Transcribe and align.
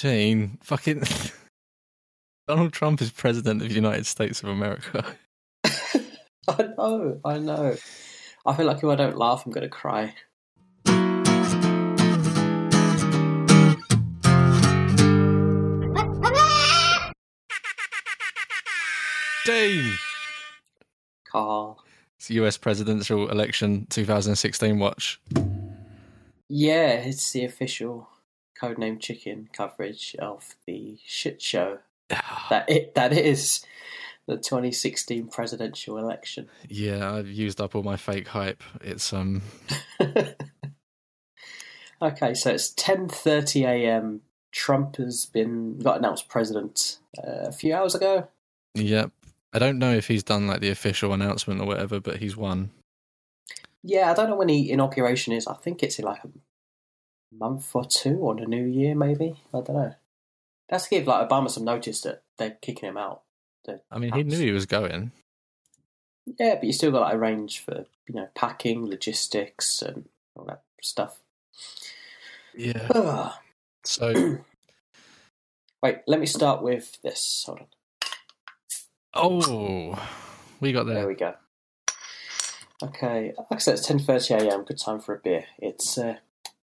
Dean, 0.00 0.58
fucking 0.62 1.02
Donald 2.46 2.72
Trump 2.72 3.02
is 3.02 3.10
president 3.10 3.62
of 3.62 3.68
the 3.68 3.74
United 3.74 4.06
States 4.06 4.44
of 4.44 4.48
America. 4.48 5.04
I 5.64 6.68
know, 6.78 7.20
I 7.24 7.38
know. 7.38 7.76
I 8.46 8.54
feel 8.54 8.66
like 8.66 8.76
if 8.76 8.84
I 8.84 8.94
don't 8.94 9.18
laugh, 9.18 9.44
I'm 9.44 9.50
going 9.50 9.62
to 9.62 9.68
cry. 9.68 10.14
Dean, 19.44 19.94
Carl. 21.28 21.82
it's 22.18 22.30
US 22.30 22.56
presidential 22.56 23.28
election 23.30 23.88
2016 23.90 24.78
watch. 24.78 25.20
Yeah, 26.48 26.92
it's 26.92 27.32
the 27.32 27.44
official 27.44 28.08
codename 28.60 29.00
chicken 29.00 29.48
coverage 29.52 30.16
of 30.18 30.54
the 30.66 30.98
shit 31.04 31.40
show 31.40 31.78
that 32.08 32.68
it 32.68 32.94
that 32.94 33.12
is 33.12 33.64
the 34.26 34.36
2016 34.36 35.28
presidential 35.28 35.98
election. 35.98 36.48
Yeah, 36.68 37.14
I've 37.14 37.28
used 37.28 37.60
up 37.60 37.74
all 37.74 37.82
my 37.82 37.96
fake 37.96 38.28
hype. 38.28 38.62
It's 38.82 39.12
um 39.12 39.42
okay, 42.02 42.34
so 42.34 42.50
it's 42.50 42.72
10:30 42.74 43.64
a.m. 43.66 44.20
Trump 44.52 44.96
has 44.96 45.26
been 45.26 45.78
got 45.78 45.98
announced 45.98 46.28
president 46.28 46.98
uh, 47.18 47.48
a 47.48 47.52
few 47.52 47.74
hours 47.74 47.94
ago. 47.94 48.28
yep. 48.74 49.10
I 49.52 49.58
don't 49.58 49.78
know 49.78 49.92
if 49.92 50.08
he's 50.08 50.22
done 50.22 50.46
like 50.46 50.60
the 50.60 50.70
official 50.70 51.14
announcement 51.14 51.60
or 51.60 51.66
whatever, 51.66 52.00
but 52.00 52.18
he's 52.18 52.36
won. 52.36 52.70
Yeah, 53.82 54.10
I 54.10 54.14
don't 54.14 54.28
know 54.28 54.36
when 54.36 54.48
the 54.48 54.70
inauguration 54.70 55.32
is. 55.32 55.46
I 55.46 55.54
think 55.54 55.82
it's 55.82 55.98
in 55.98 56.04
like 56.04 56.22
a 56.24 56.28
month 57.32 57.70
or 57.74 57.84
two 57.84 58.16
or 58.18 58.34
the 58.34 58.46
new 58.46 58.64
year, 58.64 58.94
maybe. 58.94 59.34
I 59.52 59.60
don't 59.60 59.70
know. 59.76 59.94
That's 60.68 60.84
to 60.84 60.90
give 60.90 61.06
like 61.06 61.28
Obama 61.28 61.50
some 61.50 61.64
notice 61.64 62.00
that 62.02 62.22
they're 62.36 62.58
kicking 62.62 62.88
him 62.90 62.96
out. 62.96 63.22
I 63.90 63.98
mean, 63.98 64.12
he 64.14 64.22
knew 64.22 64.38
he 64.38 64.52
was 64.52 64.64
going. 64.66 65.12
Yeah, 66.38 66.54
but 66.54 66.64
you 66.64 66.72
still 66.72 66.90
got 66.90 67.10
to 67.10 67.16
arrange 67.16 67.58
for 67.60 67.84
you 68.08 68.14
know 68.14 68.28
packing, 68.34 68.86
logistics, 68.86 69.82
and 69.82 70.06
all 70.36 70.44
that 70.46 70.62
stuff. 70.82 71.18
Yeah. 72.54 72.88
Ugh. 72.94 73.32
So, 73.84 74.38
Wait, 75.82 75.98
let 76.06 76.18
me 76.20 76.26
start 76.26 76.62
with 76.62 77.00
this. 77.02 77.44
Hold 77.46 77.60
on. 77.60 77.66
oh, 79.14 80.08
we 80.60 80.72
got 80.72 80.84
There 80.86 80.94
there. 80.96 81.06
we 81.08 81.14
go. 81.14 81.34
Okay, 82.82 83.32
like 83.36 83.46
I 83.50 83.58
said, 83.58 83.74
it's 83.74 83.86
ten 83.86 83.98
thirty 83.98 84.34
a.m. 84.34 84.64
Good 84.64 84.78
time 84.78 85.00
for 85.00 85.14
a 85.14 85.18
beer. 85.18 85.44
It's 85.58 85.98
uh, 85.98 86.16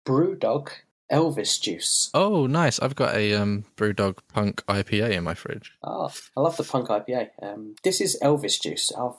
BrewDog 0.06 0.70
Elvis 1.12 1.60
juice. 1.62 2.10
Oh, 2.14 2.48
nice. 2.48 2.80
I've 2.80 2.96
got 2.96 3.16
a 3.16 3.34
um 3.36 3.66
BrewDog 3.78 4.18
Punk 4.34 4.64
IPA 4.68 5.12
in 5.12 5.24
my 5.24 5.34
fridge. 5.34 5.74
Oh, 5.84 6.12
I 6.36 6.40
love 6.42 6.58
the 6.58 6.64
punk 6.64 6.88
IPA. 6.90 7.30
Um, 7.42 7.76
this 7.84 8.02
is 8.02 8.18
Elvis 8.24 8.60
juice. 8.62 8.92
I 8.98 9.12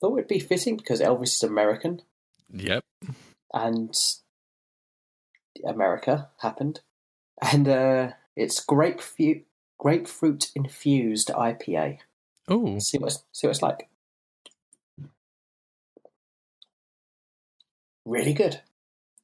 thought 0.00 0.16
it'd 0.18 0.28
be 0.28 0.38
fitting 0.40 0.76
because 0.76 1.00
Elvis 1.00 1.34
is 1.34 1.42
American 1.42 2.02
Yep. 2.52 2.84
and 3.54 3.96
America 5.66 6.28
happened, 6.40 6.80
and 7.40 7.68
uh, 7.68 8.10
it's 8.36 8.60
grapefruit 8.60 9.44
grapefruit 9.78 10.50
infused 10.54 11.28
IPA. 11.28 11.98
Oh, 12.48 12.78
See 12.78 12.98
what 12.98 13.22
see 13.32 13.46
what 13.46 13.52
it's 13.56 13.62
like. 13.62 13.88
Really 18.04 18.34
good, 18.34 18.60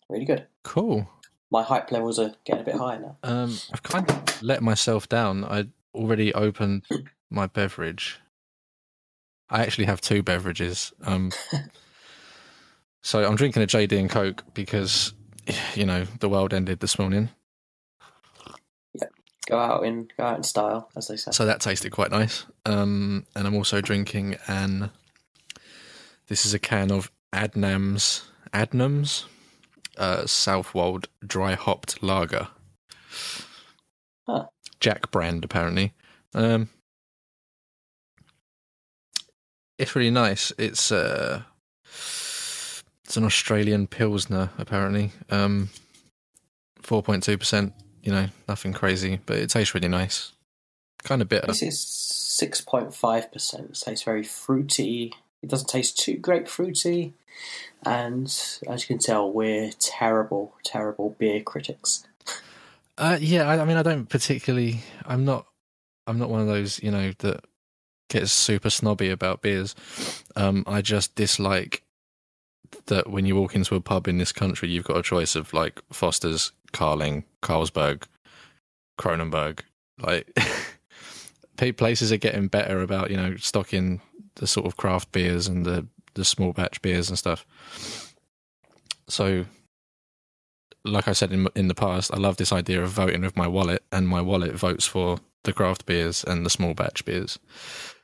really 0.08 0.24
good. 0.24 0.46
cool. 0.64 1.08
My 1.50 1.62
hype 1.62 1.90
levels 1.90 2.18
are 2.18 2.34
getting 2.44 2.60
a 2.60 2.64
bit 2.64 2.74
higher 2.74 2.98
now. 3.00 3.16
Um, 3.22 3.56
I've 3.72 3.82
kind 3.82 4.10
of 4.10 4.42
let 4.42 4.62
myself 4.62 5.08
down. 5.08 5.44
I 5.44 5.68
already 5.94 6.34
opened 6.34 6.84
my 7.30 7.46
beverage. 7.46 8.20
I 9.48 9.62
actually 9.62 9.86
have 9.86 10.02
two 10.02 10.22
beverages. 10.22 10.92
Um, 11.02 11.32
so 13.02 13.24
I'm 13.24 13.36
drinking 13.36 13.62
a 13.62 13.66
JD 13.66 13.98
and 13.98 14.10
Coke 14.10 14.44
because, 14.52 15.14
you 15.74 15.86
know, 15.86 16.04
the 16.20 16.28
world 16.28 16.52
ended 16.52 16.80
this 16.80 16.98
morning. 16.98 17.30
Go 19.48 19.58
out 19.58 19.86
in 19.86 20.08
go 20.18 20.24
out 20.24 20.36
in 20.36 20.42
style, 20.42 20.90
as 20.94 21.08
they 21.08 21.16
say. 21.16 21.30
So 21.30 21.46
that 21.46 21.60
tasted 21.60 21.90
quite 21.90 22.10
nice. 22.10 22.44
Um, 22.66 23.24
and 23.34 23.46
I'm 23.46 23.54
also 23.54 23.80
drinking 23.80 24.36
an. 24.46 24.90
This 26.26 26.44
is 26.44 26.52
a 26.52 26.58
can 26.58 26.92
of 26.92 27.10
Adnams 27.32 28.24
Adnams 28.52 29.24
uh, 29.98 30.26
Southwold 30.26 31.08
dry 31.26 31.54
hopped 31.54 32.02
lager. 32.02 32.48
Huh. 34.26 34.46
Jack 34.80 35.10
brand 35.10 35.44
apparently. 35.44 35.92
Um, 36.34 36.68
it's 39.78 39.94
really 39.94 40.10
nice. 40.10 40.52
It's 40.58 40.90
uh, 40.92 41.42
it's 41.84 43.16
an 43.16 43.24
Australian 43.24 43.86
pilsner 43.86 44.50
apparently. 44.58 45.12
Um, 45.30 45.70
four 46.80 47.02
point 47.02 47.22
two 47.22 47.38
percent. 47.38 47.72
You 48.02 48.12
know, 48.12 48.28
nothing 48.48 48.72
crazy, 48.72 49.20
but 49.26 49.36
it 49.36 49.50
tastes 49.50 49.74
really 49.74 49.88
nice. 49.88 50.32
Kind 51.02 51.22
of 51.22 51.28
bitter. 51.28 51.46
This 51.46 51.62
is 51.62 51.80
six 51.80 52.60
point 52.60 52.94
five 52.94 53.30
percent. 53.32 53.76
So 53.76 53.90
it's 53.90 54.02
very 54.02 54.24
fruity. 54.24 55.12
It 55.42 55.50
doesn't 55.50 55.68
taste 55.68 55.98
too 55.98 56.16
grapefruity, 56.16 57.12
and 57.84 58.26
as 58.68 58.82
you 58.82 58.86
can 58.86 58.98
tell, 58.98 59.32
we're 59.32 59.70
terrible, 59.78 60.54
terrible 60.64 61.16
beer 61.18 61.40
critics. 61.42 62.06
Uh, 62.96 63.18
yeah, 63.20 63.48
I, 63.48 63.60
I 63.60 63.64
mean, 63.64 63.76
I 63.76 63.82
don't 63.82 64.08
particularly. 64.08 64.80
I'm 65.06 65.24
not. 65.24 65.46
I'm 66.06 66.18
not 66.18 66.30
one 66.30 66.40
of 66.40 66.46
those, 66.46 66.82
you 66.82 66.90
know, 66.90 67.12
that 67.18 67.44
gets 68.08 68.32
super 68.32 68.70
snobby 68.70 69.10
about 69.10 69.42
beers. 69.42 69.74
Um, 70.36 70.64
I 70.66 70.80
just 70.80 71.14
dislike 71.14 71.82
that 72.86 73.10
when 73.10 73.26
you 73.26 73.36
walk 73.36 73.54
into 73.54 73.74
a 73.74 73.80
pub 73.80 74.08
in 74.08 74.18
this 74.18 74.32
country, 74.32 74.68
you've 74.68 74.84
got 74.84 74.96
a 74.96 75.02
choice 75.02 75.36
of 75.36 75.52
like 75.52 75.82
Foster's, 75.92 76.52
Carling, 76.72 77.24
Carlsberg, 77.42 78.04
Kronenbourg. 78.98 79.60
Like, 80.00 80.36
places 81.76 82.10
are 82.12 82.16
getting 82.16 82.48
better 82.48 82.82
about 82.82 83.10
you 83.10 83.16
know 83.16 83.36
stocking 83.36 84.00
the 84.36 84.46
sort 84.46 84.66
of 84.66 84.76
craft 84.76 85.12
beers 85.12 85.46
and 85.46 85.66
the 85.66 85.86
the 86.18 86.24
small 86.24 86.52
batch 86.52 86.82
beers 86.82 87.08
and 87.08 87.18
stuff. 87.18 87.46
So 89.08 89.46
like 90.84 91.08
I 91.08 91.12
said 91.12 91.32
in 91.32 91.48
in 91.54 91.68
the 91.68 91.74
past, 91.74 92.12
I 92.12 92.18
love 92.18 92.36
this 92.36 92.52
idea 92.52 92.82
of 92.82 92.90
voting 92.90 93.22
with 93.22 93.36
my 93.36 93.46
wallet, 93.46 93.82
and 93.92 94.06
my 94.08 94.20
wallet 94.20 94.54
votes 94.54 94.86
for 94.86 95.18
the 95.44 95.52
craft 95.52 95.86
beers 95.86 96.24
and 96.24 96.44
the 96.44 96.50
small 96.50 96.74
batch 96.74 97.04
beers. 97.04 97.38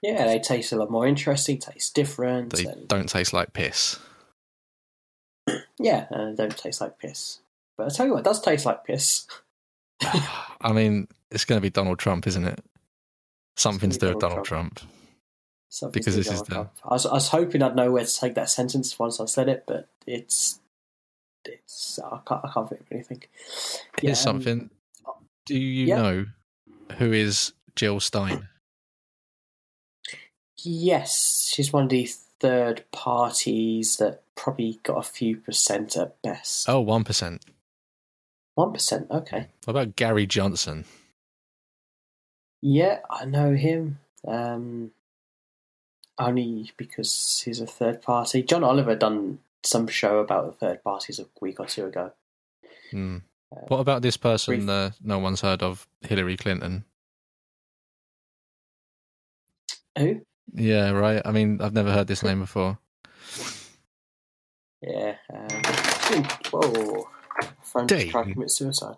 Yeah, 0.02 0.26
they 0.26 0.38
taste 0.38 0.72
a 0.72 0.76
lot 0.76 0.90
more 0.90 1.06
interesting, 1.06 1.58
taste 1.58 1.94
different, 1.94 2.52
They 2.54 2.64
and 2.64 2.88
don't 2.88 3.08
taste 3.08 3.32
like 3.32 3.52
piss. 3.52 3.98
yeah, 5.78 6.06
and 6.10 6.36
they 6.36 6.42
don't 6.42 6.56
taste 6.56 6.80
like 6.80 6.98
piss. 6.98 7.38
But 7.76 7.86
I 7.86 7.94
tell 7.94 8.06
you 8.06 8.12
what, 8.12 8.20
it 8.20 8.24
does 8.24 8.40
taste 8.40 8.66
like 8.66 8.84
piss. 8.84 9.26
I 10.60 10.72
mean, 10.72 11.08
it's 11.30 11.44
going 11.44 11.58
to 11.58 11.62
be 11.62 11.70
Donald 11.70 11.98
Trump, 11.98 12.26
isn't 12.26 12.44
it? 12.44 12.64
Something 13.56 13.90
to 13.90 13.98
do 13.98 14.06
with 14.08 14.18
Donald 14.20 14.44
Donald 14.44 14.46
Trump. 14.46 14.80
Something 15.74 15.98
Because 15.98 16.14
this 16.14 16.30
is 16.30 16.42
the-. 16.42 16.68
I 16.84 16.92
was, 16.92 17.04
I 17.04 17.14
was 17.14 17.28
hoping 17.30 17.60
I'd 17.60 17.74
know 17.74 17.90
where 17.90 18.04
to 18.04 18.16
take 18.16 18.36
that 18.36 18.48
sentence 18.48 18.96
once 18.96 19.18
I 19.18 19.24
said 19.24 19.48
it, 19.48 19.64
but 19.66 19.88
it's 20.06 20.60
it's 21.44 21.98
I 21.98 22.20
can't 22.24 22.44
I 22.44 22.50
can't 22.54 22.68
think 22.68 22.80
of 22.82 22.92
anything. 22.92 23.24
Yeah, 24.00 24.10
Here's 24.10 24.24
um, 24.24 24.40
something. 24.40 24.70
Do 25.46 25.58
you 25.58 25.86
yeah. 25.86 25.96
know 25.96 26.26
who 26.98 27.12
is 27.12 27.54
Jill 27.74 27.98
Stein? 27.98 28.48
Yes, 30.62 31.50
she's 31.52 31.72
one 31.72 31.82
of 31.82 31.90
the 31.90 32.08
third 32.38 32.84
parties 32.92 33.96
that 33.96 34.22
probably 34.36 34.78
got 34.84 34.98
a 34.98 35.02
few 35.02 35.38
percent 35.38 35.96
at 35.96 36.22
best. 36.22 36.68
Oh, 36.68 36.84
1%. 36.84 37.42
One 38.54 38.72
percent, 38.72 39.08
okay. 39.10 39.48
What 39.64 39.72
about 39.72 39.96
Gary 39.96 40.26
Johnson? 40.26 40.84
Yeah, 42.62 43.00
I 43.10 43.24
know 43.24 43.54
him. 43.54 43.98
Um, 44.26 44.92
only 46.18 46.72
because 46.76 47.42
he's 47.44 47.60
a 47.60 47.66
third 47.66 48.02
party. 48.02 48.42
John 48.42 48.64
Oliver 48.64 48.94
done 48.94 49.38
some 49.62 49.86
show 49.88 50.18
about 50.18 50.46
the 50.46 50.52
third 50.52 50.82
parties 50.84 51.18
a 51.18 51.26
week 51.40 51.58
or 51.60 51.66
two 51.66 51.86
ago. 51.86 52.12
Hmm. 52.90 53.18
Uh, 53.54 53.60
What 53.68 53.78
about 53.80 54.02
this 54.02 54.16
person 54.16 54.68
uh, 54.68 54.90
no 55.02 55.18
one's 55.18 55.40
heard 55.40 55.62
of? 55.62 55.86
Hillary 56.02 56.36
Clinton. 56.36 56.84
Who? 59.98 60.20
Yeah, 60.52 60.90
right. 60.90 61.22
I 61.24 61.30
mean, 61.32 61.60
I've 61.60 61.72
never 61.72 61.92
heard 61.92 62.06
this 62.06 62.22
name 62.22 62.40
before. 62.40 62.78
Yeah. 64.82 65.16
Um, 65.32 66.24
whoa. 66.50 67.08
Phone 67.62 67.86
tried 67.88 68.10
to 68.10 68.32
commit 68.32 68.50
suicide. 68.50 68.96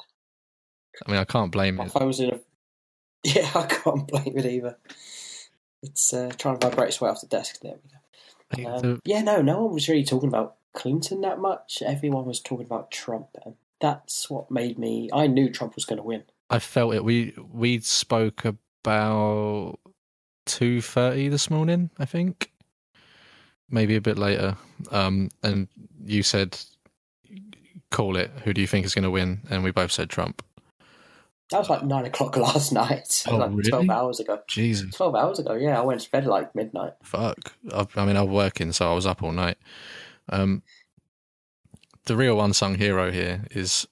I 1.07 1.11
mean, 1.11 1.21
I 1.21 1.25
can't 1.25 1.53
blame 1.53 1.77
My 1.77 1.85
it. 1.87 1.93
phone 1.93 2.07
was 2.09 2.21
in 2.21 2.31
a. 2.31 2.41
Yeah, 3.25 3.51
I 3.57 3.67
can't 3.67 4.07
blame 4.07 4.39
it 4.39 4.47
either. 4.47 4.77
It's 5.87 6.13
uh, 6.13 6.33
trying 6.37 6.59
to 6.59 6.69
vibrate 6.69 6.89
its 6.89 7.01
way 7.01 7.11
off 7.11 7.21
the 7.21 7.27
desk. 7.27 7.61
There 7.63 7.75
we 8.55 8.65
go. 8.65 8.77
Um, 8.77 9.01
yeah, 9.05 9.23
no, 9.23 9.43
no 9.43 9.65
one 9.65 9.75
was 9.75 9.89
really 9.89 10.05
talking 10.05 10.29
about 10.29 10.57
Clinton 10.73 11.21
that 11.23 11.39
much. 11.41 11.83
Everyone 11.85 12.27
was 12.27 12.41
talking 12.41 12.67
about 12.67 12.91
Trump, 12.91 13.29
and 13.45 13.55
that's 13.81 14.31
what 14.31 14.51
made 14.51 14.79
me. 14.79 15.11
I 15.13 15.27
knew 15.27 15.51
Trump 15.51 15.75
was 15.75 15.85
going 15.85 15.99
to 15.99 16.03
win. 16.03 16.25
I 16.51 16.59
felt 16.59 16.95
it. 16.95 17.05
We 17.05 17.35
we 17.53 17.81
spoke 17.81 18.45
about 18.45 19.79
two 20.45 20.81
thirty 20.81 21.29
this 21.29 21.51
morning, 21.51 21.91
I 21.99 22.05
think, 22.05 22.53
maybe 23.69 23.97
a 23.97 24.01
bit 24.01 24.19
later. 24.19 24.57
Um, 24.91 25.31
and 25.43 25.69
you 26.05 26.23
said, 26.23 26.59
"Call 27.91 28.17
it. 28.17 28.31
Who 28.45 28.53
do 28.53 28.61
you 28.61 28.67
think 28.67 28.87
is 28.87 28.95
going 28.95 29.05
to 29.05 29.11
win?" 29.11 29.41
And 29.51 29.65
we 29.65 29.73
both 29.73 29.93
said 29.93 30.09
Trump. 30.09 30.43
That 31.51 31.59
was 31.61 31.71
like 31.71 31.85
nine 31.85 32.05
o'clock 32.07 32.37
last 32.49 32.73
night. 32.73 33.25
Oh, 33.31 33.37
like 33.37 33.51
really? 33.51 33.71
twelve 33.71 33.91
hours 33.91 34.21
ago. 34.21 34.41
Jesus, 34.49 34.95
Twelve 34.95 35.15
hours 35.15 35.39
ago, 35.39 35.55
yeah. 35.55 35.79
I 35.79 35.85
went 35.85 36.01
to 36.01 36.11
bed 36.11 36.27
like 36.27 36.55
midnight. 36.55 36.95
fuck. 37.03 37.53
I, 37.73 37.87
I 37.97 38.05
mean, 38.05 38.17
I 38.17 38.23
was 38.23 38.31
working, 38.31 38.73
so 38.73 38.91
I 38.91 38.95
was 38.95 39.07
up 39.07 39.23
all 39.23 39.33
night. 39.33 39.59
Um, 40.29 40.63
the 42.07 42.17
real 42.17 42.41
unsung 42.41 42.77
hero 42.77 43.11
here 43.13 43.45
is 43.51 43.87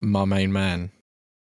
my 0.00 0.24
main 0.24 0.52
man, 0.52 0.90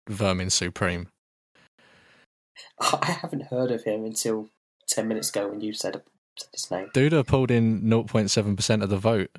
Vermin 0.09 0.51
Supreme. 0.51 1.09
I 2.81 3.17
haven't 3.23 3.45
heard 3.45 3.71
of 3.71 3.85
him 3.85 4.05
until 4.05 4.49
ten 4.89 5.09
minutes 5.09 5.31
ago 5.31 5.49
when 5.49 5.61
you 5.61 5.73
said, 5.73 6.03
said 6.39 6.49
his 6.53 6.71
name. 6.71 6.89
Duda 6.95 7.27
pulled 7.27 7.51
in 7.51 7.83
0.7% 7.83 8.83
of 8.83 8.89
the 8.91 8.99
vote, 8.99 9.31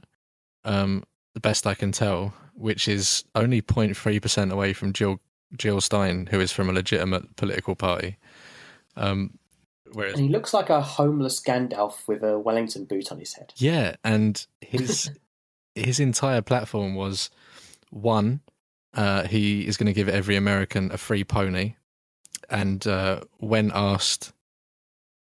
um, 0.64 1.04
the 1.34 1.40
best 1.40 1.66
I 1.68 1.74
can 1.76 1.92
tell, 1.92 2.34
which 2.54 2.88
is 2.88 3.24
only 3.36 3.62
0.3% 3.62 4.52
away 4.52 4.74
from 4.74 4.94
Jill 4.94 5.20
Jill 5.58 5.82
Stein, 5.82 6.28
who 6.32 6.40
is 6.40 6.52
from 6.52 6.70
a 6.70 6.74
legitimate 6.74 7.36
political 7.36 7.76
party. 7.76 8.18
Um, 8.96 9.38
whereas, 9.92 10.14
And 10.14 10.24
he 10.24 10.30
looks 10.30 10.54
like 10.54 10.70
a 10.70 10.82
homeless 10.82 11.42
Gandalf 11.42 12.08
with 12.08 12.24
a 12.24 12.38
Wellington 12.40 12.86
boot 12.86 13.12
on 13.12 13.20
his 13.20 13.34
head. 13.34 13.54
yeah, 13.58 13.96
and 14.04 14.46
his 14.62 15.12
his 15.76 16.00
entire 16.00 16.42
platform 16.42 16.96
was 16.96 17.30
one, 17.90 18.42
uh, 18.94 19.24
he 19.24 19.66
is 19.68 19.78
going 19.78 19.88
to 19.88 19.94
give 19.94 20.10
every 20.10 20.36
American 20.36 20.92
a 20.92 20.98
free 20.98 21.24
pony, 21.24 21.76
and 22.50 22.86
uh, 22.88 23.22
when 23.38 23.72
asked, 23.74 24.34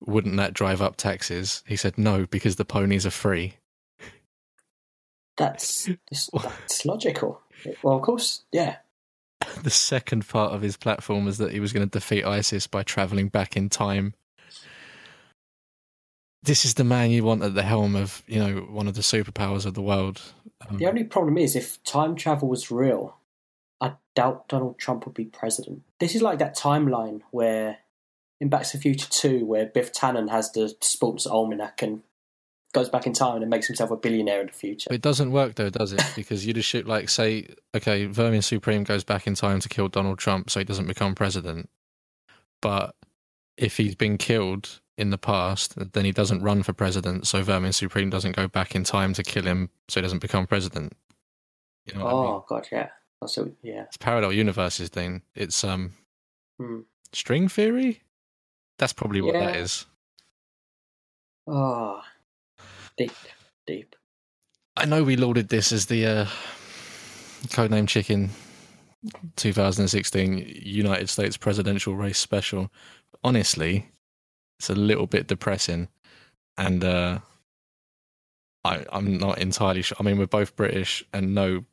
wouldn't 0.01 0.37
that 0.37 0.55
drive 0.55 0.81
up 0.81 0.97
taxes? 0.97 1.63
He 1.67 1.77
said 1.77 1.99
no 1.99 2.27
because 2.27 2.57
the 2.57 2.65
ponies 2.65 3.05
are 3.07 3.11
free. 3.11 3.55
That's 5.37 5.89
that's 6.11 6.85
logical. 6.85 7.41
Well, 7.83 7.97
of 7.97 8.03
course, 8.03 8.45
yeah. 8.53 8.77
the 9.63 9.71
second 9.71 10.29
part 10.29 10.53
of 10.53 10.63
his 10.63 10.77
platform 10.77 11.25
was 11.25 11.39
that 11.39 11.53
he 11.53 11.61
was 11.61 11.73
going 11.73 11.89
to 11.89 11.99
defeat 11.99 12.25
ISIS 12.25 12.67
by 12.67 12.83
traveling 12.83 13.29
back 13.29 13.57
in 13.57 13.69
time. 13.69 14.15
This 16.43 16.65
is 16.65 16.75
the 16.75 16.85
man 16.85 17.11
you 17.11 17.25
want 17.25 17.43
at 17.43 17.55
the 17.55 17.63
helm 17.63 17.97
of, 17.97 18.23
you 18.27 18.39
know, 18.39 18.61
one 18.71 18.87
of 18.89 18.95
the 18.95 19.01
superpowers 19.01 19.67
of 19.67 19.75
the 19.75 19.83
world. 19.83 20.23
Um, 20.69 20.79
The 20.79 20.87
only 20.87 21.05
problem 21.05 21.37
is 21.37 21.57
if 21.57 21.83
time 21.85 22.15
travel 22.15 22.49
was 22.49 22.71
real, 22.71 23.17
I 23.81 23.95
doubt 24.15 24.49
Donald 24.49 24.79
Trump 24.79 25.05
would 25.05 25.15
be 25.15 25.25
president. 25.25 25.83
This 25.99 26.15
is 26.15 26.23
like 26.23 26.39
that 26.39 26.57
timeline 26.57 27.23
where 27.31 27.79
in 28.41 28.49
Back 28.49 28.63
to 28.65 28.77
the 28.77 28.83
Future 28.83 29.09
2 29.11 29.45
where 29.45 29.67
Biff 29.67 29.93
Tannen 29.93 30.31
has 30.31 30.53
the 30.53 30.75
sports 30.81 31.27
almanac 31.27 31.83
and 31.83 32.03
goes 32.75 32.89
back 32.89 33.07
in 33.07 33.13
time 33.13 33.41
and 33.41 33.51
makes 33.51 33.67
himself 33.67 33.91
a 33.91 33.97
billionaire 33.97 34.41
in 34.41 34.47
the 34.47 34.53
future. 34.53 34.93
it 34.93 35.01
doesn't 35.01 35.31
work 35.33 35.55
though, 35.55 35.71
does 35.71 35.93
it? 35.93 36.03
Because 36.15 36.45
you 36.47 36.53
just 36.53 36.69
shoot 36.69 36.87
like 36.87 37.09
say, 37.09 37.49
okay, 37.75 38.05
Vermin 38.07 38.43
Supreme 38.43 38.85
goes 38.85 39.05
back 39.05 39.27
in 39.27 39.35
time 39.35 39.61
to 39.61 39.69
kill 39.69 39.89
Donald 39.89 40.19
Trump 40.19 40.51
so 40.51 40.61
he 40.61 40.65
doesn't 40.65 40.87
become 40.87 41.15
president. 41.15 41.69
But 42.61 42.95
if 43.57 43.77
he's 43.79 43.95
been 43.95 44.19
killed 44.19 44.81
in 44.99 45.11
the 45.11 45.19
past, 45.19 45.75
then 45.95 46.05
he 46.05 46.13
doesn't 46.13 46.43
run 46.43 46.63
for 46.63 46.73
president, 46.73 47.27
so 47.27 47.43
Vermin 47.43 47.73
Supreme 47.73 48.11
doesn't 48.11 48.37
go 48.37 48.49
back 48.49 48.75
in 48.75 48.85
time 48.85 49.13
to 49.15 49.23
kill 49.23 49.45
him 49.45 49.71
so 49.89 50.01
he 50.01 50.03
doesn't 50.03 50.21
become 50.21 50.47
president. 50.47 50.93
You 51.87 51.95
know 51.99 52.05
what 52.05 52.11
I 52.11 52.17
mean? 52.17 52.25
oh 52.27 52.45
god, 52.49 52.69
yeah. 52.71 52.89
Also, 53.23 53.51
yeah. 53.63 53.85
It's 53.85 53.97
parallel 53.97 54.33
universes 54.33 54.91
thing. 54.91 55.23
It's 55.35 55.65
um 55.65 55.95
Hmm. 56.59 56.81
string 57.13 57.49
theory. 57.49 58.03
That's 58.79 58.93
probably 58.93 59.21
what 59.23 59.33
that 59.35 59.55
Yeah. 59.55 59.61
is. 59.63 59.87
Oh, 61.47 62.03
deep, 62.99 63.13
deep. 63.67 63.97
I 64.77 64.85
know 64.85 65.03
we 65.03 65.17
lauded 65.17 65.49
this 65.49 65.73
as 65.73 65.87
the 65.87 66.07
uh, 66.07 66.27
codename 67.47 67.89
Chicken 67.89 68.31
2016 69.37 70.61
United 70.63 71.09
States 71.09 71.37
presidential 71.37 71.97
race 71.97 72.19
special. 72.19 72.71
Honestly, 73.25 73.89
it's 74.59 74.69
a 74.69 74.75
little 74.75 75.07
bit 75.07 75.29
depressing, 75.29 75.89
and 76.57 76.85
uh, 76.85 77.21
I 78.65 78.85
I'm 78.93 79.17
not 79.19 79.39
entirely 79.39 79.83
sure. 79.83 79.97
I 79.99 80.03
mean, 80.03 80.19
we're 80.19 80.27
both 80.27 80.57
British 80.57 81.05
and 81.13 81.35
know 81.35 81.65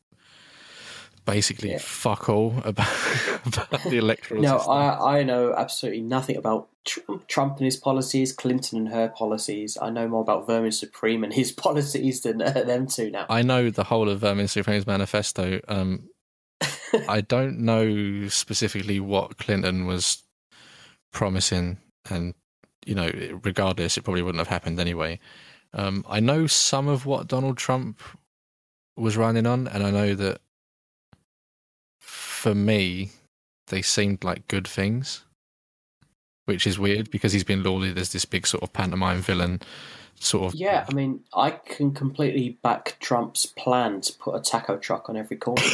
basically 1.25 1.71
Yeah. 1.71 1.79
fuck 1.79 2.29
all 2.29 2.55
about, 2.63 2.87
about 3.45 3.83
the 3.83 3.97
electoral 3.97 4.41
No, 4.41 4.57
system. 4.57 4.73
I, 4.73 5.19
I 5.19 5.23
know 5.23 5.53
absolutely 5.53 6.01
nothing 6.01 6.37
about 6.37 6.69
Trump, 6.85 7.27
Trump 7.27 7.57
and 7.57 7.65
his 7.65 7.77
policies, 7.77 8.31
Clinton 8.31 8.77
and 8.77 8.89
her 8.89 9.09
policies. 9.09 9.77
I 9.81 9.89
know 9.89 10.07
more 10.07 10.21
about 10.21 10.45
Vermin 10.47 10.71
Supreme 10.71 11.23
and 11.23 11.33
his 11.33 11.51
policies 11.65 12.21
than 12.21 12.41
uh, 12.41 12.51
them 12.65 12.87
two 12.87 13.09
now. 13.09 13.25
I 13.29 13.41
know 13.41 13.69
the 13.69 13.83
whole 13.85 14.07
of 14.09 14.19
Vermin 14.19 14.47
Supreme's 14.47 14.85
manifesto. 14.87 15.59
Um, 15.67 16.09
I 17.09 17.21
don't 17.21 17.59
know 17.59 18.27
specifically 18.29 18.99
what 18.99 19.37
Clinton 19.37 19.85
was 19.87 20.23
promising, 21.11 21.79
and 22.09 22.33
you 22.85 22.93
know, 22.95 23.09
regardless, 23.43 23.97
it 23.97 24.03
probably 24.03 24.21
wouldn't 24.21 24.39
have 24.39 24.47
happened 24.47 24.79
anyway. 24.79 25.19
Um, 25.73 26.05
I 26.07 26.19
know 26.19 26.47
some 26.47 26.87
of 26.87 27.05
what 27.05 27.27
Donald 27.27 27.57
Trump 27.57 27.99
was 28.95 29.17
running 29.17 29.45
on, 29.47 29.67
and 29.67 29.83
I 29.83 29.91
know 29.91 30.13
that 30.15 30.39
for 32.45 32.53
me, 32.53 33.09
they 33.69 33.81
seemed 33.81 34.23
like 34.23 34.47
good 34.47 34.67
things, 34.67 35.23
which 36.45 36.67
is 36.67 36.77
weird 36.77 37.09
because 37.09 37.33
he's 37.33 37.43
been 37.43 37.63
lauded 37.63 37.97
as 37.97 38.11
this 38.11 38.23
big 38.23 38.45
sort 38.45 38.61
of 38.61 38.71
pantomime 38.71 39.23
villain, 39.23 39.63
sort 40.19 40.53
of. 40.53 40.59
yeah, 40.59 40.85
I 40.87 40.93
mean, 40.93 41.21
I 41.33 41.49
can 41.49 41.91
completely 41.91 42.59
back 42.61 42.97
Trump's 42.99 43.47
plan 43.47 43.99
to 44.01 44.13
put 44.13 44.35
a 44.35 44.41
taco 44.41 44.77
truck 44.77 45.09
on 45.09 45.17
every 45.17 45.37
corner. 45.37 45.59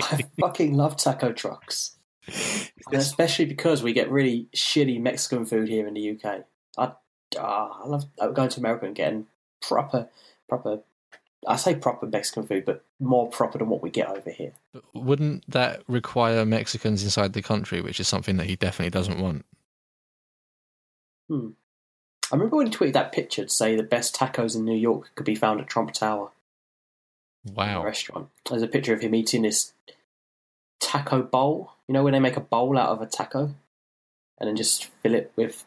I 0.00 0.24
fucking 0.40 0.74
love 0.74 0.96
taco 0.96 1.30
trucks. 1.30 1.94
And 2.26 2.96
especially 3.00 3.44
because 3.44 3.80
we 3.80 3.92
get 3.92 4.10
really 4.10 4.48
shitty 4.56 5.00
Mexican 5.00 5.46
food 5.46 5.68
here 5.68 5.86
in 5.86 5.94
the 5.94 6.10
UK. 6.10 6.42
I, 6.76 6.92
ah, 7.38 7.80
I 7.84 7.86
love 7.86 8.06
going 8.34 8.48
to 8.48 8.58
America 8.58 8.86
and 8.86 8.96
getting 8.96 9.28
proper, 9.60 10.08
proper. 10.48 10.80
I 11.46 11.56
say 11.56 11.74
proper 11.74 12.06
Mexican 12.06 12.46
food, 12.46 12.64
but 12.64 12.84
more 13.00 13.28
proper 13.28 13.58
than 13.58 13.68
what 13.68 13.82
we 13.82 13.90
get 13.90 14.08
over 14.08 14.30
here. 14.30 14.52
Wouldn't 14.94 15.50
that 15.50 15.82
require 15.88 16.44
Mexicans 16.46 17.02
inside 17.02 17.32
the 17.32 17.42
country, 17.42 17.80
which 17.80 17.98
is 17.98 18.06
something 18.08 18.36
that 18.36 18.46
he 18.46 18.54
definitely 18.56 18.90
doesn't 18.90 19.18
want? 19.20 19.44
Hmm. 21.28 21.48
I 22.30 22.36
remember 22.36 22.56
when 22.56 22.66
he 22.68 22.72
tweeted 22.72 22.92
that 22.94 23.12
picture 23.12 23.42
to 23.44 23.48
say 23.50 23.74
the 23.76 23.82
best 23.82 24.14
tacos 24.14 24.54
in 24.56 24.64
New 24.64 24.76
York 24.76 25.10
could 25.14 25.26
be 25.26 25.34
found 25.34 25.60
at 25.60 25.66
Trump 25.68 25.92
Tower 25.92 26.30
Wow. 27.44 27.82
restaurant. 27.84 28.28
There's 28.48 28.62
a 28.62 28.68
picture 28.68 28.94
of 28.94 29.00
him 29.00 29.14
eating 29.14 29.42
this 29.42 29.72
taco 30.80 31.22
bowl. 31.22 31.72
You 31.88 31.92
know 31.94 32.04
when 32.04 32.12
they 32.12 32.20
make 32.20 32.36
a 32.36 32.40
bowl 32.40 32.78
out 32.78 32.90
of 32.90 33.02
a 33.02 33.06
taco 33.06 33.54
and 34.38 34.48
then 34.48 34.56
just 34.56 34.86
fill 35.02 35.14
it 35.14 35.32
with 35.36 35.64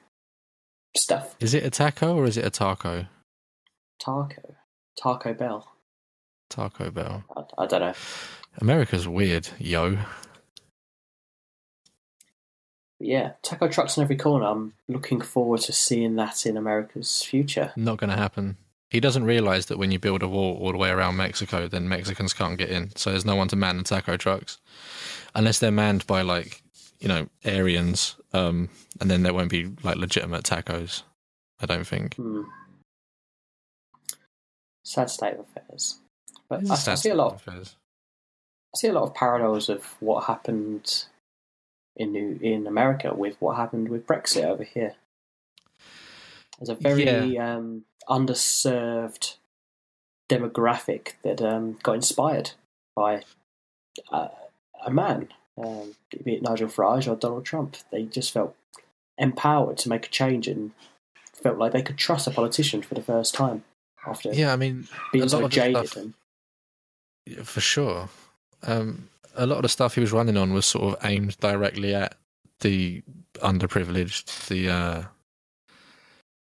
stuff. 0.95 1.35
Is 1.39 1.53
it 1.53 1.63
a 1.65 1.69
taco 1.69 2.15
or 2.15 2.25
is 2.25 2.37
it 2.37 2.45
a 2.45 2.49
taco? 2.49 3.05
Taco, 3.99 4.55
Taco 4.97 5.33
Bell. 5.33 5.67
Taco 6.49 6.91
Bell. 6.91 7.23
I, 7.35 7.63
I 7.63 7.65
don't 7.67 7.81
know. 7.81 7.93
America's 8.59 9.07
weird, 9.07 9.49
yo. 9.59 9.97
But 12.97 13.07
yeah, 13.07 13.31
taco 13.41 13.67
trucks 13.67 13.97
in 13.97 14.03
every 14.03 14.15
corner. 14.15 14.45
I'm 14.45 14.73
looking 14.87 15.19
forward 15.19 15.61
to 15.61 15.73
seeing 15.73 16.15
that 16.15 16.45
in 16.45 16.55
America's 16.55 17.23
future. 17.23 17.73
Not 17.75 17.97
going 17.97 18.09
to 18.09 18.15
happen. 18.15 18.57
He 18.89 18.99
doesn't 19.01 19.25
realize 19.25 19.65
that 19.65 19.77
when 19.77 19.91
you 19.91 19.99
build 19.99 20.23
a 20.23 20.27
wall 20.27 20.57
all 20.61 20.71
the 20.71 20.77
way 20.77 20.89
around 20.89 21.17
Mexico, 21.17 21.67
then 21.67 21.89
Mexicans 21.89 22.33
can't 22.33 22.57
get 22.57 22.69
in. 22.69 22.95
So 22.95 23.09
there's 23.09 23.25
no 23.25 23.35
one 23.35 23.49
to 23.49 23.55
man 23.57 23.77
the 23.77 23.83
taco 23.83 24.15
trucks. 24.15 24.59
Unless 25.33 25.59
they're 25.59 25.71
manned 25.71 26.07
by, 26.07 26.21
like, 26.21 26.61
you 26.99 27.09
know, 27.09 27.27
Aryans, 27.43 28.15
um, 28.31 28.69
and 29.01 29.11
then 29.11 29.23
there 29.23 29.33
won't 29.33 29.49
be, 29.49 29.73
like, 29.83 29.97
legitimate 29.97 30.43
tacos. 30.43 31.03
I 31.59 31.65
don't 31.65 31.85
think. 31.85 32.15
Hmm. 32.15 32.43
Sad 34.85 35.09
state 35.09 35.33
of 35.33 35.39
affairs. 35.39 35.97
But 36.47 36.69
I, 36.69 36.73
I 36.73 36.95
see 36.95 37.09
a 37.09 37.15
lot 37.15 37.33
of 37.33 37.35
affairs. 37.35 37.75
I 38.73 38.77
see 38.77 38.87
a 38.87 38.93
lot 38.93 39.03
of 39.03 39.15
parallels 39.15 39.67
of 39.67 39.95
what 39.99 40.25
happened 40.25 41.05
in 41.95 42.11
New 42.11 42.39
in 42.39 42.67
America 42.67 43.11
with 43.13 43.35
what 43.39 43.55
happened 43.55 43.89
with 43.89 44.05
Brexit 44.05 44.43
over 44.43 44.63
here. 44.63 44.93
There's 46.59 46.69
a 46.69 46.75
very 46.75 47.37
um, 47.39 47.85
underserved 48.07 49.37
demographic 50.29 51.13
that 51.23 51.41
um, 51.41 51.79
got 51.81 51.95
inspired 51.95 52.51
by 52.95 53.23
uh, 54.11 54.27
a 54.85 54.91
man, 54.91 55.29
um, 55.57 55.95
be 56.23 56.35
it 56.35 56.43
Nigel 56.43 56.67
Farage 56.67 57.11
or 57.11 57.15
Donald 57.15 57.45
Trump. 57.45 57.77
They 57.91 58.03
just 58.03 58.31
felt 58.31 58.55
empowered 59.17 59.77
to 59.79 59.89
make 59.89 60.05
a 60.05 60.09
change 60.09 60.47
and 60.47 60.71
felt 61.33 61.57
like 61.57 61.71
they 61.71 61.81
could 61.81 61.97
trust 61.97 62.27
a 62.27 62.31
politician 62.31 62.83
for 62.83 62.93
the 62.93 63.01
first 63.01 63.33
time 63.33 63.63
after 64.07 64.31
Yeah, 64.33 64.53
I 64.53 64.55
mean, 64.55 64.87
being 65.11 65.23
a 65.23 65.27
lot 65.27 65.31
so 65.41 65.47
jaded. 65.47 65.87
stuff- 65.87 66.05
Yeah, 67.25 67.43
for 67.43 67.61
sure. 67.61 68.09
um, 68.63 69.09
a 69.35 69.45
lot 69.45 69.57
of 69.57 69.61
the 69.63 69.69
stuff 69.69 69.95
he 69.95 70.01
was 70.01 70.11
running 70.13 70.37
on 70.37 70.53
was 70.53 70.65
sort 70.65 70.93
of 70.97 71.05
aimed 71.05 71.37
directly 71.39 71.93
at 71.93 72.15
the 72.61 73.03
underprivileged. 73.35 74.47
The 74.47 74.69
uh, 74.69 75.03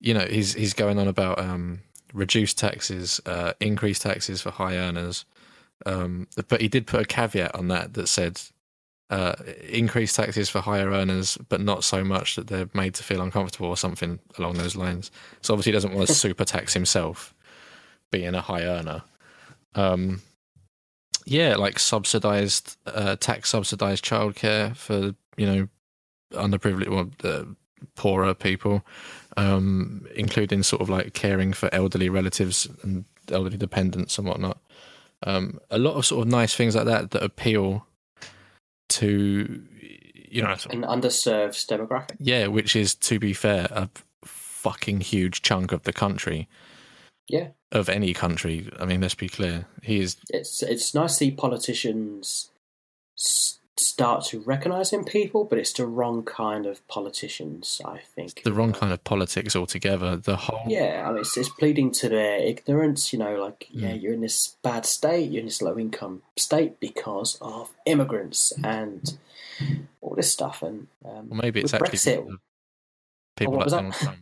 you 0.01 0.15
know 0.15 0.27
he's 0.27 0.55
he's 0.55 0.75
going 0.75 0.99
on 0.99 1.07
about 1.09 1.39
um, 1.39 1.81
reduced 2.13 2.59
taxes, 2.59 3.21
uh, 3.27 3.53
increased 3.61 4.03
taxes 4.03 4.41
for 4.43 4.51
high 4.51 4.77
earners. 4.77 5.25
Um, 5.87 6.27
but 6.49 6.61
he 6.61 6.69
did 6.69 6.87
put 6.87 7.01
a 7.01 7.05
caveat 7.05 7.55
on 7.55 7.69
that 7.69 7.95
that 7.95 8.09
said 8.09 8.41
uh, 9.09 9.35
increased 9.69 10.17
taxes 10.17 10.49
for 10.51 10.61
higher 10.61 10.91
earners, 10.91 11.39
but 11.49 11.61
not 11.61 11.85
so 11.85 12.05
much 12.05 12.37
that 12.37 12.49
they're 12.49 12.69
made 12.75 12.95
to 12.95 13.03
feel 13.05 13.21
uncomfortable 13.23 13.69
or 13.69 13.77
something 13.77 14.19
along 14.39 14.55
those 14.55 14.77
lines. 14.77 15.11
So 15.43 15.55
obviously, 15.55 15.71
he 15.73 15.77
doesn't 15.77 15.95
want 15.95 16.09
to 16.09 16.15
super 16.27 16.45
tax 16.45 16.75
himself, 16.75 17.35
being 18.11 18.35
a 18.35 18.41
high 18.41 18.63
earner. 18.63 19.03
Um, 19.75 20.23
yeah, 21.27 21.57
like 21.57 21.79
subsidized 21.79 22.77
uh, 22.87 23.17
tax 23.17 23.51
subsidized 23.51 24.05
childcare 24.05 24.77
for 24.77 25.15
you 25.37 25.47
know 25.47 25.69
underprivileged 26.33 26.91
or 26.91 27.29
uh, 27.29 27.45
poorer 27.95 28.35
people, 28.35 28.85
um, 29.37 30.07
including 30.15 30.63
sort 30.63 30.83
of 30.83 30.89
like 30.89 31.15
caring 31.15 31.53
for 31.53 31.73
elderly 31.73 32.09
relatives 32.09 32.69
and 32.83 33.05
elderly 33.31 33.57
dependents 33.57 34.19
and 34.19 34.27
whatnot. 34.27 34.59
Um, 35.23 35.61
a 35.71 35.79
lot 35.79 35.95
of 35.95 36.07
sort 36.07 36.27
of 36.27 36.33
nice 36.33 36.55
things 36.55 36.75
like 36.75 36.87
that 36.87 37.11
that 37.11 37.23
appeal 37.23 37.87
to 38.89 39.63
you 40.31 40.43
know 40.43 40.57
an 40.71 40.83
underserved 40.83 41.67
demographic. 41.67 42.17
Yeah, 42.19 42.47
which 42.47 42.75
is 42.75 42.95
to 42.97 43.19
be 43.19 43.33
fair 43.33 43.69
a 43.71 43.89
fucking 44.25 45.01
huge 45.01 45.43
chunk 45.43 45.73
of 45.73 45.83
the 45.83 45.93
country. 45.93 46.49
Yeah, 47.29 47.49
of 47.73 47.89
any 47.89 48.13
country. 48.13 48.71
I 48.79 48.85
mean, 48.85 49.01
let's 49.01 49.15
be 49.15 49.29
clear. 49.29 49.67
He 49.83 50.01
is. 50.01 50.17
It's 50.29 50.63
it's 50.63 50.95
nice 50.95 51.13
to 51.13 51.17
see 51.17 51.31
politicians 51.31 52.51
start 53.17 54.25
to 54.27 54.41
recognise 54.41 54.93
in 54.93 55.05
people, 55.05 55.45
but 55.45 55.59
it's 55.59 55.73
the 55.73 55.87
wrong 55.87 56.23
kind 56.23 56.67
of 56.67 56.87
politicians. 56.89 57.81
I 57.85 58.01
think 58.15 58.43
the 58.43 58.53
wrong 58.53 58.73
kind 58.73 58.93
of 58.93 59.03
politics 59.05 59.57
altogether. 59.57 60.17
The 60.17 60.37
whole 60.37 60.63
yeah, 60.67 61.05
I 61.07 61.13
mean, 61.13 61.21
it's, 61.21 61.37
it's 61.37 61.49
pleading 61.49 61.91
to 61.93 62.09
their 62.09 62.39
ignorance. 62.39 63.13
You 63.13 63.19
know, 63.19 63.37
like 63.37 63.69
mm. 63.75 63.83
yeah, 63.83 63.93
you're 63.93 64.13
in 64.13 64.21
this 64.21 64.57
bad 64.63 64.87
state, 64.87 65.31
you're 65.31 65.41
in 65.41 65.47
this 65.47 65.63
low 65.63 65.79
income 65.79 66.23
state 66.37 66.81
because 66.81 67.39
of 67.41 67.71
immigrants 67.87 68.53
and 68.63 69.19
all 70.01 70.15
this 70.15 70.33
stuff. 70.33 70.63
And 70.63 70.89
um, 71.05 71.31
well, 71.31 71.41
maybe 71.43 71.61
it's 71.61 71.75
actually 71.75 71.99
Brexit, 71.99 72.39
people 73.37 73.55
oh, 73.55 73.59
like 73.59 73.69
Donald 73.69 73.95
Trump. 73.95 74.19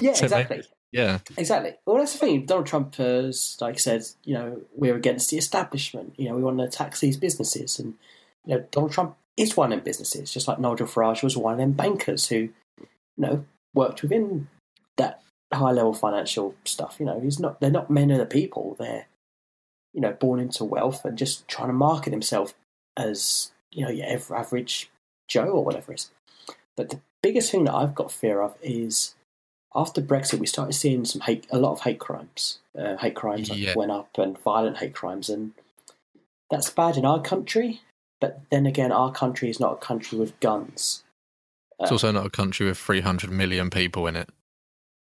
yeah, 0.00 0.10
exactly. 0.22 0.62
Yeah, 0.94 1.18
exactly. 1.36 1.74
Well, 1.84 1.96
that's 1.96 2.12
the 2.12 2.20
thing. 2.20 2.46
Donald 2.46 2.66
Trump 2.66 2.94
has, 2.94 3.56
like 3.60 3.80
said, 3.80 4.04
you 4.22 4.34
know, 4.34 4.60
we're 4.76 4.94
against 4.94 5.28
the 5.28 5.36
establishment. 5.36 6.14
You 6.16 6.28
know, 6.28 6.36
we 6.36 6.42
want 6.44 6.58
to 6.58 6.68
tax 6.68 7.00
these 7.00 7.16
businesses, 7.16 7.80
and 7.80 7.94
you 8.46 8.54
know, 8.54 8.64
Donald 8.70 8.92
Trump 8.92 9.16
is 9.36 9.56
one 9.56 9.72
of 9.72 9.78
them 9.78 9.84
businesses, 9.84 10.32
just 10.32 10.46
like 10.46 10.60
Nigel 10.60 10.86
Farage 10.86 11.24
was 11.24 11.36
one 11.36 11.54
of 11.54 11.58
them 11.58 11.72
bankers 11.72 12.28
who, 12.28 12.36
you 12.36 12.86
know, 13.18 13.44
worked 13.74 14.02
within 14.02 14.46
that 14.96 15.20
high 15.52 15.72
level 15.72 15.94
financial 15.94 16.54
stuff. 16.64 16.98
You 17.00 17.06
know, 17.06 17.18
he's 17.18 17.40
not. 17.40 17.60
They're 17.60 17.72
not 17.72 17.90
men 17.90 18.12
of 18.12 18.18
the 18.18 18.26
people. 18.26 18.76
They're, 18.78 19.06
you 19.94 20.00
know, 20.00 20.12
born 20.12 20.38
into 20.38 20.62
wealth 20.62 21.04
and 21.04 21.18
just 21.18 21.48
trying 21.48 21.70
to 21.70 21.74
market 21.74 22.12
himself 22.12 22.54
as 22.96 23.50
you 23.72 23.84
know, 23.84 23.90
your 23.90 24.06
average 24.32 24.90
Joe 25.26 25.48
or 25.48 25.64
whatever 25.64 25.90
it 25.90 25.96
is. 25.96 26.10
But 26.76 26.90
the 26.90 27.00
biggest 27.20 27.50
thing 27.50 27.64
that 27.64 27.74
I've 27.74 27.96
got 27.96 28.12
fear 28.12 28.40
of 28.40 28.54
is 28.62 29.16
after 29.74 30.00
Brexit, 30.00 30.38
we 30.38 30.46
started 30.46 30.72
seeing 30.72 31.04
some 31.04 31.20
hate, 31.22 31.46
a 31.50 31.58
lot 31.58 31.72
of 31.72 31.80
hate 31.80 31.98
crimes. 31.98 32.58
Uh, 32.78 32.96
hate 32.96 33.14
crimes 33.14 33.48
yeah. 33.50 33.74
went 33.76 33.90
up, 33.90 34.08
and 34.18 34.38
violent 34.38 34.78
hate 34.78 34.94
crimes, 34.94 35.28
and 35.28 35.52
that's 36.50 36.70
bad 36.70 36.96
in 36.96 37.04
our 37.04 37.20
country. 37.20 37.80
But 38.20 38.40
then 38.50 38.66
again, 38.66 38.92
our 38.92 39.12
country 39.12 39.50
is 39.50 39.60
not 39.60 39.72
a 39.72 39.76
country 39.76 40.18
with 40.18 40.38
guns. 40.40 41.02
It's 41.80 41.92
also 41.92 42.12
not 42.12 42.26
a 42.26 42.30
country 42.30 42.66
with 42.66 42.78
300 42.78 43.30
million 43.30 43.68
people 43.68 44.06
in 44.06 44.16
it. 44.16 44.30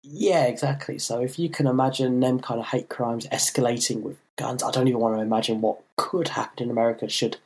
Yeah, 0.03 0.45
exactly. 0.45 0.99
So 0.99 1.21
if 1.21 1.39
you 1.39 1.49
can 1.49 1.67
imagine 1.67 2.19
them 2.19 2.39
kind 2.39 2.59
of 2.59 2.67
hate 2.67 2.89
crimes 2.89 3.27
escalating 3.27 4.01
with 4.01 4.17
guns, 4.37 4.63
I 4.63 4.71
don't 4.71 4.87
even 4.87 4.99
want 4.99 5.15
to 5.15 5.21
imagine 5.21 5.61
what 5.61 5.81
could 5.97 6.29
happen 6.29 6.63
in 6.63 6.71
America 6.71 7.09
should 7.09 7.37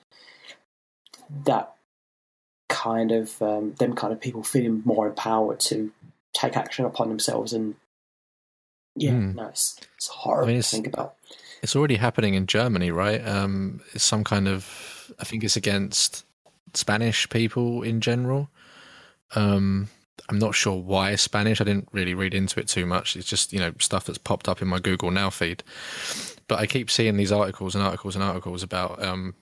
that 1.46 1.74
kind 2.70 3.12
of 3.12 3.41
um, 3.41 3.74
them 3.79 3.96
kind 3.96 4.13
of 4.13 4.20
people 4.20 4.43
feeling 4.43 4.82
more 4.86 5.08
empowered 5.08 5.60
to 5.60 5.91
take 6.33 6.57
action 6.57 6.85
upon 6.85 7.09
themselves 7.09 7.53
and 7.53 7.75
yeah, 8.95 9.11
mm. 9.11 9.35
no, 9.35 9.47
it's, 9.47 9.79
it's 9.95 10.07
horrible 10.07 10.45
I 10.45 10.47
mean, 10.47 10.59
it's, 10.59 10.69
to 10.69 10.75
think 10.75 10.87
about. 10.87 11.15
It's 11.63 11.75
already 11.75 11.95
happening 11.95 12.35
in 12.35 12.45
Germany, 12.45 12.91
right? 12.91 13.25
Um, 13.27 13.81
it's 13.93 14.03
some 14.03 14.23
kind 14.23 14.47
of, 14.47 15.11
I 15.19 15.23
think 15.23 15.43
it's 15.43 15.55
against 15.55 16.25
Spanish 16.73 17.27
people 17.29 17.81
in 17.81 18.01
general. 18.01 18.49
Um, 19.35 19.89
I'm 20.29 20.39
not 20.39 20.55
sure 20.55 20.79
why 20.79 21.15
Spanish. 21.15 21.59
I 21.59 21.63
didn't 21.63 21.89
really 21.91 22.13
read 22.13 22.33
into 22.33 22.59
it 22.59 22.67
too 22.67 22.85
much. 22.85 23.15
It's 23.15 23.27
just 23.27 23.51
you 23.51 23.59
know 23.59 23.73
stuff 23.79 24.05
that's 24.05 24.19
popped 24.19 24.47
up 24.47 24.61
in 24.61 24.67
my 24.67 24.79
Google 24.79 25.11
Now 25.11 25.29
feed. 25.29 25.63
But 26.47 26.59
I 26.59 26.67
keep 26.67 26.91
seeing 26.91 27.17
these 27.17 27.31
articles 27.31 27.75
and 27.75 27.83
articles 27.83 28.15
and 28.15 28.23
articles 28.23 28.63
about 28.63 29.01
um, 29.03 29.33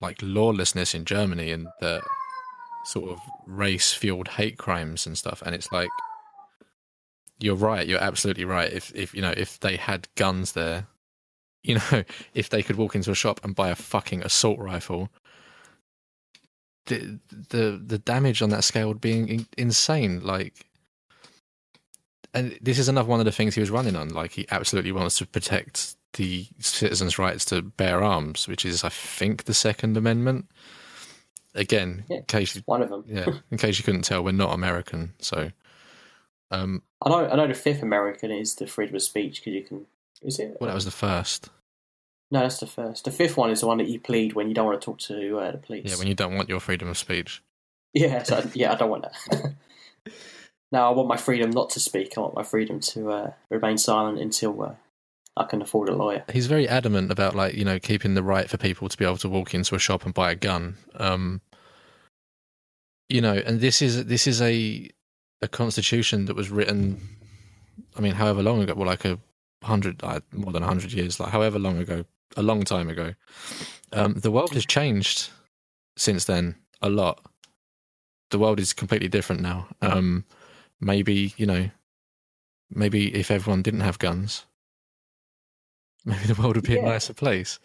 like 0.00 0.18
lawlessness 0.22 0.94
in 0.94 1.04
Germany 1.04 1.50
and 1.50 1.68
the 1.80 2.02
sort 2.84 3.10
of 3.10 3.20
race 3.46 3.92
fueled 3.92 4.28
hate 4.28 4.58
crimes 4.58 5.06
and 5.06 5.16
stuff. 5.16 5.42
And 5.44 5.54
it's 5.54 5.70
like, 5.72 5.90
you're 7.38 7.56
right. 7.56 7.86
You're 7.86 8.02
absolutely 8.02 8.44
right. 8.44 8.72
If 8.72 8.92
if 8.94 9.14
you 9.14 9.22
know 9.22 9.34
if 9.36 9.58
they 9.60 9.76
had 9.76 10.08
guns 10.14 10.52
there, 10.52 10.86
you 11.62 11.76
know, 11.76 12.04
if 12.34 12.50
they 12.50 12.62
could 12.62 12.76
walk 12.76 12.94
into 12.94 13.10
a 13.10 13.14
shop 13.14 13.40
and 13.44 13.54
buy 13.54 13.68
a 13.68 13.76
fucking 13.76 14.22
assault 14.22 14.58
rifle, 14.58 15.10
the 16.86 17.18
the 17.30 17.80
the 17.84 17.98
damage 17.98 18.42
on 18.42 18.50
that 18.50 18.64
scale 18.64 18.88
would 18.88 19.00
be 19.00 19.46
insane. 19.56 20.20
Like, 20.20 20.66
and 22.32 22.58
this 22.60 22.78
is 22.78 22.88
another 22.88 23.08
one 23.08 23.20
of 23.20 23.26
the 23.26 23.32
things 23.32 23.54
he 23.54 23.60
was 23.60 23.70
running 23.70 23.96
on. 23.96 24.10
Like, 24.10 24.32
he 24.32 24.46
absolutely 24.50 24.92
wants 24.92 25.18
to 25.18 25.26
protect 25.26 25.96
the 26.14 26.46
citizens' 26.58 27.18
rights 27.18 27.44
to 27.46 27.62
bear 27.62 28.02
arms, 28.02 28.48
which 28.48 28.64
is, 28.64 28.82
I 28.82 28.88
think, 28.88 29.44
the 29.44 29.54
Second 29.54 29.96
Amendment. 29.96 30.50
Again, 31.54 32.04
yeah, 32.08 32.18
in 32.18 32.24
case 32.24 32.54
you, 32.54 32.62
one 32.66 32.82
of 32.82 32.90
them. 32.90 33.04
yeah, 33.06 33.26
in 33.50 33.58
case 33.58 33.78
you 33.78 33.84
couldn't 33.84 34.02
tell, 34.02 34.22
we're 34.22 34.32
not 34.32 34.54
American, 34.54 35.14
so. 35.18 35.50
Um, 36.52 36.82
I 37.04 37.08
know. 37.08 37.28
I 37.28 37.36
know 37.36 37.46
the 37.46 37.54
fifth 37.54 37.82
American 37.82 38.30
is 38.30 38.56
the 38.56 38.66
freedom 38.66 38.96
of 38.96 39.02
speech 39.02 39.40
because 39.40 39.54
you 39.54 39.62
can. 39.62 39.86
Is 40.22 40.38
it? 40.38 40.56
Well, 40.60 40.68
that 40.68 40.74
was 40.74 40.84
the 40.84 40.90
first. 40.90 41.48
No, 42.30 42.40
that's 42.40 42.58
the 42.58 42.66
first. 42.66 43.04
The 43.04 43.10
fifth 43.10 43.36
one 43.36 43.50
is 43.50 43.60
the 43.60 43.66
one 43.66 43.78
that 43.78 43.88
you 43.88 43.98
plead 43.98 44.34
when 44.34 44.48
you 44.48 44.54
don't 44.54 44.66
want 44.66 44.80
to 44.80 44.84
talk 44.84 44.98
to 45.00 45.38
uh, 45.38 45.50
the 45.52 45.58
police. 45.58 45.90
Yeah, 45.90 45.96
when 45.96 46.06
you 46.06 46.14
don't 46.14 46.34
want 46.34 46.48
your 46.48 46.60
freedom 46.60 46.88
of 46.88 46.96
speech. 46.96 47.42
Yeah, 47.92 48.22
so, 48.22 48.48
yeah, 48.54 48.72
I 48.72 48.76
don't 48.76 48.90
want 48.90 49.02
that. 49.02 49.54
now 50.72 50.88
I 50.88 50.94
want 50.94 51.08
my 51.08 51.16
freedom 51.16 51.50
not 51.50 51.70
to 51.70 51.80
speak. 51.80 52.16
I 52.16 52.20
want 52.20 52.36
my 52.36 52.44
freedom 52.44 52.78
to 52.80 53.10
uh, 53.10 53.32
remain 53.48 53.78
silent 53.78 54.20
until 54.20 54.62
uh, 54.62 54.74
I 55.40 55.44
can 55.44 55.62
afford 55.62 55.88
a 55.88 55.96
lawyer. 55.96 56.22
He's 56.30 56.46
very 56.46 56.68
adamant 56.68 57.10
about 57.10 57.34
like 57.34 57.54
you 57.54 57.64
know 57.64 57.78
keeping 57.78 58.14
the 58.14 58.22
right 58.22 58.48
for 58.48 58.58
people 58.58 58.90
to 58.90 58.96
be 58.96 59.06
able 59.06 59.16
to 59.18 59.28
walk 59.28 59.54
into 59.54 59.74
a 59.74 59.78
shop 59.78 60.04
and 60.04 60.12
buy 60.12 60.30
a 60.30 60.34
gun. 60.34 60.76
Um, 60.96 61.40
you 63.08 63.22
know, 63.22 63.34
and 63.34 63.60
this 63.60 63.80
is 63.80 64.04
this 64.04 64.26
is 64.26 64.42
a 64.42 64.90
a 65.40 65.48
constitution 65.48 66.26
that 66.26 66.36
was 66.36 66.50
written. 66.50 67.00
I 67.96 68.02
mean, 68.02 68.12
however 68.12 68.42
long 68.42 68.62
ago? 68.62 68.74
Well, 68.74 68.86
like 68.86 69.06
a 69.06 69.18
hundred, 69.62 70.04
uh, 70.04 70.20
more 70.32 70.52
than 70.52 70.62
a 70.62 70.66
hundred 70.66 70.92
years, 70.92 71.18
like 71.18 71.30
however 71.30 71.58
long 71.58 71.78
ago, 71.78 72.04
a 72.36 72.42
long 72.42 72.62
time 72.62 72.90
ago. 72.90 73.14
Um, 73.92 74.14
the 74.14 74.30
world 74.30 74.52
has 74.52 74.66
changed 74.66 75.30
since 75.96 76.26
then 76.26 76.56
a 76.82 76.90
lot. 76.90 77.24
The 78.30 78.38
world 78.38 78.60
is 78.60 78.74
completely 78.74 79.08
different 79.08 79.40
now. 79.40 79.68
Um, 79.80 80.26
maybe 80.82 81.32
you 81.38 81.46
know, 81.46 81.70
maybe 82.70 83.14
if 83.14 83.30
everyone 83.30 83.62
didn't 83.62 83.80
have 83.80 83.98
guns, 83.98 84.44
maybe 86.04 86.24
the 86.24 86.40
world 86.40 86.56
would 86.56 86.64
be 86.64 86.74
yeah. 86.74 86.80
a 86.80 86.86
nicer 86.86 87.14
place. 87.14 87.58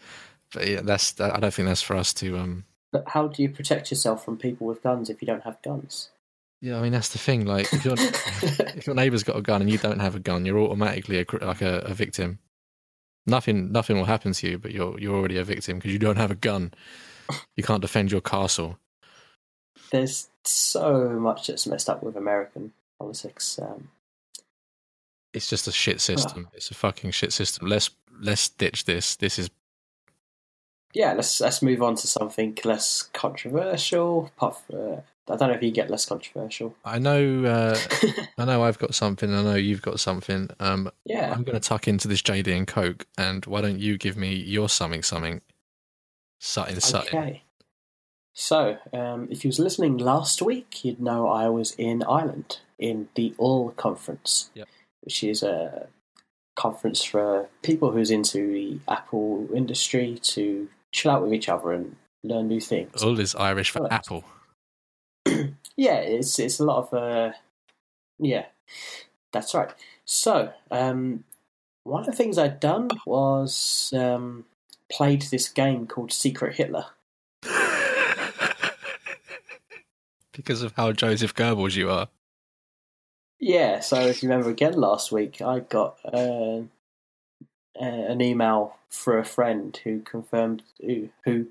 But 0.52 0.68
yeah, 0.68 0.80
that's 0.82 1.20
I 1.20 1.38
don't 1.40 1.52
think 1.52 1.68
that's 1.68 1.82
for 1.82 1.96
us 1.96 2.12
to. 2.14 2.38
Um... 2.38 2.64
But 2.92 3.04
how 3.08 3.28
do 3.28 3.42
you 3.42 3.48
protect 3.48 3.90
yourself 3.90 4.24
from 4.24 4.36
people 4.36 4.66
with 4.66 4.82
guns 4.82 5.10
if 5.10 5.20
you 5.20 5.26
don't 5.26 5.42
have 5.42 5.60
guns? 5.62 6.10
Yeah, 6.60 6.78
I 6.78 6.82
mean 6.82 6.92
that's 6.92 7.10
the 7.10 7.18
thing. 7.18 7.44
Like, 7.44 7.72
if, 7.72 7.84
if 8.76 8.86
your 8.86 8.96
neighbour's 8.96 9.22
got 9.22 9.36
a 9.36 9.42
gun 9.42 9.60
and 9.60 9.70
you 9.70 9.78
don't 9.78 10.00
have 10.00 10.14
a 10.14 10.20
gun, 10.20 10.46
you're 10.46 10.58
automatically 10.58 11.20
a, 11.20 11.44
like 11.44 11.62
a, 11.62 11.78
a 11.80 11.94
victim. 11.94 12.38
Nothing, 13.26 13.72
nothing 13.72 13.96
will 13.96 14.04
happen 14.04 14.32
to 14.32 14.48
you, 14.48 14.58
but 14.58 14.70
you're 14.70 14.98
you're 14.98 15.16
already 15.16 15.36
a 15.36 15.44
victim 15.44 15.78
because 15.78 15.92
you 15.92 15.98
don't 15.98 16.16
have 16.16 16.30
a 16.30 16.36
gun. 16.36 16.72
You 17.56 17.64
can't 17.64 17.82
defend 17.82 18.12
your 18.12 18.20
castle. 18.20 18.78
There's 19.90 20.28
so 20.44 21.10
much 21.10 21.48
that's 21.48 21.66
messed 21.66 21.90
up 21.90 22.02
with 22.02 22.16
American 22.16 22.72
politics. 22.98 23.58
Um, 23.58 23.88
it's 25.36 25.48
just 25.48 25.68
a 25.68 25.72
shit 25.72 26.00
system. 26.00 26.48
It's 26.54 26.70
a 26.70 26.74
fucking 26.74 27.10
shit 27.10 27.32
system. 27.32 27.68
Let's 27.68 27.90
let's 28.20 28.48
ditch 28.48 28.84
this. 28.84 29.16
This 29.16 29.38
is 29.38 29.50
yeah. 30.92 31.12
Let's 31.12 31.40
let's 31.40 31.62
move 31.62 31.82
on 31.82 31.94
to 31.96 32.06
something 32.06 32.58
less 32.64 33.02
controversial. 33.12 34.30
Apart 34.36 34.56
from, 34.66 34.76
uh, 34.76 34.96
I 35.28 35.36
don't 35.36 35.48
know 35.48 35.54
if 35.54 35.62
you 35.62 35.70
get 35.70 35.90
less 35.90 36.06
controversial. 36.06 36.74
I 36.84 36.98
know. 36.98 37.44
Uh, 37.44 37.78
I 38.38 38.44
know. 38.46 38.62
I've 38.62 38.78
got 38.78 38.94
something. 38.94 39.32
I 39.32 39.42
know 39.42 39.54
you've 39.54 39.82
got 39.82 40.00
something. 40.00 40.48
Um, 40.58 40.90
yeah. 41.04 41.32
I'm 41.32 41.44
going 41.44 41.60
to 41.60 41.68
tuck 41.68 41.86
into 41.86 42.08
this 42.08 42.22
JD 42.22 42.56
and 42.56 42.66
Coke, 42.66 43.06
and 43.18 43.44
why 43.44 43.60
don't 43.60 43.78
you 43.78 43.98
give 43.98 44.16
me 44.16 44.34
your 44.34 44.68
something 44.68 45.02
something? 45.02 45.42
Sutton, 46.38 46.80
Sutton. 46.80 47.18
Okay. 47.18 47.42
So, 48.38 48.76
um, 48.92 49.28
if 49.30 49.44
you 49.44 49.48
was 49.48 49.58
listening 49.58 49.96
last 49.96 50.42
week, 50.42 50.84
you'd 50.84 51.00
know 51.00 51.26
I 51.26 51.48
was 51.48 51.74
in 51.78 52.02
Ireland 52.02 52.58
in 52.78 53.08
the 53.14 53.34
Úll 53.38 53.74
Conference, 53.76 54.50
Yep. 54.54 54.68
Which 55.02 55.22
is 55.22 55.42
a 55.42 55.88
conference 56.56 57.04
for 57.04 57.48
people 57.62 57.90
who's 57.92 58.10
into 58.10 58.52
the 58.52 58.80
Apple 58.88 59.48
industry 59.54 60.18
to 60.22 60.68
chill 60.92 61.10
out 61.12 61.22
with 61.22 61.32
each 61.32 61.48
other 61.48 61.72
and 61.72 61.96
learn 62.24 62.48
new 62.48 62.60
things. 62.60 63.02
Úll 63.02 63.20
is 63.20 63.34
Irish 63.34 63.70
for 63.70 63.92
apple. 63.92 64.24
Yeah, 65.78 65.96
it's 65.96 66.38
it's 66.38 66.58
a 66.58 66.64
lot 66.64 66.78
of 66.84 66.94
uh, 66.94 67.32
yeah, 68.18 68.46
that's 69.30 69.54
right. 69.54 69.74
So, 70.06 70.52
um, 70.70 71.24
one 71.84 72.00
of 72.00 72.06
the 72.06 72.12
things 72.16 72.38
I'd 72.38 72.60
done 72.60 72.88
was 73.04 73.92
um, 73.94 74.46
played 74.90 75.22
this 75.22 75.50
game 75.50 75.86
called 75.86 76.12
Secret 76.12 76.56
Hitler. 76.56 76.86
because 80.32 80.62
of 80.62 80.72
how 80.76 80.92
Joseph 80.92 81.34
Goebbels 81.34 81.76
you 81.76 81.90
are. 81.90 82.08
Yeah, 83.38 83.80
so 83.80 84.06
if 84.06 84.22
you 84.22 84.28
remember 84.28 84.50
again 84.50 84.74
last 84.74 85.12
week, 85.12 85.42
I 85.42 85.60
got 85.60 85.98
uh, 86.04 86.60
uh, 86.60 86.64
an 87.80 88.22
email 88.22 88.76
for 88.88 89.18
a 89.18 89.24
friend 89.24 89.78
who 89.84 90.00
confirmed 90.00 90.62
who, 90.80 91.10
who 91.24 91.48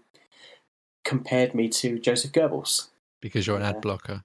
compared 1.03 1.53
me 1.53 1.69
to 1.69 1.99
Joseph 1.99 2.31
Goebbels. 2.31 2.87
Because 3.21 3.45
you're 3.45 3.57
an 3.57 3.63
ad 3.63 3.81
blocker. 3.81 4.23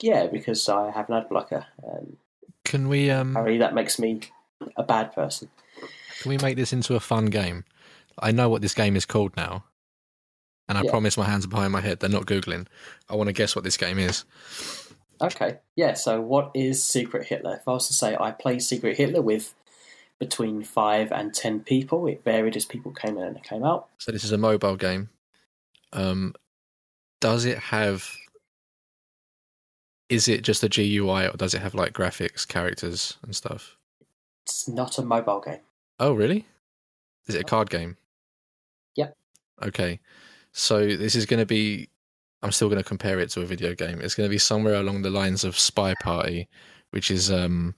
Yeah, 0.00 0.26
because 0.26 0.68
I 0.68 0.90
have 0.92 1.08
an 1.08 1.16
ad 1.16 1.28
blocker, 1.28 1.66
and 1.82 2.16
Can 2.64 2.88
we 2.88 3.10
um 3.10 3.30
apparently 3.30 3.58
that 3.58 3.74
makes 3.74 3.98
me 3.98 4.20
a 4.76 4.82
bad 4.84 5.12
person. 5.12 5.48
can 6.20 6.28
we 6.28 6.38
make 6.38 6.56
this 6.56 6.72
into 6.72 6.94
a 6.94 7.00
fun 7.00 7.26
game? 7.26 7.64
I 8.18 8.30
know 8.30 8.48
what 8.48 8.62
this 8.62 8.74
game 8.74 8.94
is 8.94 9.04
called 9.06 9.36
now. 9.36 9.64
And 10.68 10.78
I 10.78 10.82
Yeah. 10.82 10.90
promise 10.90 11.16
my 11.16 11.24
hands 11.24 11.44
are 11.44 11.48
behind 11.48 11.72
my 11.72 11.80
head. 11.80 11.98
They're 11.98 12.08
not 12.08 12.26
Googling. 12.26 12.68
I 13.08 13.16
want 13.16 13.26
to 13.26 13.32
guess 13.32 13.56
what 13.56 13.64
this 13.64 13.76
game 13.76 13.98
is. 13.98 14.24
Okay, 15.22 15.58
yeah. 15.76 15.94
So, 15.94 16.20
what 16.20 16.50
is 16.54 16.82
Secret 16.82 17.26
Hitler? 17.26 17.56
If 17.56 17.68
I 17.68 17.72
was 17.72 17.86
to 17.88 17.92
say 17.92 18.16
I 18.18 18.32
play 18.32 18.58
Secret 18.58 18.96
Hitler 18.96 19.22
with 19.22 19.54
between 20.18 20.62
five 20.62 21.12
and 21.12 21.32
ten 21.34 21.60
people, 21.60 22.06
it 22.06 22.22
varied 22.24 22.56
as 22.56 22.64
people 22.64 22.92
came 22.92 23.18
in 23.18 23.24
and 23.24 23.42
came 23.42 23.64
out. 23.64 23.88
So 23.98 24.12
this 24.12 24.24
is 24.24 24.32
a 24.32 24.38
mobile 24.38 24.76
game. 24.76 25.10
Um 25.92 26.34
does 27.20 27.44
it 27.44 27.58
have 27.58 28.16
is 30.08 30.28
it 30.28 30.42
just 30.42 30.62
a 30.62 30.68
GUI 30.68 31.26
or 31.26 31.36
does 31.36 31.54
it 31.54 31.62
have 31.62 31.74
like 31.74 31.92
graphics, 31.92 32.46
characters 32.46 33.16
and 33.22 33.34
stuff? 33.34 33.76
It's 34.44 34.68
not 34.68 34.98
a 34.98 35.02
mobile 35.02 35.40
game. 35.40 35.60
Oh, 35.98 36.12
really? 36.12 36.46
Is 37.26 37.34
it 37.34 37.40
a 37.40 37.44
card 37.44 37.70
game? 37.70 37.96
Yep. 38.96 39.16
Okay. 39.62 40.00
So 40.52 40.86
this 40.86 41.14
is 41.14 41.24
going 41.24 41.40
to 41.40 41.46
be. 41.46 41.88
I'm 42.42 42.52
still 42.52 42.68
going 42.68 42.82
to 42.82 42.88
compare 42.88 43.20
it 43.20 43.30
to 43.30 43.40
a 43.40 43.46
video 43.46 43.74
game. 43.74 44.00
It's 44.00 44.14
going 44.14 44.28
to 44.28 44.32
be 44.32 44.38
somewhere 44.38 44.74
along 44.74 45.02
the 45.02 45.10
lines 45.10 45.44
of 45.44 45.58
Spy 45.58 45.94
Party, 46.00 46.48
which 46.90 47.10
is 47.10 47.30
um, 47.30 47.74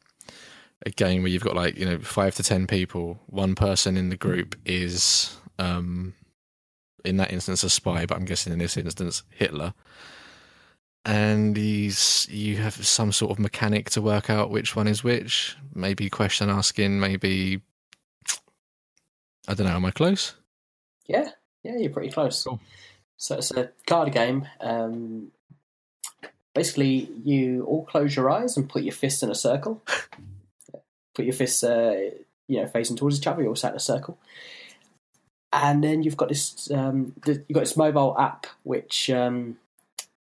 a 0.87 0.91
game 0.91 1.23
where 1.23 1.31
you've 1.31 1.45
got 1.45 1.57
like 1.57 1.77
you 1.77 1.87
know 1.87 1.99
five 1.99 2.35
to 2.37 2.43
ten 2.43 2.67
people. 2.67 3.19
One 3.27 3.55
person 3.55 3.97
in 3.97 4.09
the 4.09 4.17
group 4.17 4.57
is 4.65 5.37
um, 5.59 6.15
in 7.05 7.17
that 7.19 7.33
instance 7.33 7.63
a 7.63 7.71
spy, 7.71 8.07
but 8.07 8.17
I'm 8.17 8.25
guessing 8.25 8.53
in 8.53 8.59
this 8.59 8.77
instance 8.77 9.23
Hitler. 9.31 9.75
And 11.07 11.55
he's 11.55 12.27
you 12.31 12.57
have 12.57 12.75
some 12.75 13.13
sort 13.13 13.31
of 13.31 13.39
mechanic 13.39 13.91
to 13.91 14.01
work 14.01 14.31
out 14.31 14.51
which 14.51 14.75
one 14.75 14.89
is 14.89 15.05
which. 15.05 15.57
Maybe 15.75 16.09
question 16.09 16.49
asking. 16.49 16.99
Maybe 16.99 17.61
I 19.47 19.55
don't 19.55 19.67
know. 19.67 19.77
Am 19.77 19.85
I 19.85 19.91
close? 19.91 20.35
Yeah, 21.07 21.29
yeah, 21.63 21.77
you're 21.77 21.91
pretty 21.91 22.11
close. 22.11 22.45
Cool. 22.45 22.59
So 23.25 23.39
it's 23.39 23.53
a 23.53 23.71
card 23.87 24.13
game. 24.13 24.47
Um, 24.61 25.33
basically, 26.55 27.09
you 27.25 27.65
all 27.65 27.87
close 27.87 28.15
your 28.15 28.29
eyes 28.29 28.59
and 28.59 28.69
put 28.69 28.83
your 28.83 28.93
fists 28.93 29.23
in 29.23 29.31
a 29.31 29.35
circle. 29.35 29.81
put 31.15 31.25
your 31.25 31.33
fists, 31.33 31.65
uh, 31.65 32.11
you 32.49 32.61
know, 32.61 32.67
facing 32.67 32.97
towards 32.97 33.17
each 33.17 33.27
other. 33.27 33.41
You're 33.41 33.49
all 33.49 33.57
sat 33.57 33.71
in 33.71 33.79
a 33.79 33.81
circle, 33.81 34.19
and 35.55 35.83
then 35.83 36.03
you've 36.03 36.19
got 36.19 36.29
this. 36.29 36.71
Um, 36.71 37.15
you've 37.27 37.47
got 37.51 37.61
this 37.61 37.79
mobile 37.79 38.15
app 38.19 38.47
which 38.63 39.09
um, 39.09 39.57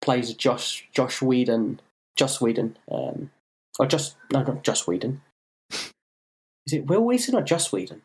plays 0.02 0.34
Josh 0.34 0.86
Josh 0.92 1.22
Whedon, 1.22 1.80
Joss 2.14 2.42
Whedon, 2.42 2.76
um, 2.90 3.30
or 3.78 3.86
just 3.86 4.16
no, 4.30 4.42
not 4.42 4.64
Joss 4.64 4.86
Whedon. 4.86 5.22
Is 5.70 6.74
it 6.74 6.84
Wil 6.84 7.06
Wheaton 7.06 7.36
or 7.36 7.42
Joss 7.42 7.72
Whedon? 7.72 8.02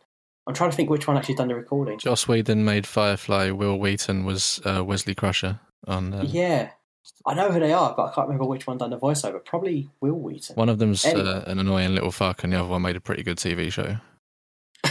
I'm 0.47 0.53
trying 0.53 0.71
to 0.71 0.75
think 0.75 0.89
which 0.89 1.07
one 1.07 1.17
actually 1.17 1.35
done 1.35 1.49
the 1.49 1.55
recording. 1.55 1.99
Joss 1.99 2.27
Whedon 2.27 2.63
made 2.63 2.87
Firefly. 2.87 3.51
Wil 3.51 3.77
Wheaton 3.77 4.23
was 4.23 4.61
uh, 4.65 4.83
Wesley 4.83 5.13
Crusher 5.13 5.59
on. 5.85 6.13
Uh, 6.13 6.23
Yeah, 6.25 6.69
I 7.25 7.33
know 7.33 7.51
who 7.51 7.59
they 7.59 7.73
are, 7.73 7.93
but 7.95 8.05
I 8.05 8.13
can't 8.13 8.27
remember 8.27 8.45
which 8.45 8.65
one 8.65 8.77
done 8.77 8.91
the 8.91 8.97
voiceover. 8.97 9.43
Probably 9.43 9.89
Wil 9.99 10.13
Wheaton. 10.13 10.55
One 10.55 10.69
of 10.69 10.79
them's 10.79 11.03
Anyway. 11.03 11.27
uh, 11.29 11.41
an 11.41 11.59
annoying 11.59 11.93
little 11.93 12.11
fuck, 12.11 12.43
and 12.45 12.53
the 12.53 12.59
other 12.59 12.69
one 12.69 12.81
made 12.81 12.95
a 12.95 13.01
pretty 13.01 13.23
good 13.23 13.37
TV 13.37 13.71
show. 13.71 13.97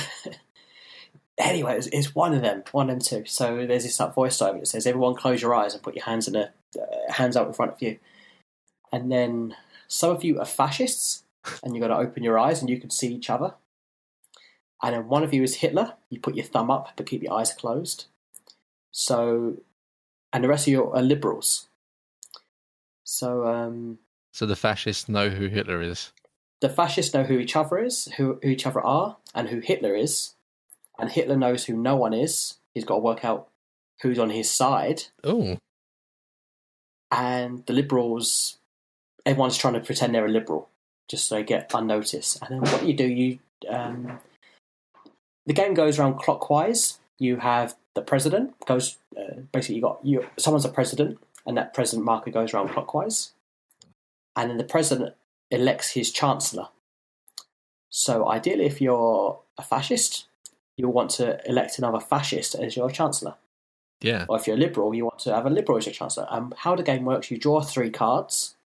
Anyway, 1.38 1.76
it's, 1.76 1.86
it's 1.88 2.14
one 2.14 2.32
of 2.32 2.40
them, 2.40 2.64
one 2.72 2.88
of 2.88 2.94
them 2.98 3.00
two. 3.00 3.28
So 3.28 3.66
there's 3.66 3.82
this 3.82 4.00
like 4.00 4.14
voiceover 4.14 4.58
that 4.60 4.68
says, 4.68 4.86
"Everyone, 4.86 5.14
close 5.14 5.42
your 5.42 5.54
eyes 5.54 5.74
and 5.74 5.82
put 5.82 5.94
your 5.94 6.04
hands 6.04 6.26
in 6.26 6.34
a 6.34 6.50
uh, 6.80 7.12
hands 7.12 7.36
out 7.36 7.46
in 7.46 7.52
front 7.52 7.72
of 7.72 7.82
you." 7.82 7.98
And 8.90 9.12
then 9.12 9.54
some 9.86 10.16
of 10.16 10.24
you 10.24 10.40
are 10.40 10.46
fascists, 10.46 11.24
and 11.62 11.74
you've 11.74 11.82
got 11.82 11.88
to 11.88 11.98
open 11.98 12.22
your 12.22 12.38
eyes 12.38 12.62
and 12.62 12.70
you 12.70 12.80
can 12.80 12.88
see 12.88 13.08
each 13.12 13.28
other. 13.28 13.52
And 14.82 14.94
then 14.94 15.08
one 15.08 15.22
of 15.24 15.32
you 15.32 15.42
is 15.42 15.56
Hitler. 15.56 15.94
You 16.10 16.20
put 16.20 16.34
your 16.36 16.44
thumb 16.44 16.70
up, 16.70 16.92
but 16.96 17.06
keep 17.06 17.22
your 17.22 17.32
eyes 17.32 17.52
closed. 17.52 18.06
So, 18.90 19.56
and 20.32 20.44
the 20.44 20.48
rest 20.48 20.66
of 20.66 20.72
you 20.72 20.90
are 20.92 21.02
liberals. 21.02 21.68
So, 23.04 23.46
um, 23.46 23.98
So 24.32 24.46
the 24.46 24.56
fascists 24.56 25.08
know 25.08 25.28
who 25.30 25.46
Hitler 25.48 25.80
is. 25.82 26.12
the 26.60 26.68
fascists 26.68 27.14
know 27.14 27.22
who 27.24 27.38
each 27.38 27.56
other 27.56 27.78
is, 27.78 28.06
who, 28.16 28.38
who 28.42 28.48
each 28.48 28.66
other 28.66 28.80
are, 28.80 29.16
and 29.34 29.48
who 29.48 29.60
Hitler 29.60 29.94
is, 29.94 30.34
and 30.98 31.10
Hitler 31.10 31.36
knows 31.36 31.64
who 31.64 31.76
no 31.76 31.96
one 31.96 32.12
is. 32.14 32.54
He's 32.74 32.84
got 32.84 32.96
to 32.96 33.00
work 33.00 33.24
out 33.24 33.48
who's 34.02 34.18
on 34.18 34.30
his 34.30 34.50
side, 34.50 35.04
Oh, 35.24 35.56
and 37.10 37.64
the 37.66 37.72
liberals, 37.72 38.58
everyone's 39.24 39.56
trying 39.56 39.74
to 39.74 39.80
pretend 39.80 40.14
they're 40.14 40.26
a 40.26 40.30
liberal 40.30 40.68
just 41.08 41.28
so 41.28 41.36
they 41.36 41.44
get 41.44 41.70
unnoticed. 41.72 42.38
And 42.42 42.50
then 42.64 42.72
what 42.72 42.84
you 42.86 42.94
do? 42.94 43.06
You 43.06 43.38
um, 43.68 44.18
the 45.46 45.54
game 45.54 45.74
goes 45.74 45.98
around 45.98 46.18
clockwise. 46.18 46.98
You 47.18 47.38
have 47.38 47.74
the 47.94 48.02
president 48.02 48.54
goes 48.66 48.98
uh, 49.16 49.40
basically 49.52 49.76
you 49.76 49.82
got 49.82 50.04
you 50.04 50.26
someone's 50.36 50.64
a 50.64 50.70
president, 50.70 51.18
and 51.46 51.56
that 51.56 51.72
president 51.72 52.04
marker 52.04 52.30
goes 52.30 52.52
around 52.52 52.68
clockwise, 52.68 53.32
and 54.34 54.50
then 54.50 54.58
the 54.58 54.64
president 54.64 55.14
elects 55.50 55.92
his 55.92 56.12
chancellor. 56.12 56.68
So 57.88 58.28
ideally, 58.28 58.66
if 58.66 58.80
you're 58.80 59.38
a 59.56 59.62
fascist, 59.62 60.26
you'll 60.76 60.92
want 60.92 61.10
to 61.12 61.40
elect 61.48 61.78
another 61.78 62.00
fascist 62.00 62.54
as 62.54 62.76
your 62.76 62.90
chancellor. 62.90 63.36
yeah. 64.02 64.26
Or 64.28 64.36
if 64.36 64.46
you're 64.46 64.56
a 64.56 64.60
liberal, 64.60 64.94
you 64.94 65.04
want 65.04 65.20
to 65.20 65.34
have 65.34 65.46
a 65.46 65.50
liberal 65.50 65.78
as 65.78 65.86
your 65.86 65.94
chancellor. 65.94 66.26
Um, 66.28 66.52
how 66.58 66.76
the 66.76 66.82
game 66.82 67.04
works, 67.04 67.30
you 67.30 67.38
draw 67.38 67.62
three 67.62 67.90
cards, 67.90 68.56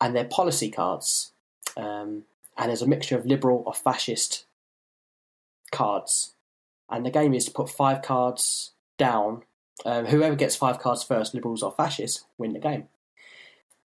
and 0.00 0.14
they're 0.14 0.24
policy 0.24 0.70
cards. 0.70 1.32
Um, 1.76 2.24
and 2.56 2.68
there's 2.68 2.82
a 2.82 2.86
mixture 2.86 3.16
of 3.16 3.26
liberal 3.26 3.62
or 3.66 3.74
fascist 3.74 4.44
cards. 5.70 6.34
And 6.90 7.04
the 7.04 7.10
game 7.10 7.34
is 7.34 7.44
to 7.46 7.50
put 7.50 7.68
five 7.68 8.02
cards 8.02 8.72
down. 8.96 9.42
Um, 9.84 10.06
whoever 10.06 10.34
gets 10.34 10.56
five 10.56 10.78
cards 10.78 11.02
first, 11.02 11.34
liberals 11.34 11.62
or 11.62 11.72
fascists, 11.72 12.24
win 12.36 12.52
the 12.52 12.58
game. 12.58 12.88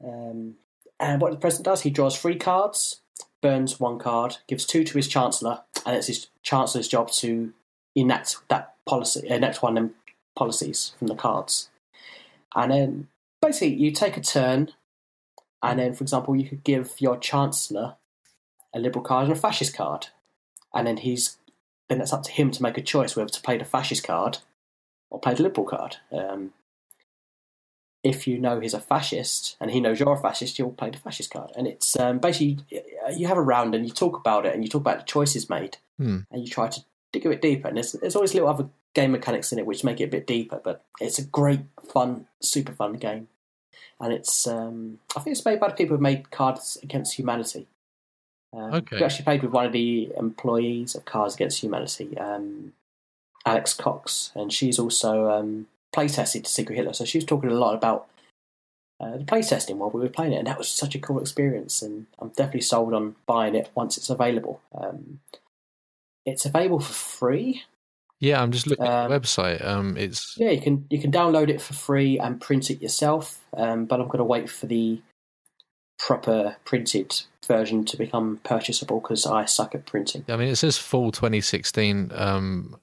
Um, 0.04 0.56
and 1.00 1.22
what 1.22 1.32
the 1.32 1.38
president 1.38 1.66
does, 1.66 1.82
he 1.82 1.90
draws 1.90 2.20
three 2.20 2.36
cards, 2.36 3.02
burns 3.42 3.80
one 3.80 3.98
card, 3.98 4.38
gives 4.48 4.66
two 4.66 4.84
to 4.84 4.98
his 4.98 5.08
chancellor, 5.08 5.62
and 5.86 5.96
it's 5.96 6.08
his 6.08 6.28
chancellor's 6.44 6.88
job 6.88 7.10
to 7.12 7.54
enact 7.96 8.38
that 8.50 8.76
policy, 8.86 9.28
enact 9.28 9.64
one 9.64 9.78
of 9.78 9.84
them 9.84 9.96
policies 10.36 10.94
from 10.98 11.08
the 11.08 11.16
cards. 11.16 11.70
And 12.56 12.72
then 12.72 13.08
basically 13.42 13.76
you 13.76 13.92
take 13.92 14.18
a 14.18 14.22
turn, 14.22 14.72
and 15.64 15.80
then, 15.80 15.94
for 15.94 16.04
example, 16.04 16.36
you 16.36 16.48
could 16.48 16.64
give 16.64 17.00
your 17.00 17.18
chancellor 17.18 17.96
a 18.74 18.80
liberal 18.80 19.04
card 19.04 19.26
and 19.26 19.34
a 19.34 19.40
fascist 19.40 19.76
card, 19.76 20.08
and 20.74 20.88
then 20.88 20.98
he's 20.98 21.38
then 21.92 22.02
it's 22.02 22.14
up 22.14 22.24
to 22.24 22.32
him 22.32 22.52
to 22.52 22.64
make 22.64 22.78
a 22.78 22.82
choice 22.82 23.16
whether 23.16 23.30
to 23.30 23.42
play 23.42 23.58
the 23.58 23.66
fascist 23.66 24.04
card 24.04 24.38
or 25.10 25.20
play 25.20 25.34
the 25.34 25.44
liberal 25.44 25.68
card. 25.68 25.98
Um, 26.12 26.54
if 28.04 28.26
you 28.26 28.40
know 28.40 28.60
he's 28.60 28.74
a 28.74 28.80
fascist 28.80 29.58
and 29.60 29.70
he 29.70 29.80
knows 29.80 30.00
you're 30.00 30.14
a 30.14 30.18
fascist, 30.18 30.58
you'll 30.58 30.72
play 30.72 30.90
the 30.90 30.98
fascist 30.98 31.30
card. 31.32 31.52
And 31.56 31.68
it's 31.68 32.00
um, 32.00 32.20
basically 32.20 32.60
you 33.16 33.28
have 33.28 33.38
a 33.38 33.42
round 33.42 33.76
and 33.76 33.86
you 33.86 33.92
talk 33.92 34.18
about 34.18 34.46
it 34.46 34.56
and 34.56 34.64
you 34.64 34.70
talk 34.70 34.82
about 34.82 35.00
the 35.00 35.06
choices 35.06 35.50
made 35.50 35.78
Hmm. 35.98 36.20
and 36.32 36.42
you 36.42 36.48
try 36.50 36.68
to 36.68 36.84
dig 37.12 37.26
a 37.26 37.30
bit 37.30 37.42
deeper. 37.42 37.68
And 37.68 37.78
there's, 37.78 37.92
there's 37.92 38.16
always 38.16 38.34
little 38.34 38.50
other 38.50 38.70
game 38.96 39.12
mechanics 39.12 39.52
in 39.52 39.60
it 39.60 39.66
which 39.66 39.84
make 39.84 40.02
it 40.02 40.06
a 40.06 40.08
bit 40.08 40.26
deeper, 40.26 40.60
but 40.64 40.84
it's 41.00 41.20
a 41.20 41.24
great, 41.24 41.60
fun, 41.94 42.26
super 42.42 42.72
fun 42.72 42.94
game. 42.94 43.28
And 44.00 44.12
it's, 44.12 44.48
um, 44.48 44.98
I 45.16 45.20
think 45.20 45.36
it's 45.36 45.46
made 45.46 45.60
by 45.60 45.68
the 45.68 45.76
people 45.76 45.98
who 45.98 46.02
made 46.02 46.32
Cards 46.32 46.78
Against 46.82 47.20
Humanity. 47.20 47.68
Um, 48.54 48.74
Okay. 48.74 48.98
We 48.98 49.04
actually 49.04 49.26
played 49.26 49.44
with 49.44 49.52
one 49.52 49.66
of 49.66 49.72
the 49.72 50.12
employees 50.18 50.96
of 50.96 51.06
Cards 51.06 51.36
Against 51.36 51.62
Humanity. 51.62 52.18
Um, 52.18 52.74
Alex 53.46 53.74
Cox, 53.74 54.32
and 54.36 54.52
she's 54.54 54.78
also 54.78 55.30
um, 55.32 55.68
playtested 55.96 56.46
Secret 56.48 56.76
Hitler. 56.76 56.94
So 56.94 57.06
she 57.06 57.18
was 57.18 57.26
talking 57.26 57.50
a 57.50 57.56
lot 57.56 57.76
about 57.76 58.08
uh, 59.00 59.18
the 59.18 59.24
playtesting 59.24 59.78
while 59.78 59.90
we 59.90 60.02
were 60.02 60.10
playing 60.10 60.34
it, 60.34 60.38
and 60.38 60.48
that 60.48 60.58
was 60.58 60.70
such 60.70 60.96
a 60.96 61.00
cool 61.00 61.20
experience. 61.20 61.82
And 61.82 62.06
I'm 62.20 62.30
definitely 62.30 62.62
sold 62.62 62.94
on 62.94 63.16
buying 63.26 63.56
it 63.56 63.72
once 63.74 63.98
it's 63.98 64.10
available. 64.10 64.62
Um, 64.76 65.20
it's 66.26 66.46
available 66.46 66.80
for 66.80 66.94
free. 66.94 67.64
Yeah, 68.20 68.42
I'm 68.42 68.52
just 68.52 68.68
looking 68.68 68.86
at 68.86 69.08
the 69.08 69.20
website. 69.20 69.66
Um, 69.66 69.98
it's 69.98 70.36
yeah, 70.38 70.52
you 70.52 70.62
can 70.62 70.86
you 70.92 71.00
can 71.00 71.12
download 71.12 71.50
it 71.50 71.60
for 71.62 71.74
free 71.74 72.20
and 72.20 72.40
print 72.40 72.70
it 72.70 72.82
yourself. 72.82 73.44
Um, 73.58 73.86
but 73.86 74.00
I'm 74.00 74.06
going 74.06 74.20
to 74.20 74.24
wait 74.24 74.50
for 74.50 74.68
the 74.68 75.02
proper 76.02 76.58
printed 76.66 77.22
version 77.46 77.86
to 77.86 77.96
become 77.96 78.40
purchasable 78.44 79.00
because 79.00 79.26
I 79.26 79.46
suck 79.46 79.76
at 79.76 79.86
printing. 79.86 80.26
I 80.28 80.36
mean, 80.36 80.48
it 80.48 80.56
says 80.56 80.78
fall 80.78 81.12
2016. 81.12 82.12
Um, 82.14 82.78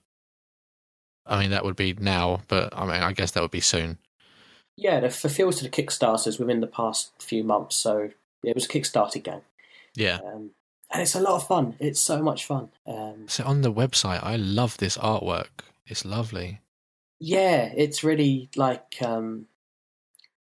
I 1.26 1.42
mean, 1.42 1.50
that 1.50 1.64
would 1.64 1.76
be 1.76 1.94
now, 1.98 2.42
but 2.48 2.72
I 2.76 2.82
mean, 2.82 3.02
I 3.02 3.12
guess 3.12 3.32
that 3.32 3.42
would 3.42 3.50
be 3.50 3.60
soon. 3.60 3.98
Yeah, 4.76 4.98
it 4.98 5.12
fulfills 5.12 5.56
to 5.56 5.64
the 5.64 5.70
Kickstarters 5.70 6.38
within 6.38 6.60
the 6.60 6.68
past 6.68 7.10
few 7.20 7.42
months, 7.42 7.74
so 7.74 8.10
it 8.44 8.54
was 8.54 8.64
a 8.64 8.68
Kickstarter 8.68 9.22
game. 9.22 9.42
Yeah. 9.96 10.20
Um, 10.24 10.50
and 10.92 11.02
it's 11.02 11.16
a 11.16 11.20
lot 11.20 11.34
of 11.34 11.46
fun. 11.46 11.74
It's 11.80 12.00
so 12.00 12.22
much 12.22 12.46
fun. 12.46 12.70
Um, 12.86 13.24
so 13.26 13.44
on 13.44 13.62
the 13.62 13.72
website, 13.72 14.22
I 14.22 14.36
love 14.36 14.76
this 14.76 14.96
artwork. 14.96 15.64
It's 15.86 16.04
lovely. 16.04 16.60
Yeah, 17.18 17.72
it's 17.76 18.04
really 18.04 18.48
like 18.54 18.96
um, 19.02 19.46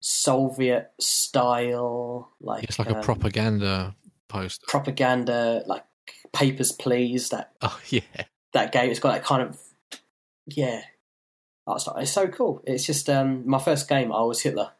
Soviet 0.02 0.92
style, 0.98 2.28
like 2.40 2.64
it's 2.64 2.78
like 2.78 2.90
um, 2.90 2.96
a 2.96 3.02
propaganda 3.02 3.94
poster. 4.28 4.64
Propaganda, 4.66 5.62
like 5.66 5.84
Papers 6.32 6.72
Please. 6.72 7.28
That 7.28 7.52
oh 7.62 7.80
yeah, 7.88 8.00
that 8.52 8.72
game. 8.72 8.90
It's 8.90 9.00
got 9.00 9.12
that 9.12 9.24
kind 9.24 9.42
of 9.42 9.58
yeah. 10.46 10.82
It's 11.68 12.10
so 12.10 12.26
cool. 12.26 12.60
It's 12.66 12.84
just 12.84 13.08
um, 13.08 13.48
my 13.48 13.60
first 13.60 13.88
game. 13.88 14.12
I 14.12 14.22
was 14.22 14.40
Hitler. 14.40 14.72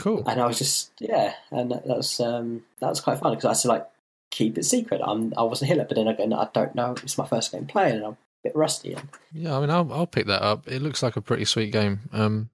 Cool. 0.00 0.24
And 0.26 0.40
I 0.40 0.46
was 0.46 0.58
just 0.58 0.90
yeah, 0.98 1.34
and 1.52 1.70
that 1.70 1.86
was 1.86 2.18
um, 2.18 2.64
that 2.80 2.88
was 2.88 3.00
quite 3.00 3.20
fun 3.20 3.32
because 3.32 3.44
I 3.44 3.50
had 3.50 3.58
to 3.58 3.68
like 3.68 3.88
keep 4.32 4.58
it 4.58 4.64
secret. 4.64 5.00
I'm 5.04 5.32
I 5.36 5.44
wasn't 5.44 5.68
Hitler, 5.68 5.84
but 5.84 5.94
then 5.94 6.08
again, 6.08 6.32
I 6.32 6.48
don't 6.52 6.74
know. 6.74 6.96
It's 7.04 7.16
my 7.16 7.26
first 7.26 7.52
game 7.52 7.66
playing, 7.66 7.98
and 7.98 8.04
I'm 8.06 8.12
a 8.12 8.16
bit 8.42 8.56
rusty. 8.56 8.94
And... 8.94 9.08
Yeah, 9.32 9.56
I 9.56 9.60
mean, 9.60 9.70
I'll 9.70 9.92
I'll 9.92 10.08
pick 10.08 10.26
that 10.26 10.42
up. 10.42 10.66
It 10.66 10.82
looks 10.82 11.04
like 11.04 11.14
a 11.14 11.20
pretty 11.20 11.44
sweet 11.44 11.70
game. 11.70 12.00
Um, 12.12 12.50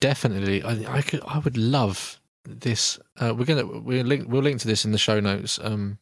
definitely, 0.00 0.62
I 0.62 0.98
I 0.98 1.02
could 1.02 1.20
I 1.26 1.38
would 1.38 1.56
love 1.56 2.20
this. 2.44 2.98
Uh, 3.18 3.34
we're 3.36 3.44
gonna 3.44 3.66
we'll 3.66 4.04
link 4.04 4.28
we'll 4.28 4.42
link 4.42 4.60
to 4.60 4.66
this 4.66 4.84
in 4.84 4.92
the 4.92 4.98
show 4.98 5.20
notes. 5.20 5.58
Um, 5.62 5.98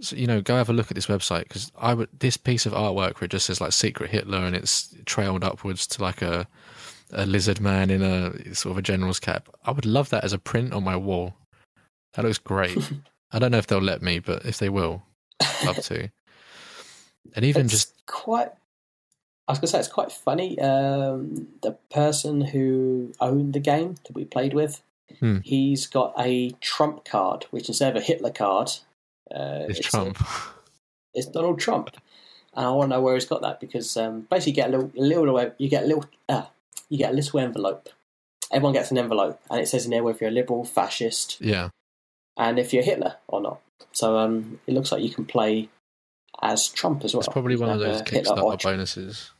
so, 0.00 0.16
you 0.16 0.26
know, 0.26 0.40
go 0.40 0.56
have 0.56 0.68
a 0.68 0.72
look 0.72 0.90
at 0.90 0.96
this 0.96 1.06
website 1.06 1.44
because 1.44 1.70
I 1.76 1.94
would 1.94 2.08
this 2.18 2.36
piece 2.36 2.66
of 2.66 2.72
artwork 2.72 3.20
where 3.20 3.26
it 3.26 3.30
just 3.30 3.46
says 3.46 3.60
like 3.60 3.72
Secret 3.72 4.10
Hitler 4.10 4.38
and 4.38 4.56
it's 4.56 4.94
trailed 5.06 5.44
upwards 5.44 5.86
to 5.88 6.02
like 6.02 6.20
a 6.20 6.48
a 7.12 7.26
lizard 7.26 7.60
man 7.60 7.90
in 7.90 8.02
a 8.02 8.54
sort 8.54 8.72
of 8.72 8.78
a 8.78 8.82
general's 8.82 9.20
cap. 9.20 9.48
I 9.64 9.70
would 9.70 9.86
love 9.86 10.10
that 10.10 10.24
as 10.24 10.32
a 10.32 10.38
print 10.38 10.72
on 10.72 10.82
my 10.82 10.96
wall. 10.96 11.34
That 12.14 12.24
looks 12.24 12.38
great. 12.38 12.78
I 13.32 13.38
don't 13.38 13.50
know 13.52 13.58
if 13.58 13.66
they'll 13.66 13.80
let 13.80 14.02
me, 14.02 14.18
but 14.18 14.44
if 14.44 14.58
they 14.58 14.68
will, 14.68 15.02
love 15.64 15.76
to. 15.84 16.10
And 17.34 17.44
even 17.44 17.66
it's 17.66 17.72
just 17.72 18.06
quite. 18.06 18.50
I 19.46 19.52
was 19.52 19.58
gonna 19.58 19.68
say 19.68 19.78
it's 19.78 19.88
quite 19.88 20.12
funny. 20.12 20.58
Um, 20.58 21.48
the 21.62 21.72
person 21.90 22.40
who 22.40 23.12
owned 23.20 23.52
the 23.52 23.60
game 23.60 23.96
that 24.04 24.14
we 24.14 24.24
played 24.24 24.54
with, 24.54 24.82
Hmm. 25.20 25.38
he's 25.44 25.86
got 25.86 26.14
a 26.18 26.50
Trump 26.60 27.04
card, 27.04 27.44
which 27.50 27.68
instead 27.68 27.96
of 27.96 28.02
a 28.02 28.04
Hitler 28.04 28.30
card, 28.30 28.70
uh, 29.34 29.66
it's 29.68 29.80
it's, 29.80 29.90
Trump. 29.90 30.20
A, 30.20 30.26
it's 31.14 31.26
Donald 31.26 31.60
Trump. 31.60 31.90
And 32.54 32.66
I 32.66 32.70
want 32.70 32.90
to 32.90 32.96
know 32.96 33.02
where 33.02 33.14
he's 33.14 33.26
got 33.26 33.42
that 33.42 33.60
because 33.60 33.96
um, 33.96 34.26
basically 34.30 34.52
you 34.52 34.56
get 34.56 34.68
a 34.68 34.78
little, 34.78 34.90
little, 34.94 35.52
you 35.58 35.68
get 35.68 35.84
a 35.84 35.86
little, 35.86 36.04
uh, 36.28 36.46
you 36.88 36.98
get 36.98 37.12
a 37.12 37.14
little 37.14 37.40
envelope. 37.40 37.88
Everyone 38.52 38.72
gets 38.72 38.90
an 38.90 38.98
envelope, 38.98 39.40
and 39.50 39.60
it 39.60 39.66
says 39.66 39.84
in 39.84 39.90
there 39.90 40.04
whether 40.04 40.18
you're 40.20 40.28
a 40.28 40.32
liberal, 40.32 40.64
fascist, 40.64 41.40
yeah. 41.40 41.70
and 42.36 42.58
if 42.58 42.72
you're 42.72 42.84
Hitler 42.84 43.16
or 43.26 43.40
not. 43.40 43.60
So 43.90 44.18
um, 44.18 44.60
it 44.66 44.74
looks 44.74 44.92
like 44.92 45.02
you 45.02 45.10
can 45.10 45.24
play 45.24 45.68
as 46.40 46.68
Trump 46.68 47.04
as 47.04 47.14
well. 47.14 47.20
It's 47.20 47.28
probably 47.28 47.56
one 47.56 47.70
of 47.70 47.80
those 47.80 48.02
a 48.02 48.04
Hitler 48.04 48.40
or 48.40 48.52
Kickstarter 48.52 48.62
bonuses. 48.62 49.30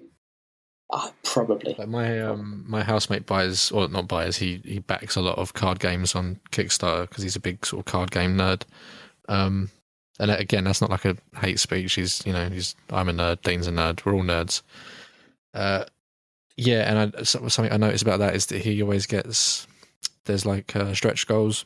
Ah, 0.96 1.12
probably. 1.24 1.74
Like 1.76 1.88
my 1.88 2.20
um 2.20 2.64
my 2.68 2.84
housemate 2.84 3.26
buys 3.26 3.72
or 3.72 3.88
not 3.88 4.06
buys 4.06 4.36
he 4.36 4.60
he 4.64 4.78
backs 4.78 5.16
a 5.16 5.20
lot 5.20 5.38
of 5.38 5.52
card 5.52 5.80
games 5.80 6.14
on 6.14 6.38
Kickstarter 6.52 7.08
because 7.08 7.24
he's 7.24 7.34
a 7.34 7.40
big 7.40 7.66
sort 7.66 7.80
of 7.80 7.90
card 7.90 8.12
game 8.12 8.36
nerd. 8.36 8.62
Um, 9.28 9.70
and 10.20 10.30
again, 10.30 10.62
that's 10.62 10.80
not 10.80 10.90
like 10.90 11.04
a 11.04 11.16
hate 11.40 11.58
speech. 11.58 11.94
He's 11.94 12.24
you 12.24 12.32
know 12.32 12.48
he's 12.48 12.76
I'm 12.90 13.08
a 13.08 13.12
nerd. 13.12 13.42
Dean's 13.42 13.66
a 13.66 13.72
nerd. 13.72 14.04
We're 14.04 14.14
all 14.14 14.22
nerds. 14.22 14.62
Uh, 15.52 15.84
yeah, 16.56 16.88
and 16.88 17.16
I, 17.18 17.22
something 17.24 17.72
I 17.72 17.76
noticed 17.76 18.02
about 18.02 18.20
that 18.20 18.36
is 18.36 18.46
that 18.46 18.62
he 18.62 18.80
always 18.80 19.06
gets 19.06 19.66
there's 20.26 20.46
like 20.46 20.76
uh, 20.76 20.94
stretch 20.94 21.26
goals 21.26 21.64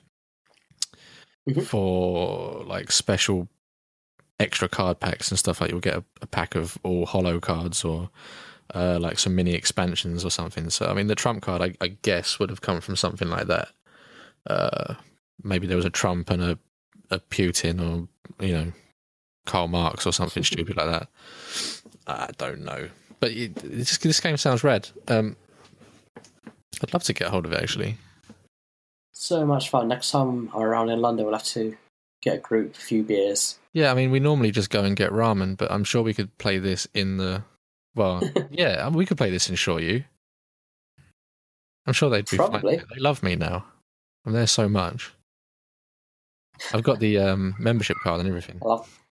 Mhm. 1.48 1.64
for 1.64 2.64
like 2.64 2.90
special 2.92 3.48
extra 4.40 4.68
card 4.68 5.00
packs 5.00 5.30
and 5.30 5.38
stuff 5.38 5.60
like 5.60 5.70
you'll 5.70 5.80
get 5.80 5.96
a, 5.96 6.04
a 6.22 6.26
pack 6.26 6.54
of 6.54 6.78
all 6.82 7.06
hollow 7.06 7.40
cards 7.40 7.84
or 7.84 8.08
uh, 8.74 8.98
like 9.00 9.18
some 9.18 9.35
mini 9.35 9.54
expansions 9.54 10.24
or 10.24 10.31
something. 10.31 10.70
So 10.70 10.87
I 10.87 10.94
mean, 10.94 11.07
the 11.07 11.14
Trump 11.14 11.42
card, 11.42 11.62
I, 11.62 11.74
I 11.81 11.88
guess, 11.88 12.38
would 12.38 12.50
have 12.50 12.61
come 12.61 12.81
from 12.81 12.96
something 12.96 13.28
like 13.28 13.46
that. 13.46 13.68
Uh, 14.46 14.94
maybe 15.42 15.66
there 15.66 15.76
was 15.76 15.87
a 15.87 15.90
Trump 15.90 16.31
and 16.31 16.42
a, 16.42 16.59
a 17.11 17.18
Putin, 17.18 17.81
or 17.81 18.09
you 18.44 18.52
know, 18.52 18.72
Karl 19.46 19.68
Marx 19.68 20.07
or 20.07 20.12
something 20.12 20.42
stupid 20.44 20.76
like 20.76 20.87
that. 20.87 21.09
I 22.07 22.31
don't 22.38 22.64
know, 22.64 22.88
but 23.20 23.33
it, 23.33 23.54
this, 23.57 23.98
this 23.98 24.20
game 24.20 24.37
sounds 24.37 24.64
red. 24.64 24.88
Um, 25.09 25.37
I'd 26.83 26.92
love 26.92 27.02
to 27.04 27.12
get 27.12 27.28
hold 27.28 27.44
of 27.44 27.52
it 27.52 27.62
actually. 27.62 27.96
So 29.12 29.44
much 29.44 29.68
fun. 29.68 29.88
Next 29.88 30.12
time 30.12 30.50
I'm 30.54 30.62
around 30.62 30.90
in 30.90 31.00
London, 31.00 31.26
we'll 31.26 31.35
have 31.35 31.42
to 31.44 31.76
get 32.22 32.37
a 32.37 32.40
group, 32.40 32.76
a 32.76 32.78
few 32.81 33.02
beers. 33.02 33.59
Yeah, 33.72 33.90
I 33.90 33.94
mean, 33.94 34.11
we 34.11 34.20
normally 34.20 34.50
just 34.50 34.70
go 34.70 34.85
and 34.85 34.96
get 34.96 35.11
ramen, 35.11 35.57
but 35.57 35.70
I'm 35.70 35.85
sure 35.85 36.02
we 36.02 36.14
could 36.14 36.37
play 36.38 36.59
this 36.59 36.87
in 36.94 37.16
the. 37.16 37.42
Well, 37.98 38.22
yeah, 38.50 38.88
we 38.88 39.04
could 39.04 39.18
play 39.18 39.30
this 39.30 39.50
in 39.50 39.56
Shoryu. 39.56 40.04
I'm 41.84 41.92
sure 41.92 42.08
they'd 42.08 42.30
be 42.30 42.37
Probably. 42.37 42.78
fine. 42.78 42.87
They 42.94 43.00
love 43.00 43.24
me 43.24 43.34
now. 43.34 43.66
I'm 44.24 44.32
there 44.32 44.46
so 44.46 44.68
much. 44.68 45.12
I've 46.72 46.84
got 46.84 47.00
the 47.00 47.18
um, 47.18 47.56
membership 47.58 47.96
card 48.04 48.20
and 48.20 48.28
everything. 48.28 48.61
I 48.62 48.68
love, 48.68 49.02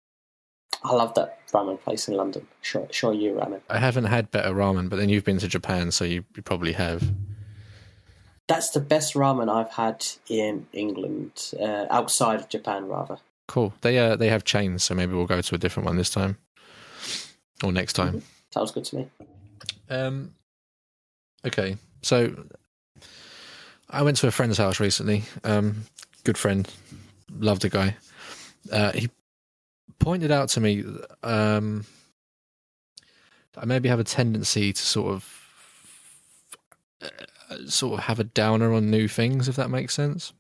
I 0.85 0.95
love 0.95 1.15
that 1.15 1.39
ramen 1.51 1.81
place 1.81 2.07
in 2.07 2.15
London. 2.15 2.47
Sure, 2.61 2.87
sure 2.93 3.13
you 3.13 3.33
ramen. 3.33 3.61
I 3.69 3.79
haven't 3.79 4.05
had 4.05 4.31
better 4.31 4.53
ramen, 4.53 4.89
but 4.89 4.97
then 4.97 5.09
you've 5.09 5.25
been 5.25 5.39
to 5.39 5.49
Japan, 5.49 5.91
so 5.91 6.05
you, 6.05 6.25
you 6.37 6.43
probably 6.43 6.73
have. 6.73 7.03
That's 8.47 8.71
the 8.71 8.81
best 8.81 9.15
ramen 9.15 9.49
I've 9.49 9.73
had 9.73 10.07
in 10.29 10.67
England, 10.73 11.53
uh, 11.61 11.87
outside 11.91 12.39
of 12.39 12.49
Japan, 12.49 12.87
rather. 12.87 13.19
Cool. 13.49 13.75
They 13.81 13.99
uh, 13.99 14.15
they 14.15 14.29
have 14.29 14.45
chains, 14.45 14.85
so 14.85 14.95
maybe 14.95 15.15
we'll 15.15 15.27
go 15.27 15.41
to 15.41 15.55
a 15.55 15.59
different 15.59 15.87
one 15.87 15.97
this 15.97 16.11
time, 16.11 16.37
or 17.65 17.73
next 17.73 17.95
time. 17.95 18.23
Sounds 18.57 18.71
good 18.71 18.85
to 18.87 18.97
me. 18.97 19.11
Um, 19.91 20.35
okay, 21.47 21.77
so 22.01 22.47
I 23.91 24.01
went 24.01 24.17
to 24.17 24.29
a 24.29 24.31
friend's 24.31 24.57
house 24.57 24.81
recently. 24.81 25.25
Um, 25.45 25.83
good 26.25 26.39
friend, 26.39 26.67
loved 27.39 27.61
the 27.61 27.69
guy. 27.69 27.97
Uh, 28.73 28.93
he 28.93 29.11
pointed 29.99 30.31
out 30.31 30.49
to 30.49 30.61
me 30.61 30.85
um, 31.23 31.85
I 33.59 33.67
maybe 33.67 33.91
have 33.91 34.01
a 34.01 34.05
tendency 34.05 34.73
to 34.73 34.83
sort 34.83 35.13
of 35.13 35.41
uh, 37.03 37.09
sort 37.67 37.99
of 37.99 38.05
have 38.07 38.21
a 38.21 38.25
downer 38.25 38.73
on 38.73 38.91
new 38.91 39.07
things, 39.07 39.49
if 39.51 39.57
that 39.57 39.69
makes 39.69 39.93
sense. 39.93 40.33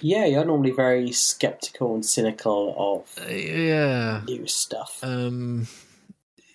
Yeah, 0.00 0.24
you're 0.26 0.44
normally 0.44 0.72
very 0.72 1.12
skeptical 1.12 1.94
and 1.94 2.04
cynical 2.04 2.74
of 2.76 3.24
Uh, 3.24 3.30
yeah. 3.30 4.22
new 4.26 4.48
stuff. 4.48 4.98
Um, 5.04 5.68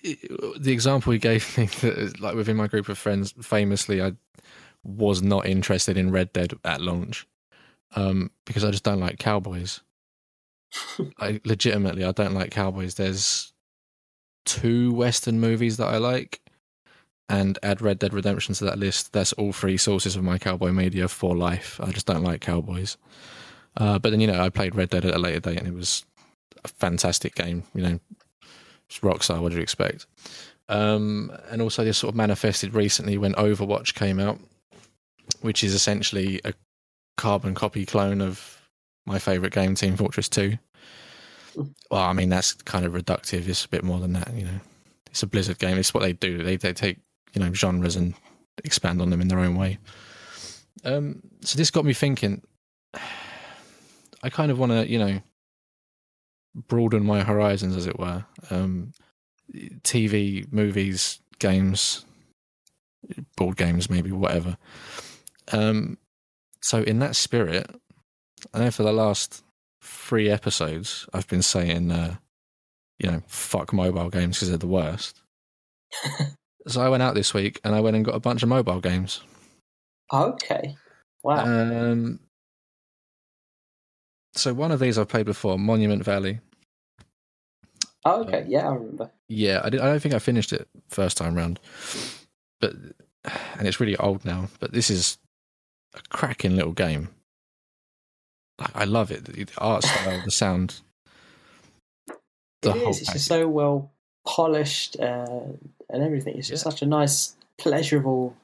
the 0.04 0.72
example 0.72 1.12
he 1.12 1.18
gave 1.18 1.56
me, 1.56 1.66
that 1.80 2.20
like 2.20 2.34
within 2.34 2.56
my 2.56 2.66
group 2.66 2.88
of 2.88 2.98
friends, 2.98 3.34
famously, 3.40 4.02
I 4.02 4.12
was 4.82 5.22
not 5.22 5.46
interested 5.46 5.96
in 5.96 6.10
Red 6.10 6.32
Dead 6.32 6.52
at 6.64 6.80
launch 6.80 7.26
um, 7.96 8.30
because 8.44 8.64
I 8.64 8.70
just 8.70 8.84
don't 8.84 9.00
like 9.00 9.18
cowboys. 9.18 9.80
I 11.18 11.40
legitimately, 11.44 12.04
I 12.04 12.12
don't 12.12 12.34
like 12.34 12.50
cowboys. 12.50 12.94
There's 12.94 13.52
two 14.44 14.92
Western 14.92 15.40
movies 15.40 15.78
that 15.78 15.86
I 15.86 15.96
like, 15.96 16.40
and 17.28 17.58
add 17.62 17.80
Red 17.80 17.98
Dead 17.98 18.12
Redemption 18.12 18.54
to 18.56 18.64
that 18.66 18.78
list. 18.78 19.12
That's 19.12 19.32
all 19.34 19.52
three 19.52 19.78
sources 19.78 20.16
of 20.16 20.22
my 20.22 20.38
cowboy 20.38 20.72
media 20.72 21.08
for 21.08 21.34
life. 21.34 21.80
I 21.82 21.90
just 21.90 22.06
don't 22.06 22.22
like 22.22 22.42
cowboys. 22.42 22.98
Uh, 23.76 23.98
but 23.98 24.10
then 24.10 24.20
you 24.20 24.26
know, 24.26 24.40
I 24.40 24.50
played 24.50 24.74
Red 24.74 24.90
Dead 24.90 25.06
at 25.06 25.14
a 25.14 25.18
later 25.18 25.40
date, 25.40 25.58
and 25.58 25.66
it 25.66 25.74
was 25.74 26.04
a 26.62 26.68
fantastic 26.68 27.34
game. 27.34 27.62
You 27.74 27.82
know, 27.82 28.00
it's 28.88 29.00
Rockstar. 29.00 29.40
What 29.40 29.50
do 29.50 29.56
you 29.56 29.62
expect? 29.62 30.06
Um, 30.68 31.30
and 31.50 31.60
also, 31.60 31.84
this 31.84 31.98
sort 31.98 32.12
of 32.12 32.16
manifested 32.16 32.74
recently 32.74 33.18
when 33.18 33.34
Overwatch 33.34 33.94
came 33.94 34.18
out, 34.18 34.38
which 35.40 35.62
is 35.62 35.74
essentially 35.74 36.40
a 36.44 36.54
carbon 37.16 37.54
copy 37.54 37.84
clone 37.84 38.20
of 38.20 38.60
my 39.06 39.18
favorite 39.18 39.52
game, 39.52 39.74
Team 39.74 39.96
Fortress 39.96 40.28
Two. 40.28 40.58
well, 41.90 42.02
I 42.02 42.12
mean 42.12 42.30
that's 42.30 42.54
kind 42.54 42.84
of 42.84 42.92
reductive. 42.92 43.46
It's 43.48 43.64
a 43.64 43.68
bit 43.68 43.84
more 43.84 44.00
than 44.00 44.14
that, 44.14 44.32
you 44.34 44.44
know. 44.44 44.60
It's 45.10 45.22
a 45.22 45.26
Blizzard 45.26 45.58
game. 45.58 45.78
It's 45.78 45.94
what 45.94 46.00
they 46.00 46.12
do. 46.12 46.42
They 46.42 46.56
they 46.56 46.72
take 46.72 46.98
you 47.34 47.40
know 47.40 47.52
genres 47.52 47.96
and 47.96 48.14
expand 48.64 49.02
on 49.02 49.10
them 49.10 49.20
in 49.20 49.28
their 49.28 49.40
own 49.40 49.56
way. 49.56 49.78
Um, 50.84 51.22
so 51.40 51.56
this 51.56 51.70
got 51.70 51.84
me 51.84 51.92
thinking. 51.92 52.42
I 54.22 54.30
kind 54.30 54.50
of 54.50 54.58
want 54.58 54.72
to, 54.72 54.88
you 54.88 54.98
know, 54.98 55.20
broaden 56.54 57.04
my 57.04 57.22
horizons, 57.22 57.76
as 57.76 57.86
it 57.86 57.98
were. 57.98 58.24
Um, 58.50 58.92
TV, 59.82 60.50
movies, 60.52 61.20
games, 61.38 62.04
board 63.36 63.56
games, 63.56 63.90
maybe 63.90 64.12
whatever. 64.12 64.56
Um, 65.52 65.98
so 66.62 66.82
in 66.82 66.98
that 67.00 67.16
spirit, 67.16 67.70
I 68.52 68.60
know 68.60 68.70
for 68.70 68.82
the 68.82 68.92
last 68.92 69.42
three 69.82 70.30
episodes, 70.30 71.06
I've 71.12 71.28
been 71.28 71.42
saying, 71.42 71.90
uh, 71.92 72.16
you 72.98 73.10
know, 73.10 73.22
fuck 73.26 73.72
mobile 73.72 74.10
games 74.10 74.36
because 74.36 74.48
they're 74.48 74.58
the 74.58 74.66
worst. 74.66 75.20
so 76.66 76.80
I 76.80 76.88
went 76.88 77.02
out 77.02 77.14
this 77.14 77.34
week 77.34 77.60
and 77.64 77.74
I 77.74 77.80
went 77.80 77.96
and 77.96 78.04
got 78.04 78.14
a 78.14 78.20
bunch 78.20 78.42
of 78.42 78.48
mobile 78.48 78.80
games. 78.80 79.20
Okay. 80.12 80.76
Wow. 81.22 81.44
Um, 81.44 82.20
so 84.34 84.52
one 84.54 84.72
of 84.72 84.80
these 84.80 84.98
I've 84.98 85.08
played 85.08 85.26
before, 85.26 85.58
Monument 85.58 86.04
Valley. 86.04 86.40
Oh, 88.04 88.22
okay. 88.22 88.44
Yeah, 88.46 88.68
I 88.68 88.74
remember. 88.74 89.10
Yeah, 89.28 89.62
I, 89.64 89.70
did, 89.70 89.80
I 89.80 89.86
don't 89.86 90.00
think 90.00 90.14
I 90.14 90.18
finished 90.18 90.52
it 90.52 90.68
first 90.88 91.16
time 91.16 91.34
round, 91.34 91.58
but 92.60 92.74
and 93.56 93.66
it's 93.66 93.80
really 93.80 93.96
old 93.96 94.24
now. 94.24 94.48
But 94.60 94.72
this 94.72 94.90
is 94.90 95.18
a 95.94 96.00
cracking 96.10 96.56
little 96.56 96.72
game. 96.72 97.08
I 98.74 98.84
love 98.84 99.10
it. 99.10 99.24
The 99.24 99.46
art 99.58 99.84
style, 99.84 100.22
the 100.24 100.30
sound. 100.30 100.80
The 102.62 102.70
it 102.70 102.88
is. 102.88 103.00
It's 103.00 103.12
just 103.12 103.26
so 103.26 103.48
well 103.48 103.90
polished 104.26 104.98
uh, 105.00 105.42
and 105.88 106.02
everything. 106.02 106.36
It's 106.36 106.48
just 106.48 106.64
yeah. 106.64 106.70
such 106.70 106.82
a 106.82 106.86
nice, 106.86 107.34
pleasurable 107.58 108.36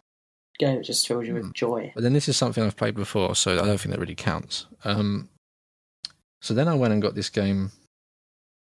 game. 0.58 0.78
It 0.78 0.84
just 0.84 1.06
fills 1.06 1.26
you 1.26 1.34
with 1.34 1.46
hmm. 1.46 1.52
joy. 1.52 1.92
But 1.94 2.02
then 2.02 2.12
this 2.12 2.28
is 2.28 2.36
something 2.36 2.64
I've 2.64 2.76
played 2.76 2.94
before, 2.94 3.36
so 3.36 3.52
I 3.52 3.66
don't 3.66 3.78
think 3.78 3.94
that 3.94 4.00
really 4.00 4.14
counts. 4.14 4.66
Um, 4.84 5.28
so 6.40 6.54
then 6.54 6.68
I 6.68 6.74
went 6.74 6.92
and 6.92 7.02
got 7.02 7.14
this 7.14 7.28
game. 7.28 7.72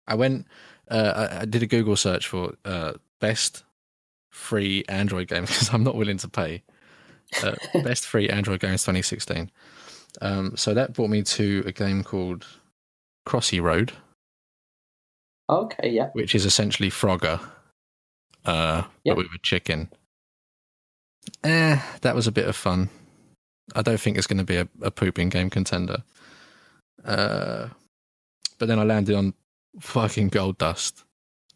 I 0.06 0.14
went. 0.14 0.46
Uh, 0.88 1.28
I, 1.32 1.40
I, 1.40 1.44
did 1.44 1.64
a 1.64 1.66
Google 1.66 1.96
search 1.96 2.28
for 2.28 2.54
uh, 2.64 2.92
best 3.20 3.64
free 4.30 4.84
Android 4.88 5.28
games 5.28 5.48
because 5.52 5.72
I'm 5.72 5.82
not 5.82 5.96
willing 5.96 6.18
to 6.18 6.28
pay. 6.28 6.62
Uh, 7.42 7.56
best 7.82 8.06
free 8.06 8.28
Android 8.28 8.60
games 8.60 8.82
2016. 8.82 9.50
Um, 10.20 10.56
so 10.56 10.74
that 10.74 10.92
brought 10.92 11.10
me 11.10 11.22
to 11.22 11.64
a 11.66 11.72
game 11.72 12.04
called 12.04 12.46
Crossy 13.26 13.60
Road. 13.60 13.92
Okay, 15.48 15.90
yeah. 15.90 16.10
Which 16.12 16.34
is 16.34 16.44
essentially 16.44 16.90
Frogger, 16.90 17.40
uh, 18.44 18.82
yep. 19.04 19.16
but 19.16 19.16
with 19.16 19.26
a 19.34 19.38
chicken. 19.42 19.90
Eh, 21.44 21.80
that 22.00 22.14
was 22.14 22.26
a 22.26 22.32
bit 22.32 22.48
of 22.48 22.56
fun. 22.56 22.88
I 23.74 23.82
don't 23.82 24.00
think 24.00 24.16
it's 24.16 24.26
going 24.26 24.38
to 24.38 24.44
be 24.44 24.56
a, 24.56 24.68
a 24.82 24.90
pooping 24.90 25.28
game 25.28 25.50
contender. 25.50 26.02
Uh, 27.06 27.68
but 28.58 28.68
then 28.68 28.78
I 28.78 28.82
landed 28.82 29.14
on 29.14 29.34
fucking 29.80 30.28
Gold 30.28 30.58
Dust. 30.58 31.04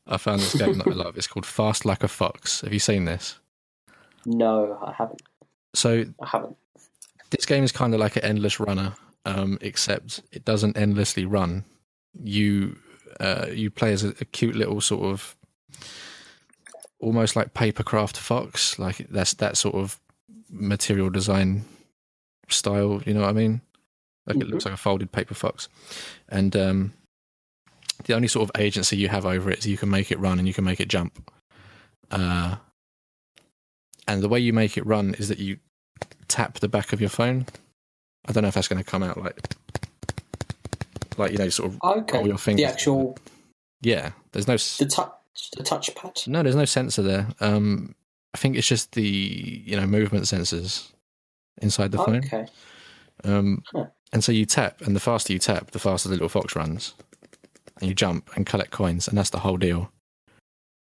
I 0.06 0.16
found 0.16 0.40
this 0.40 0.54
game 0.54 0.78
that 0.78 0.86
I 0.86 0.92
love. 0.92 1.16
It's 1.16 1.26
called 1.26 1.46
Fast 1.46 1.84
Like 1.84 2.02
a 2.02 2.08
Fox. 2.08 2.62
Have 2.62 2.72
you 2.72 2.78
seen 2.78 3.04
this? 3.04 3.38
No, 4.24 4.78
I 4.82 4.92
haven't. 4.92 5.22
So 5.74 6.04
I 6.20 6.26
haven't. 6.26 6.56
This 7.30 7.46
game 7.46 7.64
is 7.64 7.72
kind 7.72 7.94
of 7.94 8.00
like 8.00 8.16
an 8.16 8.24
endless 8.24 8.58
runner, 8.58 8.94
um, 9.24 9.58
except 9.60 10.22
it 10.32 10.44
doesn't 10.44 10.76
endlessly 10.76 11.24
run. 11.24 11.64
You 12.20 12.76
uh, 13.20 13.46
you 13.52 13.70
play 13.70 13.92
as 13.92 14.02
a, 14.02 14.08
a, 14.20 14.24
cute 14.24 14.56
little 14.56 14.80
sort 14.80 15.02
of 15.02 15.36
almost 16.98 17.36
like 17.36 17.54
papercraft 17.54 18.16
fox, 18.16 18.78
like 18.78 18.98
that's 19.10 19.34
that 19.34 19.56
sort 19.56 19.76
of 19.76 20.00
material 20.50 21.10
design 21.10 21.64
style. 22.48 23.00
You 23.06 23.14
know 23.14 23.20
what 23.20 23.30
I 23.30 23.34
mean? 23.34 23.60
Like 24.30 24.38
mm-hmm. 24.38 24.48
it 24.48 24.54
looks 24.54 24.64
like 24.64 24.74
a 24.74 24.78
folded 24.78 25.12
paper 25.12 25.34
fox, 25.34 25.68
and 26.28 26.54
um, 26.56 26.92
the 28.04 28.14
only 28.14 28.28
sort 28.28 28.48
of 28.48 28.60
agency 28.60 28.96
you 28.96 29.08
have 29.08 29.26
over 29.26 29.50
it 29.50 29.60
is 29.60 29.66
you 29.66 29.76
can 29.76 29.90
make 29.90 30.10
it 30.10 30.18
run 30.18 30.38
and 30.38 30.46
you 30.46 30.54
can 30.54 30.64
make 30.64 30.80
it 30.80 30.88
jump. 30.88 31.30
Uh, 32.10 32.56
and 34.06 34.22
the 34.22 34.28
way 34.28 34.40
you 34.40 34.52
make 34.52 34.76
it 34.76 34.86
run 34.86 35.14
is 35.14 35.28
that 35.28 35.38
you 35.38 35.58
tap 36.28 36.60
the 36.60 36.68
back 36.68 36.92
of 36.92 37.00
your 37.00 37.10
phone. 37.10 37.46
I 38.26 38.32
don't 38.32 38.42
know 38.42 38.48
if 38.48 38.54
that's 38.54 38.68
going 38.68 38.82
to 38.82 38.88
come 38.88 39.02
out 39.02 39.20
like, 39.20 39.54
like 41.16 41.32
you 41.32 41.38
know, 41.38 41.48
sort 41.48 41.72
of 41.72 41.78
okay. 41.82 42.18
roll 42.18 42.26
your 42.26 42.38
fingers. 42.38 42.64
The 42.64 42.70
actual. 42.70 43.18
Yeah, 43.82 44.12
there's 44.32 44.46
no 44.46 44.54
the 44.54 44.86
touch 44.86 45.12
the 45.56 45.62
touchpad. 45.62 46.28
No, 46.28 46.42
there's 46.42 46.56
no 46.56 46.64
sensor 46.64 47.02
there. 47.02 47.28
Um, 47.40 47.94
I 48.34 48.38
think 48.38 48.56
it's 48.56 48.66
just 48.66 48.92
the 48.92 49.02
you 49.02 49.76
know 49.76 49.86
movement 49.86 50.24
sensors 50.24 50.90
inside 51.62 51.92
the 51.92 51.98
phone. 51.98 52.24
Okay. 52.24 52.46
Um, 53.24 53.62
and 54.12 54.24
so 54.24 54.32
you 54.32 54.46
tap, 54.46 54.80
and 54.82 54.96
the 54.96 55.00
faster 55.00 55.32
you 55.32 55.38
tap, 55.38 55.70
the 55.70 55.78
faster 55.78 56.08
the 56.08 56.14
little 56.14 56.28
fox 56.28 56.56
runs, 56.56 56.94
and 57.80 57.88
you 57.88 57.94
jump 57.94 58.30
and 58.36 58.46
collect 58.46 58.70
coins, 58.70 59.08
and 59.08 59.16
that's 59.16 59.30
the 59.30 59.40
whole 59.40 59.56
deal. 59.56 59.90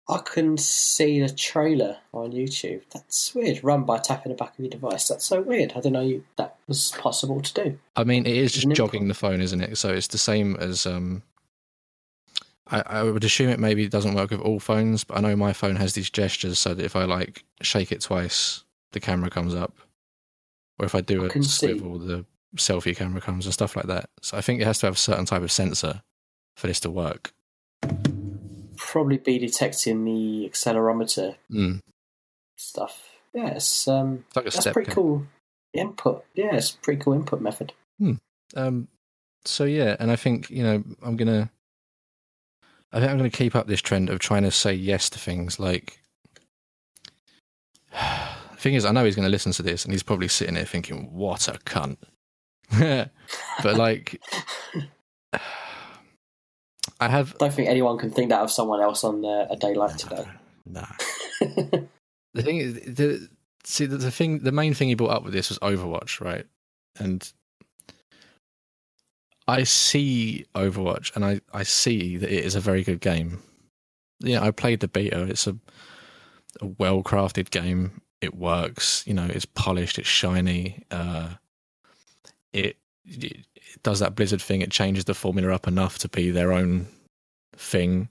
I 0.09 0.19
can 0.19 0.59
see 0.59 1.21
the 1.21 1.29
trailer 1.29 1.97
on 2.13 2.33
YouTube. 2.33 2.83
That's 2.93 3.35
weird. 3.35 3.63
Run 3.63 3.85
by 3.85 3.99
tapping 3.99 4.33
the 4.33 4.37
back 4.37 4.55
of 4.55 4.61
your 4.61 4.71
device. 4.71 5.09
That's 5.09 5.25
so 5.25 5.41
weird. 5.41 5.73
I 5.73 5.77
didn't 5.77 5.93
know 5.93 6.01
you, 6.01 6.25
that 6.37 6.57
was 6.67 6.93
possible 6.99 7.41
to 7.41 7.55
do. 7.55 7.79
I 7.95 8.05
mean, 8.05 8.27
it 8.27 8.37
is 8.37 8.53
just 8.53 8.69
jogging 8.71 9.09
the 9.09 9.15
phone, 9.15 9.41
isn't 9.41 9.61
it? 9.61 9.79
So 9.79 9.91
it's 9.91 10.09
the 10.09 10.19
same 10.19 10.57
as. 10.57 10.87
Um, 10.87 11.23
I, 12.69 12.83
I 12.87 13.03
would 13.05 13.25
assume 13.25 13.51
it 13.51 13.61
maybe 13.61 13.89
doesn't 13.89 14.15
work 14.15 14.31
with 14.31 14.41
all 14.41 14.59
phones, 14.59 15.05
but 15.05 15.19
I 15.19 15.21
know 15.21 15.37
my 15.37 15.53
phone 15.53 15.77
has 15.77 15.93
these 15.93 16.11
gestures 16.11 16.59
so 16.59 16.75
that 16.75 16.85
if 16.85 16.97
I 16.97 17.05
like 17.05 17.45
shake 17.61 17.93
it 17.93 18.01
twice, 18.01 18.65
the 18.93 19.01
camera 19.01 19.31
comes 19.31 19.55
up, 19.55 19.77
or 20.83 20.87
if 20.87 20.95
I 20.95 21.01
do 21.01 21.25
a 21.25 21.43
swivel, 21.43 22.01
see. 22.01 22.07
the 22.07 22.27
selfie 22.57 22.97
camera 22.97 23.21
comes 23.21 23.47
and 23.47 23.55
stuff 23.55 23.77
like 23.77 23.87
that. 23.87 24.11
So 24.21 24.37
I 24.37 24.41
think 24.41 24.61
it 24.61 24.65
has 24.65 24.81
to 24.81 24.87
have 24.87 24.97
a 24.97 24.99
certain 24.99 25.25
type 25.25 25.43
of 25.43 25.53
sensor 25.53 26.03
for 26.57 26.67
this 26.67 26.81
to 26.81 26.91
work 26.91 27.33
probably 28.93 29.17
be 29.17 29.39
detecting 29.39 30.05
the 30.05 30.49
accelerometer 30.51 31.37
mm. 31.51 31.81
stuff. 32.57 33.11
Yeah, 33.33 33.49
it's, 33.49 33.89
um, 33.89 34.25
like 34.35 34.45
that's 34.45 34.67
pretty 34.67 34.91
cool 34.91 35.27
input. 35.73 36.25
Yeah, 36.35 36.57
it's 36.57 36.73
pretty 36.73 37.01
cool 37.01 37.15
input 37.15 37.41
method. 37.41 37.73
Hmm. 37.99 38.15
Um, 38.55 38.89
so 39.47 39.65
yeah, 39.65 39.97
and 39.99 40.11
I 40.11 40.17
think 40.17 40.51
you 40.51 40.63
know 40.63 40.85
I'm 41.03 41.17
gonna, 41.17 41.51
I 42.93 43.01
think 43.01 43.11
I'm 43.11 43.17
gonna 43.17 43.31
keep 43.31 43.57
up 43.57 43.67
this 43.67 43.81
trend 43.81 44.11
of 44.11 44.19
trying 44.19 44.43
to 44.43 44.51
say 44.51 44.75
yes 44.75 45.09
to 45.11 45.19
things. 45.19 45.59
Like, 45.59 45.99
thing 48.63 48.75
is, 48.75 48.85
I 48.85 48.93
know 48.93 49.05
he's 49.05 49.17
gonna 49.17 49.29
listen 49.29 49.53
to 49.53 49.63
this, 49.63 49.85
and 49.85 49.93
he's 49.93 50.03
probably 50.03 50.29
sitting 50.29 50.55
there 50.55 50.65
thinking, 50.65 51.13
"What 51.13 51.49
a 51.49 51.53
cunt." 51.53 51.99
but 53.63 53.77
like. 53.77 54.21
I 57.01 57.09
have. 57.09 57.35
I 57.35 57.39
don't 57.39 57.55
think 57.55 57.69
anyone 57.69 57.99
can 57.99 58.11
think 58.11 58.29
that 58.31 58.41
of 58.41 58.51
someone 58.51 58.81
else 58.81 59.03
on 59.03 59.25
uh, 59.25 59.49
a 59.51 59.57
day 59.57 59.75
like 59.75 59.97
today. 59.97 60.25
No. 60.65 60.87
the 61.41 62.43
thing 62.43 62.59
is, 62.59 62.75
the, 62.75 63.29
see, 63.65 63.87
the, 63.87 63.97
the 63.97 64.11
thing, 64.11 64.39
the 64.41 64.53
main 64.53 64.73
thing 64.73 64.89
he 64.89 64.95
brought 64.95 65.11
up 65.11 65.25
with 65.25 65.33
this 65.33 65.49
was 65.49 65.59
Overwatch, 65.59 66.21
right? 66.21 66.47
And 67.01 67.33
I 69.49 69.65
see 69.65 70.47
Overwatch, 70.55 71.15
and 71.17 71.25
I 71.25 71.41
I 71.53 71.65
see 71.65 72.17
that 72.19 72.31
it 72.31 72.45
is 72.45 72.55
a 72.55 72.61
very 72.61 72.85
good 72.85 73.01
game. 73.01 73.43
Yeah, 74.21 74.43
I 74.43 74.53
played 74.53 74.81
the 74.81 74.89
beta. 74.89 75.23
It's 75.25 75.49
a 75.49 75.57
a 76.61 76.67
well 76.79 77.03
crafted 77.03 77.51
game. 77.51 78.01
It 78.23 78.37
works. 78.37 79.05
You 79.07 79.15
know, 79.15 79.27
it's 79.27 79.45
polished. 79.45 79.99
It's 79.99 80.09
shiny. 80.09 80.85
Uh, 80.91 81.31
it, 82.53 82.77
it 83.05 83.47
it 83.55 83.83
does 83.83 83.99
that 83.99 84.15
Blizzard 84.15 84.41
thing. 84.41 84.63
It 84.63 84.71
changes 84.71 85.05
the 85.05 85.15
formula 85.15 85.55
up 85.55 85.67
enough 85.67 85.99
to 85.99 86.09
be 86.09 86.31
their 86.31 86.53
own 86.53 86.87
thing. 87.57 88.09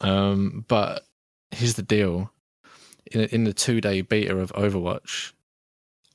Um, 0.00 0.64
but 0.68 1.06
here's 1.52 1.74
the 1.74 1.82
deal: 1.82 2.30
in, 3.12 3.22
in 3.22 3.44
the 3.44 3.54
two 3.54 3.80
day 3.80 4.00
beta 4.00 4.36
of 4.36 4.52
Overwatch, 4.52 5.32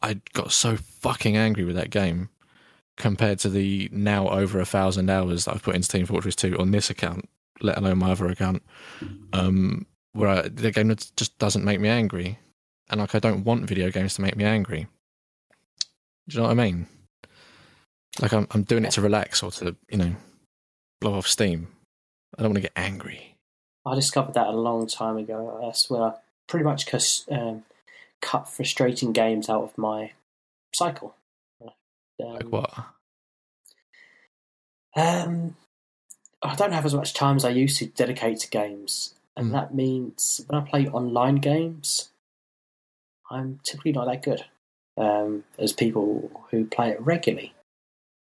I 0.02 0.20
got 0.34 0.52
so 0.52 0.76
fucking 0.76 1.38
angry 1.38 1.64
with 1.64 1.78
that 1.78 1.90
game 1.90 2.30
compared 2.98 3.40
to 3.40 3.50
the 3.50 3.90
now 3.92 4.30
over 4.30 4.60
a 4.60 4.66
thousand 4.66 5.10
hours 5.10 5.46
that 5.46 5.56
I've 5.56 5.64
put 5.64 5.76
into 5.76 5.88
Team 5.90 6.06
Fortress 6.06 6.36
2 6.36 6.58
on 6.60 6.72
this 6.72 6.90
account, 6.90 7.28
let 7.62 7.78
alone 7.78 7.98
my 8.00 8.12
other 8.12 8.28
account, 8.28 8.62
um, 9.34 9.86
where 10.12 10.30
I, 10.30 10.42
the 10.44 10.72
game 10.72 10.94
just 10.96 11.38
doesn't 11.40 11.66
make 11.66 11.80
me 11.80 11.90
angry. 11.90 12.38
And 12.90 13.00
like, 13.00 13.16
I 13.16 13.20
don't 13.20 13.44
want 13.44 13.66
video 13.66 13.90
games 13.90 14.16
to 14.16 14.22
make 14.22 14.36
me 14.36 14.44
angry. 14.44 14.88
Do 16.28 16.36
you 16.36 16.42
know 16.42 16.48
what 16.48 16.60
I 16.60 16.64
mean? 16.64 16.88
Like 18.22 18.32
I'm 18.34 18.48
I'm 18.52 18.64
doing 18.64 18.86
it 18.86 18.92
to 18.92 19.02
relax 19.02 19.42
or 19.42 19.52
to 19.52 19.76
you 19.90 19.98
know 19.98 20.16
blow 21.02 21.16
off 21.16 21.28
steam. 21.28 21.68
I 22.38 22.42
don't 22.44 22.52
want 22.52 22.58
to 22.58 22.62
get 22.62 22.74
angry. 22.76 23.36
I 23.86 23.96
discovered 23.96 24.36
that 24.36 24.48
a 24.48 24.52
long 24.52 24.88
time 24.88 25.18
ago. 25.18 25.60
That's 25.62 25.90
where 25.90 26.02
I 26.04 26.14
pretty 26.48 26.64
much 26.64 26.86
um, 27.30 27.64
cut 28.22 28.48
frustrating 28.48 29.12
games 29.12 29.50
out 29.50 29.64
of 29.64 29.78
my 29.78 30.12
cycle. 30.74 31.16
Um, 31.62 31.72
like 32.20 32.44
what? 32.44 32.72
Um, 34.96 35.56
I 36.42 36.56
don't 36.56 36.72
have 36.72 36.86
as 36.86 36.94
much 36.94 37.14
time 37.14 37.38
as 37.38 37.46
I 37.46 37.50
used 37.50 37.80
to 37.80 37.88
dedicate 37.88 38.40
to 38.42 38.50
games, 38.50 39.16
and 39.36 39.48
Mm. 39.50 39.52
that 39.54 39.74
means 39.74 40.42
when 40.48 40.62
I 40.62 40.70
play 40.70 40.88
online 40.88 41.38
games, 41.38 42.10
I'm 43.34 43.60
typically 43.64 43.92
not 43.94 44.06
that 44.06 44.24
good 44.24 44.46
um, 44.98 45.44
as 45.58 45.74
people 45.74 46.46
who 46.52 46.66
play 46.66 46.90
it 46.92 47.02
regularly. 47.02 47.54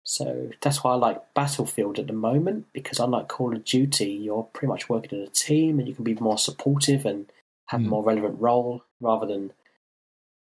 So 0.04 0.50
that's 0.62 0.82
why 0.82 0.92
I 0.92 0.96
like 0.96 1.34
Battlefield 1.34 1.98
at 1.98 2.06
the 2.06 2.12
moment 2.14 2.66
because 2.72 2.98
unlike 2.98 3.28
Call 3.28 3.54
of 3.54 3.64
Duty, 3.64 4.11
you're 4.11 4.44
pretty 4.54 4.68
much 4.68 4.88
working 4.88 5.18
in 5.20 5.24
a 5.26 5.30
team 5.30 5.78
and 5.78 5.87
you 5.87 5.94
can 5.94 6.04
be 6.04 6.14
more 6.14 6.38
supportive 6.38 7.04
and 7.04 7.30
have 7.66 7.80
a 7.82 7.84
Mm. 7.84 7.88
more 7.88 8.02
relevant 8.02 8.40
role 8.40 8.82
rather 9.00 9.26
than 9.26 9.52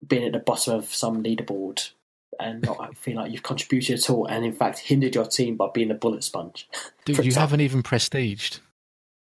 being 0.07 0.25
at 0.27 0.33
the 0.33 0.39
bottom 0.39 0.75
of 0.75 0.95
some 0.95 1.23
leaderboard 1.23 1.91
and 2.39 2.63
not 2.63 2.95
feel 2.99 3.17
like 3.17 3.33
you've 3.33 3.43
contributed 3.43 3.99
at 3.99 4.11
all 4.11 4.27
and 4.27 4.45
in 4.45 4.53
fact 4.53 4.81
hindered 4.81 5.15
your 5.15 5.25
team 5.25 5.57
by 5.57 5.69
being 5.73 5.91
a 5.91 5.95
bullet 5.95 6.23
sponge. 6.23 6.69
Dude, 7.07 7.17
you 7.17 7.23
example- 7.25 7.41
haven't 7.41 7.61
even 7.63 7.83
prestiged. 7.83 8.61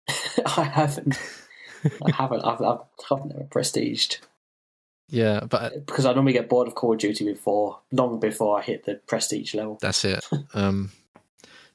I 0.58 0.64
haven't. 0.64 1.16
I 2.04 2.12
haven't. 2.12 2.42
I've, 2.44 2.62
I've, 2.62 2.80
I've 3.12 3.26
never 3.26 3.44
prestiged 3.44 4.18
Yeah, 5.10 5.42
but 5.50 5.86
because 5.86 6.06
I 6.06 6.14
normally 6.14 6.34
get 6.34 6.50
bored 6.50 6.68
of 6.68 6.76
Call 6.76 6.94
of 6.94 7.00
Duty 7.00 7.26
before, 7.26 7.80
long 7.92 8.20
before 8.20 8.60
I 8.60 8.62
hit 8.62 8.86
the 8.86 8.96
prestige 9.08 9.54
level. 9.54 9.78
that's 9.82 10.04
it. 10.04 10.26
Um, 10.54 10.92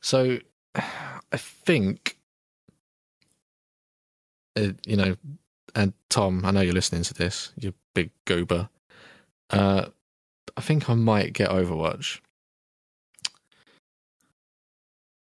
so 0.01 0.39
I 0.75 1.37
think, 1.37 2.19
uh, 4.57 4.73
you 4.85 4.97
know, 4.97 5.17
and 5.75 5.95
Tom, 6.11 6.45
I 6.45 6.51
know 6.51 6.61
you're 6.61 6.75
listening 6.75 7.05
to 7.05 7.15
this, 7.15 7.53
you 7.57 7.73
big 7.95 8.11
goober. 8.27 8.69
Uh, 9.49 9.87
I 10.57 10.61
think 10.61 10.91
I 10.91 10.95
might 10.95 11.33
get 11.33 11.51
Overwatch. 11.51 12.21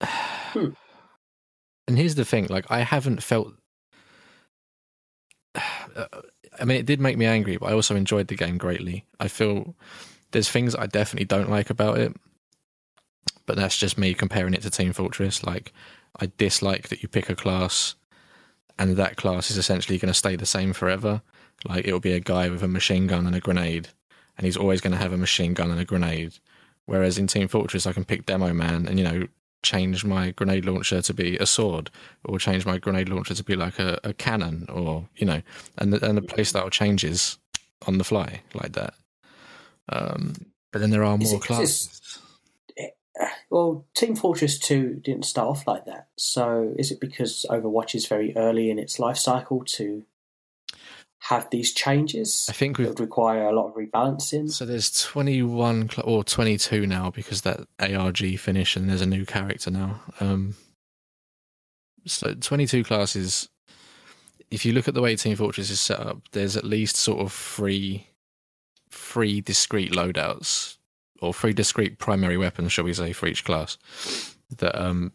Hmm. 0.03 0.71
And 1.87 1.97
here's 1.99 2.15
the 2.17 2.25
thing: 2.25 2.47
like, 2.49 2.67
I 2.71 2.81
haven't 2.81 3.23
felt. 3.23 3.55
I 6.59 6.65
mean, 6.65 6.79
it 6.79 6.87
did 6.87 7.01
make 7.01 7.17
me 7.17 7.27
angry, 7.27 7.57
but 7.57 7.67
I 7.67 7.73
also 7.73 7.97
enjoyed 7.97 8.29
the 8.29 8.37
game 8.37 8.59
greatly. 8.59 9.05
I 9.19 9.29
feel 9.29 9.75
there's 10.33 10.51
things 10.51 10.75
I 10.75 10.87
definitely 10.87 11.27
don't 11.27 11.51
like 11.51 11.71
about 11.71 11.99
it, 11.99 12.17
but 13.47 13.57
that's 13.57 13.77
just 13.77 13.99
me 13.99 14.15
comparing 14.15 14.55
it 14.55 14.63
to 14.63 14.71
Team 14.71 14.93
Fortress. 14.93 15.45
Like, 15.45 15.73
I 16.19 16.31
dislike 16.37 16.89
that 16.89 17.03
you 17.03 17.09
pick 17.09 17.31
a 17.31 17.37
class, 17.37 17.95
and 18.79 18.97
that 18.97 19.17
class 19.17 19.51
is 19.51 19.59
essentially 19.59 19.99
going 19.99 20.13
to 20.13 20.19
stay 20.19 20.37
the 20.37 20.47
same 20.47 20.73
forever. 20.73 21.23
Like, 21.65 21.87
it'll 21.87 22.01
be 22.01 22.13
a 22.13 22.21
guy 22.21 22.49
with 22.49 22.63
a 22.63 22.69
machine 22.69 23.07
gun 23.07 23.27
and 23.27 23.37
a 23.37 23.41
grenade, 23.41 23.89
and 24.37 24.45
he's 24.45 24.57
always 24.57 24.81
going 24.81 24.93
to 24.93 24.99
have 24.99 25.13
a 25.13 25.19
machine 25.19 25.55
gun 25.55 25.71
and 25.71 25.81
a 25.81 25.85
grenade. 25.85 26.39
Whereas 26.87 27.19
in 27.19 27.27
Team 27.27 27.47
Fortress, 27.47 27.87
I 27.87 27.93
can 27.93 28.05
pick 28.05 28.27
Demo 28.27 28.53
Man 28.53 28.87
and 28.87 28.99
you 28.99 29.05
know 29.05 29.29
change 29.63 30.05
my 30.05 30.31
grenade 30.31 30.65
launcher 30.65 31.03
to 31.03 31.15
be 31.15 31.37
a 31.39 31.47
sword, 31.47 31.91
or 32.25 32.39
change 32.39 32.67
my 32.67 32.79
grenade 32.79 33.09
launcher 33.09 33.35
to 33.35 33.45
be 33.45 33.57
like 33.57 33.79
a, 33.79 33.99
a 34.05 34.13
cannon, 34.13 34.67
or 34.69 35.09
you 35.17 35.27
know, 35.27 35.43
and 35.79 35.93
the, 35.93 36.05
and 36.07 36.17
the 36.17 36.23
playstyle 36.23 36.71
changes 36.71 37.39
on 37.87 37.99
the 37.99 38.05
fly 38.05 38.43
like 38.55 38.73
that. 38.73 38.95
Um, 39.89 40.35
but 40.73 40.81
then 40.81 40.91
there 40.91 41.05
are 41.05 41.19
more 41.19 41.35
it 41.35 41.43
classes. 41.43 42.19
Well, 43.51 43.85
Team 43.95 44.17
Fortress 44.17 44.59
2 44.59 45.01
didn't 45.05 45.25
start 45.25 45.49
off 45.49 45.67
like 45.67 45.85
that. 45.87 46.09
So 46.17 46.75
is 46.79 46.91
it 46.91 47.01
because 47.01 47.45
Overwatch 47.51 47.95
is 47.95 48.07
very 48.07 48.35
early 48.37 48.71
in 48.71 48.79
its 48.79 48.99
life 48.99 49.19
cycle 49.19 49.65
to 49.65 50.05
have 51.31 51.49
these 51.51 51.73
changes? 51.73 52.47
I 52.51 52.53
think 52.53 52.77
we've 52.77 52.89
would 52.89 52.99
require 52.99 53.47
a 53.47 53.53
lot 53.53 53.69
of 53.69 53.75
rebalancing. 53.75 54.51
So 54.51 54.67
there's 54.67 54.91
21 55.01 55.89
cl- 55.89 56.09
or 56.09 56.25
22 56.25 56.89
now 56.89 57.11
because 57.11 57.43
that 57.43 57.69
ARG 57.79 58.37
finish 58.37 58.75
and 58.75 58.91
there's 58.91 59.01
a 59.01 59.07
new 59.07 59.25
character 59.25 59.71
now. 59.71 60.01
Um, 60.19 60.57
so 62.05 62.35
22 62.35 62.83
classes. 62.83 63.49
If 64.51 64.67
you 64.67 64.73
look 64.73 64.89
at 64.89 64.95
the 64.95 65.01
way 65.01 65.15
Team 65.15 65.37
Fortress 65.37 65.71
is 65.71 65.81
set 65.81 66.01
up, 66.01 66.19
there's 66.33 66.57
at 66.57 66.65
least 66.65 66.97
sort 66.97 67.21
of 67.21 67.33
three, 67.33 68.09
three 68.91 69.41
discrete 69.41 69.93
loadouts 69.93 70.79
or 71.23 71.33
three 71.33 71.53
discrete 71.53 71.99
primary 71.99 72.39
weapons, 72.39 72.73
shall 72.73 72.85
we 72.85 72.93
say, 72.93 73.13
for 73.13 73.29
each 73.29 73.45
class. 73.45 73.79
That 74.59 74.75
um, 74.75 75.13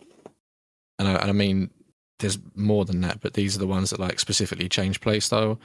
and 0.98 1.10
I, 1.10 1.16
and 1.16 1.30
I 1.30 1.34
mean, 1.34 1.72
there's 2.20 2.38
more 2.56 2.86
than 2.86 3.02
that, 3.02 3.20
but 3.22 3.34
these 3.34 3.56
are 3.56 3.60
the 3.60 3.68
ones 3.68 3.90
that 3.90 4.00
like 4.00 4.20
specifically 4.20 4.70
change 4.70 5.02
playstyle. 5.02 5.58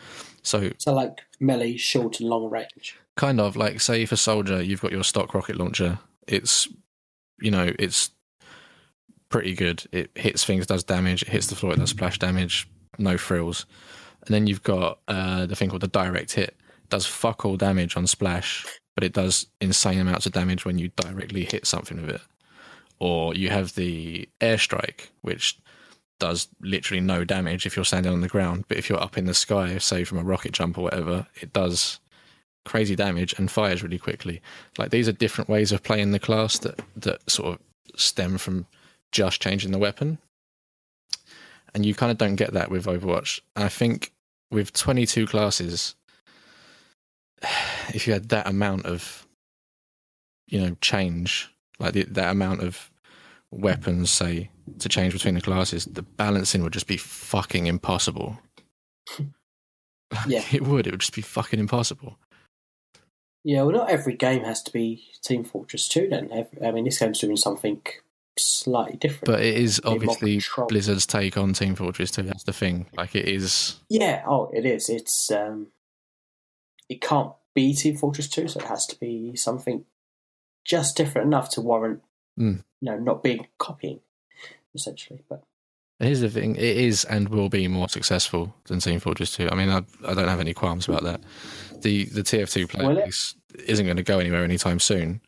So 0.43 0.73
So, 0.79 0.93
like 0.93 1.21
melee, 1.39 1.77
short, 1.77 2.21
and 2.21 2.29
long 2.29 2.51
range. 2.51 2.97
kind 3.17 3.41
of 3.41 3.57
like 3.57 3.81
say 3.81 4.07
for 4.07 4.17
soldier 4.17 4.63
you've 4.63 4.81
got 4.81 4.93
your 4.93 5.05
stock 5.05 5.35
rocket 5.35 5.57
launcher 5.57 5.99
it's 6.27 6.69
you 7.41 7.51
know 7.51 7.73
it's 7.79 8.11
pretty 9.29 9.55
good 9.55 9.85
it 9.93 10.11
hits 10.15 10.45
things 10.45 10.67
does 10.67 10.83
damage 10.85 11.23
it 11.23 11.29
hits 11.29 11.47
the 11.49 11.55
floor 11.55 11.73
it 11.73 11.79
does 11.79 11.91
splash 11.91 12.19
damage 12.19 12.69
no 12.99 13.17
frills 13.19 13.67
and 14.27 14.35
then 14.35 14.47
you've 14.47 14.63
got 14.63 14.99
uh 15.09 15.47
the 15.47 15.55
thing 15.55 15.69
called 15.69 15.83
the 15.83 15.89
direct 15.89 16.33
hit 16.33 16.57
does 16.89 17.07
fuck 17.07 17.45
all 17.45 17.57
damage 17.57 17.97
on 17.97 18.07
splash 18.07 18.67
but 18.95 19.05
it 19.05 19.13
does 19.13 19.47
insane 19.61 20.01
amounts 20.01 20.27
of 20.27 20.33
damage 20.33 20.65
when 20.65 20.79
you 20.79 20.89
directly 20.97 21.45
hit 21.45 21.67
something 21.67 22.01
with 22.01 22.11
it 22.11 22.23
or 22.99 23.35
you 23.35 23.51
have 23.51 23.75
the 23.75 24.29
airstrike 24.41 25.09
which 25.23 25.59
does 26.21 26.49
literally 26.61 27.01
no 27.01 27.25
damage 27.25 27.67
if 27.67 27.75
you're 27.75 27.85
standing 27.85 28.13
on 28.13 28.21
the 28.21 28.29
ground 28.29 28.65
but 28.69 28.77
if 28.77 28.89
you're 28.89 29.03
up 29.03 29.19
in 29.19 29.25
the 29.25 29.35
sky 29.35 29.77
say 29.79 30.05
from 30.05 30.19
a 30.19 30.23
rocket 30.23 30.53
jump 30.53 30.79
or 30.79 30.83
whatever 30.83 31.27
it 31.41 31.53
does 31.53 31.99
crazy 32.65 32.95
damage 32.95 33.35
and 33.39 33.51
fires 33.51 33.83
really 33.83 33.99
quickly. 33.99 34.41
Like 34.79 34.91
these 34.91 35.09
are 35.09 35.13
different 35.13 35.51
ways 35.51 35.73
of 35.73 35.83
playing 35.83 36.13
the 36.13 36.19
class 36.19 36.59
that 36.59 36.81
that 36.97 37.29
sort 37.31 37.55
of 37.55 38.01
stem 38.01 38.39
from 38.39 38.67
just 39.13 39.43
changing 39.43 39.73
the 39.73 39.79
weapon. 39.79 40.19
And 41.75 41.87
you 41.87 41.95
kind 41.95 42.11
of 42.11 42.19
don't 42.19 42.37
get 42.37 42.53
that 42.53 42.71
with 42.71 42.87
Overwatch. 42.87 43.41
And 43.55 43.65
I 43.65 43.69
think 43.69 44.13
with 44.51 44.73
22 44.73 45.27
classes, 45.27 45.95
if 47.89 48.07
you 48.07 48.13
had 48.13 48.29
that 48.31 48.47
amount 48.47 48.87
of, 48.87 49.27
you 50.49 50.61
know, 50.61 50.77
change, 50.81 51.53
like 51.79 51.93
the, 51.93 52.05
that 52.05 52.33
amount 52.33 52.63
of 52.63 52.91
weapons, 53.51 54.11
say, 54.11 54.51
to 54.79 54.89
change 54.89 55.13
between 55.13 55.35
the 55.35 55.41
classes, 55.41 55.85
the 55.87 56.03
balancing 56.03 56.63
would 56.63 56.73
just 56.73 56.87
be 56.87 56.97
fucking 56.97 57.67
impossible. 57.67 58.39
Yeah. 60.27 60.45
it 60.53 60.63
would. 60.63 60.87
It 60.87 60.93
would 60.93 61.01
just 61.01 61.15
be 61.15 61.23
fucking 61.23 61.61
impossible. 61.61 62.19
Yeah, 63.43 63.63
well, 63.63 63.77
not 63.77 63.91
every 63.91 64.15
game 64.15 64.45
has 64.45 64.63
to 64.65 64.73
be 64.73 65.05
Team 65.23 65.45
Fortress 65.45 65.89
2 65.89 66.09
then. 66.09 66.29
Every, 66.31 66.67
I 66.67 66.73
mean, 66.73 66.85
this 66.85 66.99
game's 66.99 67.21
doing 67.21 67.37
something 67.37 67.81
slightly 68.39 68.97
different. 68.97 69.27
But 69.27 69.41
it 69.41 69.57
is 69.57 69.81
obviously. 69.85 70.43
Blizzard's 70.69 71.07
take 71.07 71.37
on 71.37 71.55
Team 71.55 71.75
Fortress 71.75 72.11
2. 72.11 72.23
That's 72.23 72.45
the 72.45 72.53
thing. 72.53 72.87
Like 72.97 73.15
it 73.15 73.27
is. 73.29 73.77
yeah, 73.89 74.25
oh, 74.27 74.51
it 74.53 74.67
is. 74.67 74.89
It's 74.91 75.31
um, 75.31 75.69
It 76.89 77.01
can't 77.01 77.33
be 77.55 77.75
Team 77.75 77.97
Fortress 77.97 78.29
2, 78.29 78.49
so 78.49 78.61
it 78.61 78.67
has 78.67 78.87
to 78.87 79.01
be 79.01 79.35
something 79.37 79.85
just 80.65 80.97
different 80.97 81.27
enough 81.27 81.51
to 81.51 81.63
warrant, 81.63 82.03
Mm. 82.39 82.63
you 82.81 82.91
know, 82.91 82.99
not 82.99 83.23
being 83.23 83.47
copying, 83.59 84.01
essentially. 84.75 85.23
But 85.29 85.43
here's 85.99 86.21
the 86.21 86.31
thing: 86.31 86.57
it 86.57 86.63
is 86.63 87.05
and 87.05 87.29
will 87.29 87.49
be 87.49 87.69
more 87.69 87.89
successful 87.89 88.55
than 88.65 88.81
Team 88.81 89.01
Fortress 89.01 89.35
2. 89.37 89.51
I 89.51 89.55
mean, 89.55 89.69
I, 89.69 89.79
I 90.07 90.15
don't 90.15 90.29
have 90.29 90.41
any 90.41 90.55
qualms 90.55 90.89
about 90.89 91.03
that. 91.05 91.21
The 91.83 92.07
the 92.07 92.23
TF2 92.23 92.69
player 92.69 92.95
base 92.95 93.35
isn't 93.67 93.87
going 93.87 93.97
to 93.97 94.03
go 94.03 94.19
anywhere 94.19 94.45
anytime 94.45 94.81
soon, 94.81 95.21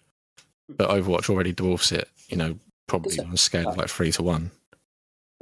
but 0.68 0.90
Overwatch 0.90 1.28
already 1.28 1.52
dwarfs 1.52 1.92
it. 1.92 2.08
You 2.28 2.36
know, 2.36 2.58
probably 2.86 3.18
on 3.20 3.32
a 3.32 3.36
scale 3.36 3.68
of 3.68 3.76
like 3.76 3.88
three 3.88 4.12
to 4.12 4.22
one. 4.22 4.50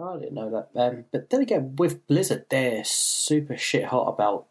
I 0.03 0.19
didn't 0.19 0.35
know 0.35 0.51
that. 0.51 0.81
Um, 0.81 1.05
but 1.13 1.31
then 1.31 1.43
again, 1.43 1.77
with 1.77 2.07
Blizzard, 2.07 2.47
they're 2.49 2.85
super 2.85 3.57
shit 3.57 3.85
hot 3.85 4.09
about 4.09 4.47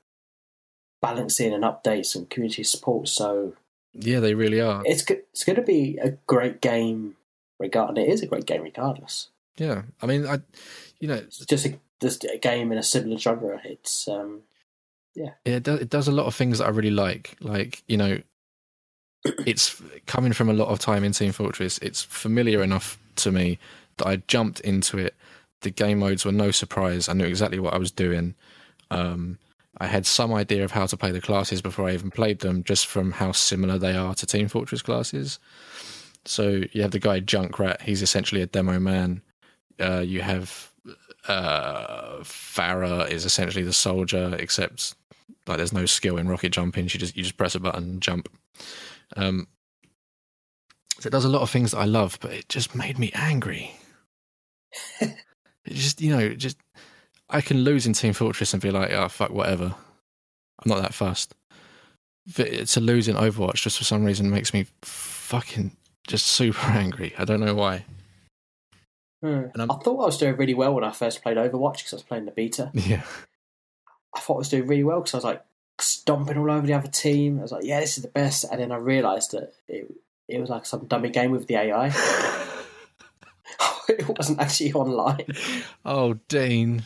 balancing 1.01 1.53
and 1.53 1.63
updates 1.63 2.15
and 2.15 2.29
community 2.29 2.63
support. 2.63 3.07
So 3.07 3.53
Yeah, 3.93 4.19
they 4.19 4.33
really 4.33 4.61
are. 4.61 4.81
it's 4.85 5.03
it's 5.09 5.43
going 5.43 5.55
to 5.55 5.61
be 5.61 5.97
a 6.01 6.11
great 6.27 6.61
game. 6.61 7.15
regardless. 7.59 8.05
it 8.07 8.09
is 8.09 8.21
a 8.21 8.27
great 8.27 8.45
game 8.45 8.63
regardless. 8.63 9.29
Yeah, 9.57 9.83
I 10.01 10.05
mean, 10.05 10.25
I, 10.25 10.39
you 10.99 11.07
know, 11.07 11.15
It's 11.15 11.45
just 11.45 11.65
a, 11.65 11.79
just 12.01 12.23
a 12.23 12.37
game 12.37 12.71
in 12.71 12.77
a 12.77 12.83
similar 12.83 13.17
genre. 13.17 13.59
It's 13.63 14.07
um, 14.07 14.43
Yeah, 15.15 15.31
it 15.43 15.63
does, 15.63 15.81
it 15.81 15.89
does 15.89 16.07
a 16.07 16.13
lot 16.13 16.27
of 16.27 16.35
things 16.35 16.59
that 16.59 16.65
I 16.65 16.69
really 16.69 16.91
like. 16.91 17.35
Like, 17.41 17.83
you 17.87 17.97
know, 17.97 18.21
it's 19.45 19.81
coming 20.05 20.33
from 20.33 20.49
a 20.49 20.53
lot 20.53 20.69
of 20.69 20.79
time 20.79 21.03
in 21.03 21.11
Team 21.11 21.33
Fortress. 21.33 21.77
It's 21.79 22.01
familiar 22.01 22.63
enough 22.63 22.97
to 23.17 23.31
me 23.31 23.59
that 23.97 24.07
I 24.07 24.17
jumped 24.27 24.61
into 24.61 24.97
it. 24.97 25.13
The 25.61 25.71
game 25.71 25.99
modes 25.99 26.23
were 26.23 26.31
no 26.31 26.51
surprise. 26.51 27.09
I 27.09 27.13
knew 27.13 27.25
exactly 27.25 27.59
what 27.59 27.73
I 27.73 27.77
was 27.77 27.91
doing. 27.91 28.35
Um, 28.91 29.39
I 29.77 29.87
had 29.87 30.05
some 30.05 30.33
idea 30.33 30.63
of 30.63 30.71
how 30.71 30.85
to 30.87 30.97
play 30.97 31.11
the 31.11 31.21
classes 31.21 31.61
before 31.61 31.87
I 31.87 31.93
even 31.93 32.11
played 32.11 32.39
them, 32.39 32.63
just 32.63 32.87
from 32.87 33.11
how 33.11 33.31
similar 33.31 33.77
they 33.77 33.95
are 33.95 34.15
to 34.15 34.25
Team 34.25 34.47
Fortress 34.47 34.81
classes. 34.81 35.39
So 36.25 36.63
you 36.71 36.81
have 36.81 36.91
the 36.91 36.99
guy 36.99 37.21
Junkrat. 37.21 37.81
He's 37.81 38.01
essentially 38.01 38.41
a 38.41 38.47
demo 38.47 38.79
man. 38.79 39.21
Uh, 39.79 39.99
you 39.99 40.21
have 40.21 40.71
uh, 41.27 42.17
Pharah 42.21 43.09
is 43.09 43.25
essentially 43.25 43.63
the 43.63 43.73
soldier, 43.73 44.35
except 44.39 44.95
like 45.47 45.57
there's 45.57 45.73
no 45.73 45.85
skill 45.85 46.17
in 46.17 46.27
rocket 46.27 46.49
jumping. 46.49 46.87
She 46.87 46.97
just 46.97 47.15
you 47.15 47.23
just 47.23 47.37
press 47.37 47.55
a 47.55 47.59
button 47.59 47.83
and 47.83 48.01
jump. 48.01 48.29
Um, 49.15 49.47
so 50.99 51.07
it 51.07 51.11
does 51.11 51.25
a 51.25 51.29
lot 51.29 51.41
of 51.41 51.49
things 51.49 51.71
that 51.71 51.79
I 51.79 51.85
love, 51.85 52.17
but 52.21 52.31
it 52.31 52.49
just 52.49 52.75
made 52.75 52.99
me 52.99 53.11
angry. 53.13 53.75
it 54.99 55.15
just 55.67 56.01
you 56.01 56.15
know 56.15 56.33
just 56.33 56.57
I 57.29 57.41
can 57.41 57.63
lose 57.63 57.85
in 57.85 57.93
Team 57.93 58.13
Fortress 58.13 58.53
and 58.53 58.61
be 58.61 58.71
like, 58.71 58.91
oh 58.91 59.07
fuck, 59.07 59.31
whatever. 59.31 59.75
I'm 60.63 60.69
not 60.69 60.81
that 60.81 60.93
fast. 60.93 61.35
But 62.35 62.67
to 62.67 62.79
lose 62.79 63.07
in 63.07 63.15
Overwatch 63.15 63.63
just 63.63 63.77
for 63.77 63.83
some 63.83 64.03
reason 64.03 64.29
makes 64.29 64.53
me 64.53 64.67
fucking 64.81 65.75
just 66.07 66.25
super 66.25 66.59
angry. 66.67 67.13
I 67.17 67.25
don't 67.25 67.39
know 67.39 67.55
why. 67.55 67.85
Hmm. 69.23 69.45
I 69.55 69.65
thought 69.65 70.01
I 70.01 70.05
was 70.05 70.17
doing 70.17 70.37
really 70.37 70.53
well 70.53 70.73
when 70.73 70.83
I 70.83 70.91
first 70.91 71.21
played 71.21 71.37
Overwatch 71.37 71.77
because 71.77 71.93
I 71.93 71.95
was 71.97 72.03
playing 72.03 72.25
the 72.25 72.31
beta. 72.31 72.71
Yeah. 72.73 73.03
I 74.15 74.21
thought 74.21 74.35
I 74.35 74.37
was 74.39 74.49
doing 74.49 74.65
really 74.65 74.83
well 74.83 75.01
because 75.01 75.13
I 75.13 75.17
was 75.17 75.23
like 75.23 75.45
stomping 75.79 76.37
all 76.37 76.49
over 76.49 76.65
the 76.65 76.73
other 76.73 76.87
team. 76.87 77.37
I 77.37 77.43
was 77.43 77.51
like, 77.51 77.63
yeah, 77.63 77.79
this 77.79 77.97
is 77.97 78.03
the 78.03 78.09
best. 78.09 78.43
And 78.51 78.59
then 78.59 78.71
I 78.71 78.77
realised 78.77 79.33
that 79.33 79.53
it, 79.67 79.93
it 80.27 80.41
was 80.41 80.49
like 80.49 80.65
some 80.65 80.87
dummy 80.87 81.11
game 81.11 81.29
with 81.29 81.45
the 81.45 81.55
AI. 81.55 81.87
it 83.89 84.17
wasn't 84.17 84.39
actually 84.39 84.73
online. 84.73 85.27
Oh, 85.85 86.15
Dean. 86.27 86.85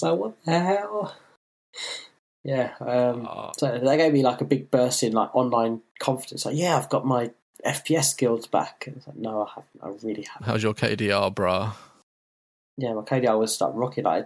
So 0.00 0.14
what 0.14 0.42
the 0.46 0.58
hell? 0.58 1.14
Yeah. 2.42 2.72
Um, 2.80 3.28
oh. 3.30 3.52
So 3.58 3.78
they 3.78 3.96
gave 3.98 4.14
me 4.14 4.22
like 4.22 4.40
a 4.40 4.46
big 4.46 4.70
burst 4.70 5.02
in 5.02 5.12
like 5.12 5.34
online 5.34 5.82
confidence. 5.98 6.46
Like, 6.46 6.56
yeah, 6.56 6.78
I've 6.78 6.88
got 6.88 7.04
my 7.04 7.32
FPS 7.66 8.04
skills 8.04 8.46
back. 8.46 8.84
And 8.86 8.96
it's 8.96 9.06
like, 9.06 9.16
no, 9.16 9.42
I 9.42 9.50
haven't. 9.50 10.02
I 10.02 10.06
really 10.06 10.22
haven't. 10.22 10.46
How's 10.46 10.62
your 10.62 10.72
KDR, 10.72 11.34
brah? 11.34 11.74
Yeah, 12.78 12.94
my 12.94 13.02
KDR 13.02 13.38
was 13.38 13.60
like 13.60 13.72
rocket. 13.74 14.06
I, 14.06 14.24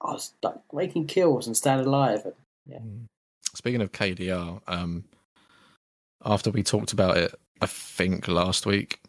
I 0.00 0.12
was 0.12 0.32
like 0.42 0.56
making 0.72 1.06
kills 1.06 1.46
and 1.46 1.56
staying 1.56 1.78
alive. 1.78 2.22
And, 2.24 2.34
yeah. 2.66 2.78
Hmm. 2.78 3.04
Speaking 3.54 3.82
of 3.82 3.92
KDR, 3.92 4.60
um, 4.66 5.04
after 6.24 6.50
we 6.50 6.64
talked 6.64 6.92
about 6.92 7.18
it, 7.18 7.32
I 7.60 7.66
think 7.66 8.26
last 8.26 8.66
week, 8.66 9.00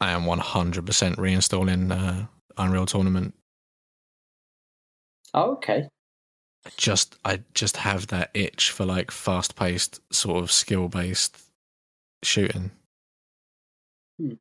I 0.00 0.10
am 0.10 0.22
100% 0.22 0.82
reinstalling 1.14 1.92
uh, 1.92 2.26
Unreal 2.58 2.86
Tournament. 2.86 3.34
Oh, 5.34 5.52
okay. 5.52 5.88
I 6.66 6.70
just 6.76 7.16
I 7.24 7.40
just 7.54 7.78
have 7.78 8.08
that 8.08 8.30
itch 8.34 8.70
for 8.70 8.84
like 8.84 9.10
fast 9.10 9.56
paced 9.56 10.00
sort 10.12 10.42
of 10.42 10.52
skill 10.52 10.88
based 10.88 11.38
shooting. 12.22 12.70
Hmm. 14.18 14.34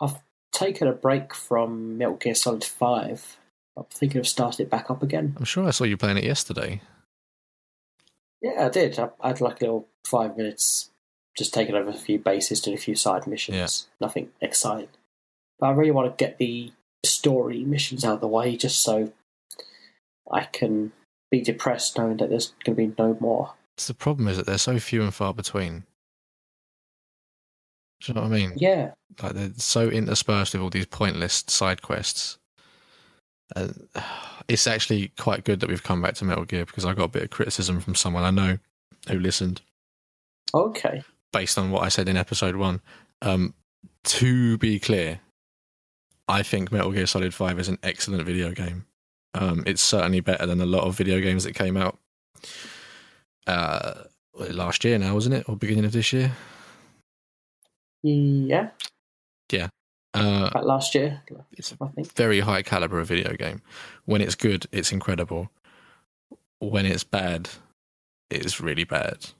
I've 0.00 0.20
taken 0.52 0.88
a 0.88 0.92
break 0.92 1.34
from 1.34 1.98
Metal 1.98 2.16
Gear 2.16 2.34
Solid 2.34 2.64
Five. 2.64 3.38
I'm 3.76 3.84
thinking 3.90 4.20
of 4.20 4.28
starting 4.28 4.66
it 4.66 4.70
back 4.70 4.90
up 4.90 5.02
again. 5.02 5.34
I'm 5.38 5.44
sure 5.44 5.66
I 5.66 5.70
saw 5.70 5.84
you 5.84 5.96
playing 5.96 6.18
it 6.18 6.24
yesterday. 6.24 6.80
Yeah, 8.40 8.66
I 8.66 8.68
did. 8.68 8.98
I, 8.98 9.08
I 9.20 9.28
had 9.28 9.40
like 9.40 9.60
a 9.60 9.64
little 9.64 9.88
five 10.04 10.36
minutes, 10.36 10.90
just 11.36 11.54
taking 11.54 11.74
over 11.74 11.90
a 11.90 11.94
few 11.94 12.18
bases, 12.18 12.60
doing 12.60 12.76
a 12.76 12.80
few 12.80 12.94
side 12.94 13.26
missions. 13.26 13.56
Yeah. 14.00 14.06
Nothing 14.06 14.30
exciting. 14.40 14.88
But 15.58 15.68
I 15.68 15.72
really 15.72 15.90
want 15.90 16.16
to 16.16 16.22
get 16.22 16.38
the 16.38 16.72
story 17.04 17.64
missions 17.64 18.04
out 18.04 18.14
of 18.14 18.20
the 18.20 18.28
way, 18.28 18.56
just 18.56 18.82
so 18.82 19.12
I 20.30 20.44
can 20.44 20.92
be 21.30 21.40
depressed 21.40 21.98
knowing 21.98 22.18
that 22.18 22.28
there's 22.28 22.54
going 22.64 22.76
to 22.76 22.88
be 22.88 22.94
no 22.98 23.16
more. 23.20 23.54
It's 23.76 23.88
the 23.88 23.94
problem 23.94 24.28
is 24.28 24.36
that 24.36 24.46
they're 24.46 24.58
so 24.58 24.78
few 24.78 25.02
and 25.02 25.14
far 25.14 25.32
between. 25.32 25.84
Do 28.00 28.12
you 28.12 28.14
know 28.14 28.22
what 28.22 28.32
I 28.32 28.36
mean? 28.36 28.52
Yeah. 28.56 28.92
Like 29.22 29.32
they're 29.32 29.52
so 29.56 29.88
interspersed 29.88 30.52
with 30.52 30.62
all 30.62 30.70
these 30.70 30.86
pointless 30.86 31.44
side 31.46 31.82
quests. 31.82 32.38
And 33.56 33.88
it's 34.48 34.66
actually 34.66 35.12
quite 35.18 35.44
good 35.44 35.60
that 35.60 35.68
we've 35.68 35.82
come 35.82 36.02
back 36.02 36.14
to 36.14 36.24
Metal 36.24 36.44
Gear 36.44 36.66
because 36.66 36.84
I 36.84 36.94
got 36.94 37.04
a 37.04 37.08
bit 37.08 37.22
of 37.22 37.30
criticism 37.30 37.80
from 37.80 37.94
someone 37.94 38.24
I 38.24 38.30
know 38.30 38.58
who 39.08 39.18
listened. 39.18 39.62
Okay. 40.54 41.02
Based 41.32 41.56
on 41.56 41.70
what 41.70 41.82
I 41.82 41.88
said 41.88 42.08
in 42.08 42.16
episode 42.16 42.56
one. 42.56 42.80
Um, 43.22 43.54
to 44.04 44.58
be 44.58 44.78
clear, 44.78 45.20
I 46.28 46.42
think 46.42 46.72
Metal 46.72 46.92
Gear 46.92 47.06
Solid 47.06 47.32
5 47.32 47.58
is 47.58 47.68
an 47.68 47.78
excellent 47.82 48.24
video 48.24 48.52
game. 48.52 48.86
Um, 49.34 49.64
it's 49.66 49.82
certainly 49.82 50.20
better 50.20 50.46
than 50.46 50.60
a 50.60 50.66
lot 50.66 50.84
of 50.84 50.96
video 50.96 51.20
games 51.20 51.44
that 51.44 51.54
came 51.54 51.76
out 51.76 51.98
uh, 53.46 54.04
last 54.34 54.84
year 54.84 54.98
now, 54.98 55.14
wasn't 55.14 55.34
it? 55.36 55.48
Or 55.48 55.56
beginning 55.56 55.84
of 55.84 55.92
this 55.92 56.12
year? 56.12 56.32
Yeah. 58.02 58.70
Yeah. 59.50 59.68
Uh, 60.14 60.50
last 60.62 60.94
year, 60.94 61.22
it's 61.52 61.72
a 61.72 61.76
very 62.14 62.40
high 62.40 62.62
caliber 62.62 63.00
of 63.00 63.08
video 63.08 63.34
game. 63.34 63.62
When 64.04 64.20
it's 64.20 64.34
good, 64.34 64.66
it's 64.70 64.92
incredible. 64.92 65.50
When 66.58 66.84
it's 66.84 67.04
bad, 67.04 67.48
it's 68.30 68.60
really 68.60 68.84
bad. 68.84 69.30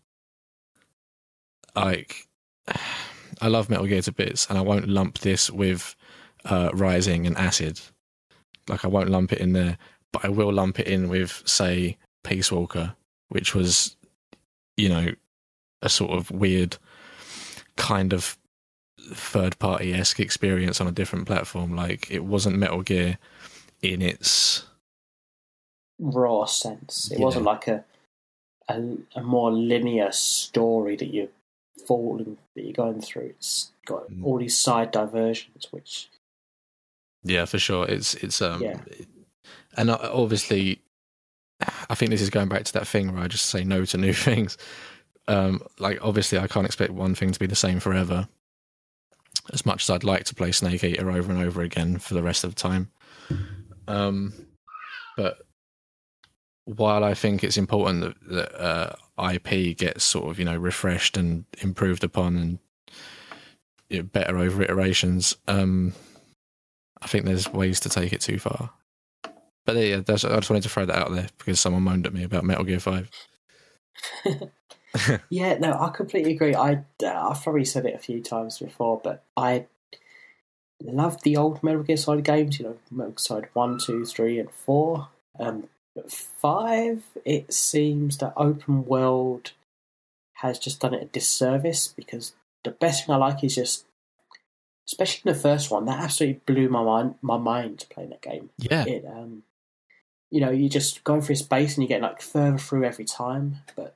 Like, 1.77 2.27
I 3.41 3.49
love 3.49 3.69
Metal 3.69 3.87
Gear 3.87 4.03
to 4.03 4.13
bits, 4.13 4.47
and 4.49 4.57
I 4.57 4.63
won't 4.63 4.89
lump 4.89 5.19
this 5.19 5.51
with 5.51 5.95
uh, 6.45 6.71
Rising 6.73 7.27
and 7.27 7.37
Acid. 7.37 7.81
Like, 8.69 8.85
I 8.85 8.89
won't 8.89 9.11
lump 9.11 9.33
it 9.33 9.41
in 9.41 9.53
there, 9.53 9.79
but 10.13 10.25
I 10.25 10.29
will 10.29 10.53
lump 10.53 10.79
it 10.79 10.87
in 10.87 11.09
with, 11.09 11.43
say, 11.47 11.99
Peace 12.25 12.53
Walker, 12.53 12.95
which 13.29 13.55
was, 13.55 13.97
you 14.77 14.89
know, 14.89 15.09
a 15.83 15.89
sort 15.89 16.13
of 16.13 16.31
weird 16.31 16.77
kind 17.77 18.13
of 18.13 18.39
third 19.11 19.59
party 19.59 19.93
esque 19.93 20.21
experience 20.21 20.81
on 20.81 20.87
a 20.87 20.93
different 20.93 21.27
platform. 21.27 21.75
Like 21.75 22.11
it 22.11 22.25
wasn't 22.25 22.59
Metal 22.59 22.83
Gear 22.83 23.19
in 23.83 24.01
its 24.01 24.65
raw 25.99 26.45
sense. 26.45 27.11
It 27.11 27.19
yeah. 27.19 27.25
wasn't 27.25 27.45
like 27.45 27.69
a, 27.69 27.85
a, 28.69 28.97
a 29.17 29.23
more 29.23 29.51
linear 29.53 30.13
story 30.13 30.97
that 30.97 31.13
you're 31.13 31.29
falling 31.87 32.39
that 32.55 32.63
you're 32.63 32.73
going 32.73 33.01
through. 33.01 33.35
It's 33.37 33.73
got 33.87 34.11
mm. 34.11 34.25
all 34.25 34.39
these 34.39 34.57
side 34.57 34.91
diversions, 34.91 35.69
which 35.71 36.09
yeah, 37.25 37.45
for 37.45 37.59
sure. 37.59 37.87
It's 37.89 38.15
it's 38.15 38.43
um, 38.43 38.63
yeah. 38.63 38.81
and 39.77 39.91
obviously, 39.91 40.83
I 41.89 41.95
think 41.95 42.11
this 42.11 42.23
is 42.23 42.31
going 42.31 42.49
back 42.49 42.65
to 42.65 42.73
that 42.75 42.87
thing 42.87 43.13
where 43.13 43.23
I 43.23 43.29
just 43.29 43.47
say 43.47 43.65
no 43.65 43.85
to 43.85 43.97
new 43.97 44.13
things. 44.13 44.59
Um, 45.29 45.63
like 45.79 45.99
obviously, 46.03 46.39
I 46.39 46.47
can't 46.47 46.67
expect 46.67 46.93
one 46.93 47.15
thing 47.15 47.33
to 47.33 47.39
be 47.39 47.47
the 47.47 47.55
same 47.55 47.81
forever 47.81 48.29
as 49.53 49.67
much 49.67 49.85
as 49.85 49.91
I'd 49.91 50.05
like 50.05 50.25
to 50.25 50.35
play 50.35 50.53
Snake 50.53 50.85
Eater 50.85 51.11
over 51.11 51.33
and 51.33 51.43
over 51.43 51.63
again 51.63 51.99
for 51.99 52.15
the 52.15 52.23
rest 52.23 52.45
of 52.45 52.55
the 52.55 52.61
time. 52.61 52.91
Um, 53.89 54.33
but 55.17 55.39
while 56.65 57.03
I 57.03 57.15
think 57.15 57.43
it's 57.43 57.57
important 57.57 58.03
that, 58.03 58.29
that 58.29 58.61
uh, 58.61 58.95
IP 59.33 59.77
gets 59.77 60.05
sort 60.05 60.31
of 60.31 60.39
you 60.39 60.45
know 60.45 60.57
refreshed 60.57 61.17
and 61.17 61.45
improved 61.61 62.05
upon 62.05 62.37
and 62.37 62.59
you 63.89 63.99
know, 63.99 64.05
better 64.05 64.39
over 64.39 64.63
iterations, 64.63 65.37
um, 65.49 65.93
I 67.03 67.07
think 67.07 67.25
there's 67.25 67.53
ways 67.53 67.81
to 67.81 67.89
take 67.89 68.13
it 68.13 68.21
too 68.21 68.39
far. 68.39 68.71
But 69.65 69.77
yeah, 69.77 69.97
I 69.97 70.13
just 70.13 70.25
wanted 70.25 70.63
to 70.63 70.69
throw 70.69 70.87
that 70.87 70.99
out 70.99 71.13
there 71.13 71.29
because 71.39 71.61
someone 71.61 71.83
moaned 71.83 72.07
at 72.07 72.15
me 72.15 72.25
about 72.25 72.45
Metal 72.45 72.65
Gear 72.65 72.81
Five. 72.81 73.11
yeah, 75.31 75.59
no, 75.59 75.73
I 75.79 75.91
completely 75.91 76.33
agree. 76.33 76.55
I 76.55 76.85
uh, 77.05 77.31
I've 77.31 77.43
probably 77.43 77.65
said 77.65 77.87
it 77.87 77.95
a 77.95 77.99
few 77.99 78.21
times 78.21 78.59
before, 78.59 79.01
but 79.03 79.23
I 79.37 79.67
love 80.83 81.23
the 81.23 81.37
old 81.37 81.63
Metal 81.63 81.83
Gear 81.83 81.97
Solid 81.97 82.25
games. 82.25 82.59
You 82.59 82.67
know, 82.67 82.79
Metal 82.91 83.13
Gear 83.13 83.19
Solid 83.19 83.49
one, 83.53 83.79
two, 83.79 84.05
three, 84.05 84.39
and 84.39 84.51
four. 84.51 85.09
Um, 85.39 85.69
five, 86.09 87.05
it 87.25 87.53
seems 87.53 88.19
that 88.19 88.33
open 88.37 88.85
world 88.85 89.53
has 90.35 90.59
just 90.59 90.81
done 90.81 90.95
it 90.95 91.03
a 91.03 91.07
disservice 91.07 91.89
because 91.89 92.35
the 92.65 92.71
best 92.71 93.07
thing 93.07 93.15
I 93.15 93.19
like 93.19 93.45
is 93.45 93.55
just, 93.55 93.85
especially 94.93 95.31
in 95.31 95.35
the 95.35 95.41
first 95.41 95.71
one, 95.71 95.87
that 95.87 96.01
absolutely 96.01 96.41
blew 96.47 96.69
my 96.69 96.83
mind. 96.83 97.15
My 97.23 97.39
mind 97.39 97.87
playing 97.91 98.11
that 98.11 98.23
game. 98.23 98.51
Yeah. 98.59 98.85
It, 98.85 99.05
um, 99.07 99.43
you 100.31 100.41
know, 100.41 100.51
you're 100.51 100.69
just 100.69 101.03
going 101.05 101.23
through 101.23 101.37
space 101.37 101.75
and 101.75 101.83
you 101.83 101.89
get 101.89 102.03
like 102.03 102.23
further 102.23 102.59
through 102.59 102.85
every 102.85 103.05
time, 103.05 103.57
but 103.77 103.95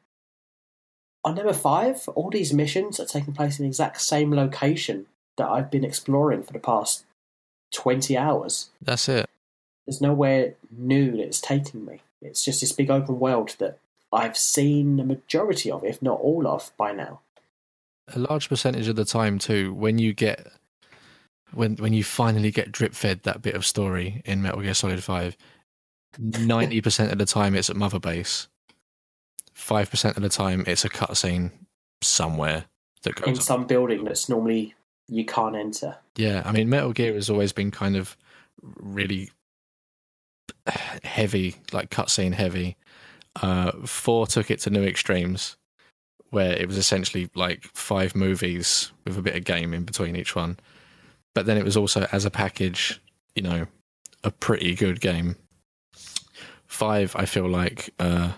on 1.24 1.34
number 1.34 1.52
five, 1.52 2.08
all 2.10 2.30
these 2.30 2.52
missions 2.52 3.00
are 3.00 3.04
taking 3.04 3.34
place 3.34 3.58
in 3.58 3.64
the 3.64 3.68
exact 3.68 4.00
same 4.00 4.32
location 4.32 5.06
that 5.36 5.48
I've 5.48 5.70
been 5.70 5.84
exploring 5.84 6.42
for 6.44 6.52
the 6.52 6.58
past 6.58 7.04
20 7.74 8.16
hours. 8.16 8.70
That's 8.80 9.08
it. 9.08 9.28
There's 9.86 10.00
nowhere 10.00 10.54
new 10.70 11.12
that 11.12 11.20
it's 11.20 11.40
taking 11.40 11.84
me. 11.84 12.02
It's 12.22 12.44
just 12.44 12.60
this 12.60 12.72
big 12.72 12.90
open 12.90 13.18
world 13.18 13.56
that 13.58 13.78
I've 14.12 14.36
seen 14.36 14.96
the 14.96 15.04
majority 15.04 15.70
of, 15.70 15.84
if 15.84 16.00
not 16.00 16.20
all 16.20 16.46
of, 16.46 16.70
by 16.76 16.92
now. 16.92 17.20
A 18.14 18.18
large 18.18 18.48
percentage 18.48 18.88
of 18.88 18.96
the 18.96 19.04
time, 19.04 19.38
too, 19.38 19.74
when 19.74 19.98
you 19.98 20.12
get 20.14 20.46
when 21.52 21.76
when 21.76 21.92
you 21.92 22.04
finally 22.04 22.50
get 22.50 22.72
drip 22.72 22.94
fed 22.94 23.22
that 23.22 23.42
bit 23.42 23.54
of 23.54 23.64
story 23.64 24.22
in 24.24 24.42
Metal 24.42 24.60
Gear 24.60 24.74
Solid 24.74 25.02
Five, 25.02 25.36
ninety 26.18 26.80
percent 26.80 27.12
of 27.12 27.18
the 27.18 27.26
time 27.26 27.54
it's 27.54 27.70
at 27.70 27.76
Mother 27.76 28.00
Base, 28.00 28.48
five 29.54 29.90
percent 29.90 30.16
of 30.16 30.22
the 30.22 30.28
time 30.28 30.64
it's 30.66 30.84
a 30.84 30.88
cutscene 30.88 31.50
somewhere 32.02 32.64
that 33.02 33.14
goes 33.14 33.28
in 33.28 33.34
some 33.36 33.66
building 33.66 34.04
that's 34.04 34.28
normally 34.28 34.74
you 35.08 35.24
can't 35.24 35.56
enter. 35.56 35.96
Yeah, 36.16 36.42
I 36.44 36.52
mean, 36.52 36.68
Metal 36.68 36.92
Gear 36.92 37.14
has 37.14 37.30
always 37.30 37.52
been 37.52 37.70
kind 37.70 37.96
of 37.96 38.16
really 38.62 39.30
heavy, 41.04 41.56
like 41.72 41.90
cutscene 41.90 42.34
heavy. 42.34 42.76
Uh, 43.40 43.72
four 43.84 44.26
took 44.26 44.50
it 44.50 44.60
to 44.60 44.70
new 44.70 44.82
extremes, 44.82 45.56
where 46.30 46.52
it 46.52 46.66
was 46.66 46.78
essentially 46.78 47.30
like 47.34 47.64
five 47.74 48.14
movies 48.14 48.92
with 49.04 49.16
a 49.16 49.22
bit 49.22 49.36
of 49.36 49.44
game 49.44 49.72
in 49.72 49.84
between 49.84 50.16
each 50.16 50.34
one. 50.34 50.58
But 51.36 51.44
then 51.44 51.58
it 51.58 51.64
was 51.66 51.76
also 51.76 52.08
as 52.12 52.24
a 52.24 52.30
package, 52.30 52.98
you 53.34 53.42
know, 53.42 53.66
a 54.24 54.30
pretty 54.30 54.74
good 54.74 55.02
game. 55.02 55.36
Five, 56.66 57.14
I 57.14 57.26
feel 57.26 57.46
like 57.46 57.92
uh, 57.98 58.32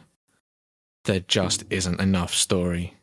there 1.05 1.20
just 1.20 1.62
isn't 1.70 2.01
enough 2.01 2.34
story, 2.34 2.94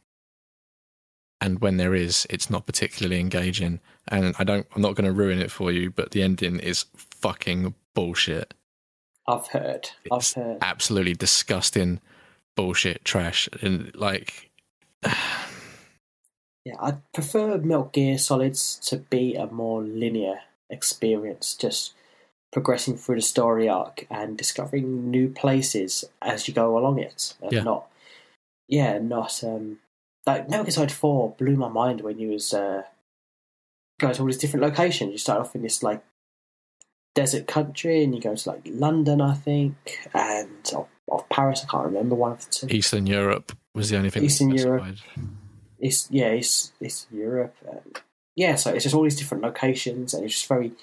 and 1.39 1.59
when 1.59 1.77
there 1.77 1.95
is, 1.95 2.27
it's 2.29 2.49
not 2.49 2.65
particularly 2.65 3.21
engaging. 3.21 3.79
And 4.09 4.35
I 4.37 4.43
don't, 4.43 4.67
I'm 4.75 4.81
not 4.81 4.95
going 4.95 5.05
to 5.05 5.13
ruin 5.13 5.39
it 5.39 5.49
for 5.49 5.71
you, 5.71 5.91
but 5.91 6.11
the 6.11 6.23
ending 6.23 6.59
is 6.59 6.87
fucking 6.97 7.73
bullshit. 7.93 8.53
I've 9.25 9.47
heard. 9.47 9.91
It's 10.03 10.35
I've 10.37 10.43
heard. 10.43 10.57
absolutely 10.61 11.13
disgusting 11.13 12.01
bullshit 12.57 13.05
trash, 13.05 13.47
and 13.61 13.95
like. 13.95 14.51
Yeah, 16.65 16.75
I 16.79 16.95
prefer 17.13 17.59
Metal 17.59 17.89
Gear 17.93 18.17
Solids 18.17 18.77
to 18.87 18.97
be 18.97 19.35
a 19.35 19.45
more 19.45 19.83
linear 19.83 20.39
experience, 20.69 21.55
just 21.55 21.93
progressing 22.51 22.97
through 22.97 23.17
the 23.17 23.21
story 23.21 23.69
arc 23.69 24.07
and 24.09 24.35
discovering 24.35 25.11
new 25.11 25.29
places 25.29 26.05
as 26.23 26.47
you 26.47 26.53
go 26.55 26.75
along 26.77 26.97
it, 26.97 27.35
and 27.39 27.51
Yeah. 27.51 27.63
not, 27.63 27.87
yeah, 28.67 28.97
not 28.97 29.43
um, 29.43 29.79
like 30.25 30.49
Metal 30.49 30.65
Gear 30.65 30.71
Solid 30.71 30.91
Four 30.91 31.35
blew 31.37 31.55
my 31.55 31.69
mind 31.69 32.01
when 32.01 32.17
you 32.17 32.29
was 32.29 32.51
uh, 32.51 32.83
going 33.99 34.15
to 34.15 34.21
all 34.21 34.27
these 34.27 34.39
different 34.39 34.65
locations. 34.65 35.11
You 35.11 35.19
start 35.19 35.41
off 35.41 35.55
in 35.55 35.61
this 35.61 35.83
like 35.83 36.03
desert 37.13 37.45
country, 37.45 38.03
and 38.03 38.15
you 38.15 38.21
go 38.21 38.35
to 38.35 38.49
like 38.49 38.63
London, 38.65 39.21
I 39.21 39.35
think, 39.35 40.09
and 40.15 40.49
or, 40.75 40.87
or 41.05 41.25
Paris. 41.29 41.63
I 41.63 41.67
can't 41.67 41.85
remember 41.85 42.15
one 42.15 42.31
of 42.31 42.45
the 42.45 42.49
two. 42.49 42.67
Eastern 42.75 43.05
Europe 43.05 43.51
was 43.75 43.91
the 43.91 43.97
only 43.97 44.09
thing. 44.09 44.23
Eastern 44.23 44.49
Europe. 44.49 44.83
It's 45.79 46.09
yeah, 46.11 46.27
it's 46.27 46.71
it's 46.79 47.07
Europe. 47.11 47.55
Um, 47.69 47.93
yeah, 48.35 48.55
so 48.55 48.71
it's 48.73 48.83
just 48.83 48.95
all 48.95 49.03
these 49.03 49.17
different 49.17 49.43
locations, 49.43 50.13
and 50.13 50.23
it's 50.23 50.35
just 50.35 50.47
very 50.47 50.73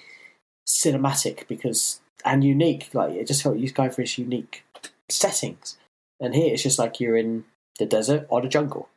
cinematic 0.69 1.47
because 1.49 2.01
and 2.25 2.45
unique. 2.45 2.91
Like 2.93 3.13
it 3.13 3.27
just 3.27 3.43
felt 3.43 3.59
you 3.59 3.71
going 3.71 3.91
for 3.91 4.03
this 4.03 4.19
unique 4.19 4.65
settings. 5.09 5.79
And 6.21 6.35
here 6.35 6.53
it's 6.53 6.63
just 6.63 6.79
like 6.79 7.01
you're 7.01 7.17
in 7.17 7.45
the 7.79 7.87
desert 7.87 8.27
or 8.29 8.41
the 8.41 8.49
jungle. 8.49 8.89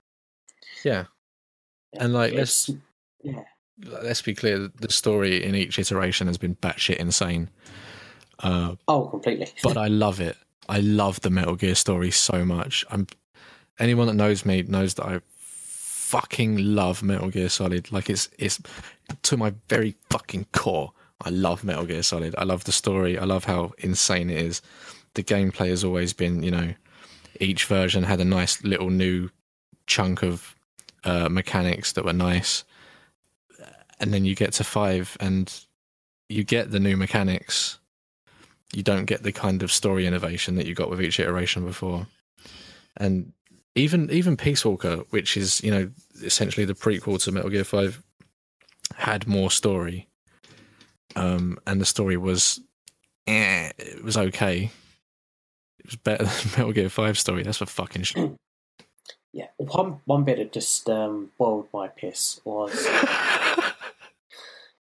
Yeah, 0.84 1.06
and 1.94 2.14
like 2.14 2.34
let's 2.34 2.70
yeah, 3.24 3.44
let's 3.84 4.22
be 4.22 4.36
clear: 4.36 4.70
the 4.80 4.92
story 4.92 5.44
in 5.44 5.56
each 5.56 5.80
iteration 5.80 6.28
has 6.28 6.38
been 6.38 6.56
batshit 6.56 6.98
insane. 6.98 7.50
Uh, 8.40 8.76
oh, 8.88 9.08
completely. 9.08 9.48
but 9.64 9.78
I 9.78 9.88
love 9.88 10.20
it. 10.20 10.38
I 10.68 10.80
love 10.80 11.22
the 11.22 11.30
Metal 11.30 11.56
Gear 11.56 11.76
story 11.76 12.12
so 12.12 12.46
much. 12.46 12.86
I'm 12.92 13.08
anyone 13.80 14.08
that 14.08 14.14
knows 14.14 14.46
me 14.46 14.62
knows 14.64 14.94
that 14.96 15.06
I 15.06 15.22
fucking 16.06 16.58
love 16.58 17.04
Metal 17.04 17.30
Gear 17.30 17.50
Solid. 17.50 17.92
Like 17.92 18.10
it's 18.10 18.30
it's 18.38 18.62
to 19.24 19.38
my 19.38 19.54
very 19.70 19.96
fucking 20.10 20.48
core. 20.52 20.92
I 21.22 21.30
love 21.30 21.64
Metal 21.64 21.86
Gear 21.86 22.04
Solid. 22.04 22.36
I 22.38 22.44
love 22.44 22.64
the 22.66 22.72
story. 22.72 23.18
I 23.18 23.26
love 23.26 23.46
how 23.46 23.74
insane 23.80 24.30
it 24.30 24.38
is. 24.38 24.62
The 25.16 25.24
gameplay 25.24 25.70
has 25.70 25.84
always 25.84 26.14
been, 26.14 26.44
you 26.44 26.52
know, 26.52 26.74
each 27.40 27.66
version 27.66 28.04
had 28.04 28.20
a 28.20 28.26
nice 28.26 28.64
little 28.64 28.90
new 28.90 29.30
chunk 29.88 30.24
of 30.24 30.56
uh, 31.04 31.30
mechanics 31.30 31.94
that 31.94 32.06
were 32.06 32.14
nice, 32.14 32.64
and 34.00 34.14
then 34.14 34.26
you 34.26 34.36
get 34.36 34.54
to 34.54 34.64
five 34.64 35.16
and 35.20 35.62
you 36.28 36.44
get 36.44 36.72
the 36.72 36.80
new 36.80 36.98
mechanics 36.98 37.80
you 38.74 38.84
don't 38.84 39.06
get 39.06 39.24
the 39.24 39.32
kind 39.32 39.64
of 39.64 39.72
story 39.72 40.06
innovation 40.06 40.56
that 40.56 40.66
you 40.66 40.74
got 40.74 40.90
with 40.90 41.02
each 41.02 41.20
iteration 41.20 41.66
before. 41.66 42.08
And 42.98 43.32
even 43.76 44.10
even 44.10 44.38
Peace 44.38 44.66
Walker, 44.66 44.98
which 45.10 45.38
is 45.38 45.64
you 45.64 45.72
know 45.72 45.92
essentially 46.24 46.66
the 46.66 46.74
prequel 46.74 47.22
to 47.24 47.32
Metal 47.32 47.50
Gear 47.50 47.64
Five, 47.64 48.02
had 48.96 49.28
more 49.28 49.52
story. 49.52 50.08
Um, 51.18 51.60
and 51.66 51.80
the 51.80 51.86
story 51.86 52.18
was, 52.18 52.60
eh, 53.26 53.72
it 53.78 54.04
was 54.04 54.18
okay. 54.18 54.70
It 55.80 55.86
was 55.86 55.96
better 55.96 56.24
than 56.26 56.52
Metal 56.52 56.72
Gear 56.72 56.90
Five 56.90 57.18
story. 57.18 57.44
That's 57.44 57.60
for 57.60 57.66
fucking 57.66 58.04
sure. 58.04 58.36
yeah, 59.34 59.48
one 59.58 60.00
one 60.06 60.24
bit 60.24 60.38
that 60.38 60.54
just 60.54 60.90
um, 60.90 61.32
boiled 61.38 61.68
my 61.74 61.90
piss 61.90 62.40
was 62.46 62.74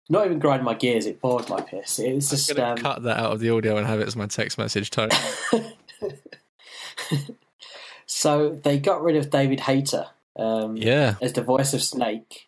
not 0.09 0.25
even 0.25 0.39
grind 0.39 0.63
my 0.63 0.73
gears. 0.73 1.05
It 1.05 1.19
boiled 1.21 1.49
my 1.49 1.61
piss. 1.61 1.99
It 1.99 2.15
was 2.15 2.31
I'm 2.31 2.37
just 2.37 2.57
um, 2.57 2.77
cut 2.77 3.03
that 3.03 3.17
out 3.17 3.33
of 3.33 3.41
the 3.41 3.49
audio 3.49 3.75
and 3.77 3.85
have 3.85 3.99
it 3.99 4.07
as 4.07 4.15
my 4.15 4.27
text 4.27 4.57
message 4.57 4.89
tone. 4.91 5.09
so 8.17 8.49
they 8.49 8.79
got 8.79 9.03
rid 9.03 9.15
of 9.15 9.29
David 9.29 9.59
Hayter 9.59 10.07
um, 10.37 10.75
yeah, 10.75 11.15
as 11.21 11.33
the 11.33 11.43
voice 11.43 11.75
of 11.75 11.83
Snake, 11.83 12.47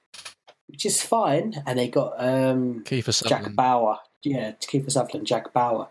which 0.67 0.83
is 0.83 0.99
fine, 0.99 1.61
and 1.67 1.77
they 1.77 1.87
got 1.87 2.13
um, 2.17 2.83
Jack 2.87 3.53
Bauer, 3.53 3.99
yeah, 4.23 4.53
Kiefer 4.53 4.89
Sutherland, 4.89 5.27
Jack 5.27 5.53
Bauer, 5.53 5.89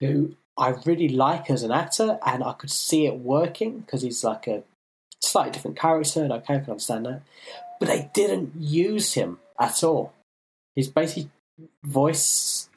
who 0.00 0.34
I 0.58 0.74
really 0.84 1.08
like 1.08 1.50
as 1.50 1.62
an 1.62 1.72
actor, 1.72 2.18
and 2.26 2.44
I 2.44 2.52
could 2.52 2.70
see 2.70 3.06
it 3.06 3.18
working 3.18 3.80
because 3.80 4.02
he's 4.02 4.22
like 4.22 4.46
a 4.48 4.62
slightly 5.22 5.52
different 5.52 5.78
character, 5.78 6.22
and 6.22 6.32
I 6.32 6.40
can 6.40 6.56
understand 6.56 7.06
that. 7.06 7.22
But 7.80 7.88
they 7.88 8.10
didn't 8.12 8.52
use 8.58 9.14
him 9.14 9.38
at 9.58 9.82
all. 9.82 10.12
His 10.74 10.88
basic 10.88 11.28
voice, 11.82 12.68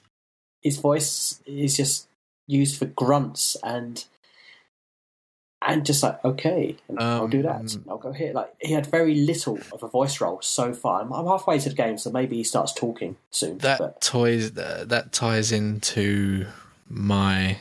his 0.61 0.77
voice 0.77 1.41
is 1.45 1.75
just 1.75 2.07
used 2.47 2.77
for 2.77 2.85
grunts 2.85 3.57
and 3.61 4.05
and 5.69 5.85
just 5.85 6.01
like 6.01 6.23
okay, 6.25 6.75
and 6.87 6.99
I'll 6.99 7.27
do 7.27 7.43
that. 7.43 7.75
Um, 7.75 7.85
I'll 7.89 7.97
go 7.97 8.11
here. 8.11 8.33
Like 8.33 8.53
he 8.59 8.73
had 8.73 8.87
very 8.87 9.15
little 9.15 9.59
of 9.71 9.83
a 9.83 9.87
voice 9.87 10.19
role 10.19 10.39
so 10.41 10.73
far. 10.73 11.01
I'm, 11.01 11.13
I'm 11.13 11.27
halfway 11.27 11.59
to 11.59 11.69
the 11.69 11.75
game, 11.75 11.97
so 11.97 12.09
maybe 12.11 12.37
he 12.37 12.43
starts 12.43 12.73
talking 12.73 13.17
soon. 13.31 13.59
that 13.59 13.77
but 13.77 14.01
toys 14.01 14.57
uh, 14.57 14.85
that 14.87 15.11
ties 15.11 15.51
into 15.51 16.47
my 16.87 17.57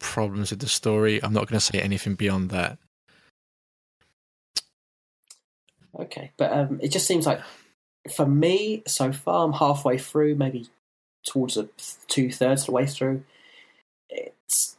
problems 0.00 0.50
with 0.50 0.60
the 0.60 0.68
story. 0.68 1.22
I'm 1.22 1.32
not 1.32 1.48
going 1.48 1.58
to 1.58 1.64
say 1.64 1.80
anything 1.80 2.14
beyond 2.14 2.50
that. 2.50 2.78
okay, 5.98 6.32
but 6.36 6.52
um, 6.52 6.80
it 6.82 6.88
just 6.88 7.06
seems 7.06 7.26
like 7.26 7.40
for 8.14 8.26
me 8.26 8.82
so 8.86 9.12
far, 9.12 9.44
I'm 9.44 9.52
halfway 9.52 9.98
through, 9.98 10.34
maybe 10.34 10.68
towards 11.24 11.54
the 11.54 11.68
two 12.06 12.30
thirds 12.30 12.62
of 12.62 12.66
the 12.66 12.72
way 12.72 12.86
through. 12.86 13.24
It's 14.08 14.75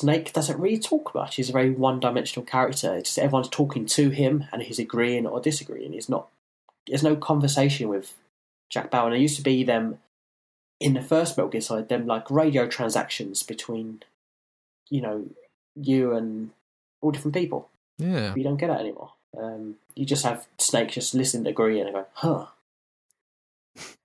Snake 0.00 0.32
doesn't 0.32 0.58
really 0.58 0.78
talk 0.78 1.14
much. 1.14 1.36
He's 1.36 1.50
a 1.50 1.52
very 1.52 1.70
one-dimensional 1.70 2.46
character. 2.46 2.94
It's 2.94 3.10
just 3.10 3.18
everyone's 3.18 3.50
talking 3.50 3.84
to 3.86 4.08
him, 4.08 4.46
and 4.50 4.62
he's 4.62 4.78
agreeing 4.78 5.26
or 5.26 5.40
disagreeing. 5.40 5.92
He's 5.92 6.08
not. 6.08 6.28
There's 6.86 7.02
no 7.02 7.16
conversation 7.16 7.88
with 7.88 8.16
Jack 8.70 8.90
Bauer. 8.90 9.04
And 9.04 9.12
there 9.12 9.20
used 9.20 9.36
to 9.36 9.42
be 9.42 9.62
them 9.62 9.98
in 10.80 10.94
the 10.94 11.02
first 11.02 11.36
Metal 11.36 11.50
Gear 11.50 11.60
Solid, 11.60 11.90
them 11.90 12.06
like 12.06 12.30
radio 12.30 12.66
transactions 12.66 13.42
between, 13.42 14.02
you 14.88 15.02
know, 15.02 15.26
you 15.76 16.14
and 16.14 16.50
all 17.02 17.10
different 17.10 17.34
people. 17.34 17.68
Yeah, 17.98 18.34
You 18.34 18.42
don't 18.42 18.56
get 18.56 18.68
that 18.68 18.80
anymore. 18.80 19.12
Um, 19.36 19.76
you 19.94 20.06
just 20.06 20.24
have 20.24 20.46
Snake 20.58 20.92
just 20.92 21.14
listen, 21.14 21.46
agree, 21.46 21.80
and 21.80 21.92
go, 21.92 22.06
huh, 22.14 22.46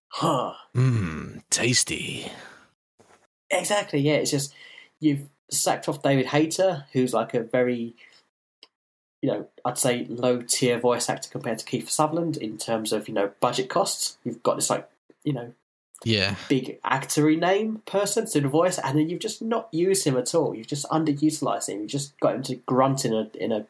huh. 0.09 0.53
mmm, 0.75 1.41
tasty. 1.49 2.29
Exactly. 3.49 4.01
Yeah, 4.01 4.15
it's 4.15 4.31
just 4.31 4.53
you've 4.99 5.29
sacked 5.51 5.87
off 5.87 6.01
David 6.01 6.27
Hayter, 6.27 6.85
who's 6.93 7.13
like 7.13 7.33
a 7.33 7.43
very, 7.43 7.95
you 9.21 9.29
know, 9.29 9.47
I'd 9.63 9.77
say 9.77 10.05
low 10.09 10.41
tier 10.41 10.79
voice 10.79 11.09
actor 11.09 11.29
compared 11.29 11.59
to 11.59 11.65
Kiefer 11.65 11.89
Sutherland 11.89 12.37
in 12.37 12.57
terms 12.57 12.91
of 12.91 13.07
you 13.07 13.13
know 13.13 13.31
budget 13.39 13.69
costs. 13.69 14.17
You've 14.23 14.43
got 14.43 14.55
this 14.55 14.69
like 14.69 14.89
you 15.23 15.33
know 15.33 15.53
Yeah, 16.03 16.35
big 16.49 16.81
actory 16.83 17.39
name 17.39 17.81
person 17.85 18.25
to 18.27 18.41
the 18.41 18.47
voice, 18.47 18.77
and 18.79 18.97
then 18.97 19.09
you've 19.09 19.19
just 19.19 19.41
not 19.41 19.69
used 19.71 20.05
him 20.05 20.17
at 20.17 20.35
all. 20.35 20.55
You've 20.55 20.67
just 20.67 20.87
underutilized 20.89 21.69
him. 21.69 21.81
You've 21.81 21.89
just 21.91 22.19
got 22.19 22.35
him 22.35 22.43
to 22.43 22.55
grunt 22.55 23.05
in 23.05 23.13
a 23.13 23.29
in 23.35 23.51
a 23.51 23.65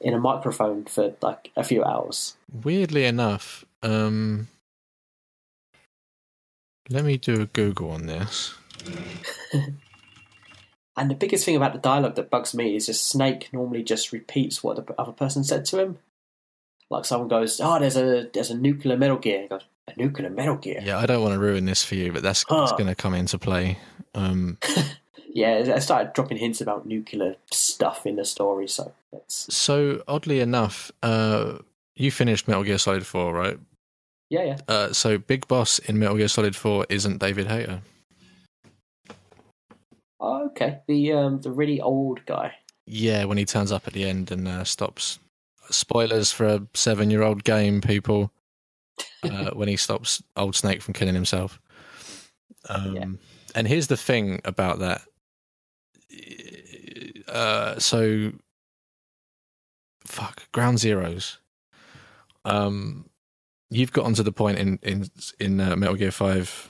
in 0.00 0.14
a 0.14 0.18
microphone 0.18 0.84
for 0.84 1.14
like 1.22 1.50
a 1.56 1.64
few 1.64 1.84
hours. 1.84 2.36
weirdly 2.64 3.04
enough, 3.04 3.64
um, 3.82 4.48
let 6.90 7.04
me 7.04 7.16
do 7.16 7.40
a 7.40 7.46
Google 7.46 7.92
on 7.92 8.06
this. 8.06 8.54
And 10.96 11.10
the 11.10 11.14
biggest 11.14 11.44
thing 11.44 11.56
about 11.56 11.72
the 11.72 11.78
dialogue 11.78 12.16
that 12.16 12.28
bugs 12.30 12.54
me 12.54 12.76
is 12.76 12.86
just 12.86 13.08
Snake 13.08 13.48
normally 13.52 13.82
just 13.82 14.12
repeats 14.12 14.62
what 14.62 14.76
the 14.76 14.94
other 15.00 15.12
person 15.12 15.42
said 15.44 15.64
to 15.66 15.78
him. 15.78 15.98
Like 16.90 17.04
someone 17.06 17.28
goes, 17.28 17.60
"Oh, 17.62 17.78
there's 17.78 17.96
a 17.96 18.28
there's 18.32 18.50
a 18.50 18.56
nuclear 18.56 18.96
Metal 18.98 19.16
Gear." 19.16 19.42
He 19.42 19.48
goes, 19.48 19.62
"A 19.88 19.94
nuclear 19.96 20.28
Metal 20.28 20.56
Gear." 20.56 20.82
Yeah, 20.84 20.98
I 20.98 21.06
don't 21.06 21.22
want 21.22 21.32
to 21.32 21.38
ruin 21.38 21.64
this 21.64 21.82
for 21.82 21.94
you, 21.94 22.12
but 22.12 22.22
that's, 22.22 22.44
that's 22.44 22.70
Huh. 22.72 22.76
going 22.76 22.88
to 22.88 22.94
come 22.94 23.14
into 23.14 23.38
play. 23.38 23.78
Um, 24.14 24.58
Yeah, 25.34 25.72
I 25.74 25.78
started 25.78 26.12
dropping 26.12 26.36
hints 26.36 26.60
about 26.60 26.84
nuclear 26.84 27.36
stuff 27.50 28.04
in 28.04 28.16
the 28.16 28.24
story, 28.26 28.68
so 28.68 28.92
that's 29.10 29.46
so 29.54 30.02
oddly 30.06 30.40
enough, 30.40 30.92
uh, 31.02 31.56
you 31.96 32.10
finished 32.10 32.46
Metal 32.46 32.62
Gear 32.64 32.76
Solid 32.76 33.06
Four, 33.06 33.32
right? 33.32 33.58
yeah, 34.28 34.44
yeah. 34.44 34.58
Uh, 34.68 34.92
so 34.92 35.16
Big 35.16 35.48
Boss 35.48 35.78
in 35.78 35.98
Metal 35.98 36.16
Gear 36.18 36.28
Solid 36.28 36.54
Four 36.54 36.84
isn't 36.90 37.16
David 37.16 37.46
Hayter. 37.46 37.80
Oh, 40.22 40.46
okay, 40.46 40.78
the 40.86 41.12
um 41.12 41.40
the 41.40 41.50
really 41.50 41.80
old 41.80 42.24
guy. 42.24 42.54
Yeah, 42.86 43.24
when 43.24 43.38
he 43.38 43.44
turns 43.44 43.72
up 43.72 43.86
at 43.86 43.92
the 43.92 44.04
end 44.04 44.30
and 44.30 44.46
uh, 44.46 44.64
stops. 44.64 45.18
Spoilers 45.70 46.32
for 46.32 46.46
a 46.46 46.66
seven-year-old 46.74 47.44
game, 47.44 47.80
people. 47.80 48.32
uh, 49.22 49.50
when 49.50 49.68
he 49.68 49.76
stops 49.76 50.22
old 50.36 50.54
Snake 50.54 50.82
from 50.82 50.94
killing 50.94 51.14
himself. 51.14 51.60
Um, 52.68 52.96
yeah. 52.96 53.06
And 53.54 53.68
here's 53.68 53.86
the 53.86 53.96
thing 53.96 54.40
about 54.44 54.78
that. 54.80 55.02
Uh, 57.28 57.78
so, 57.78 58.32
fuck, 60.04 60.50
Ground 60.52 60.78
Zeroes. 60.78 61.38
Um, 62.44 63.08
you've 63.70 63.92
gotten 63.92 64.14
to 64.14 64.22
the 64.22 64.32
point 64.32 64.58
in 64.58 64.78
in 64.82 65.08
in 65.38 65.60
uh, 65.60 65.76
Metal 65.76 65.94
Gear 65.94 66.10
Five. 66.10 66.68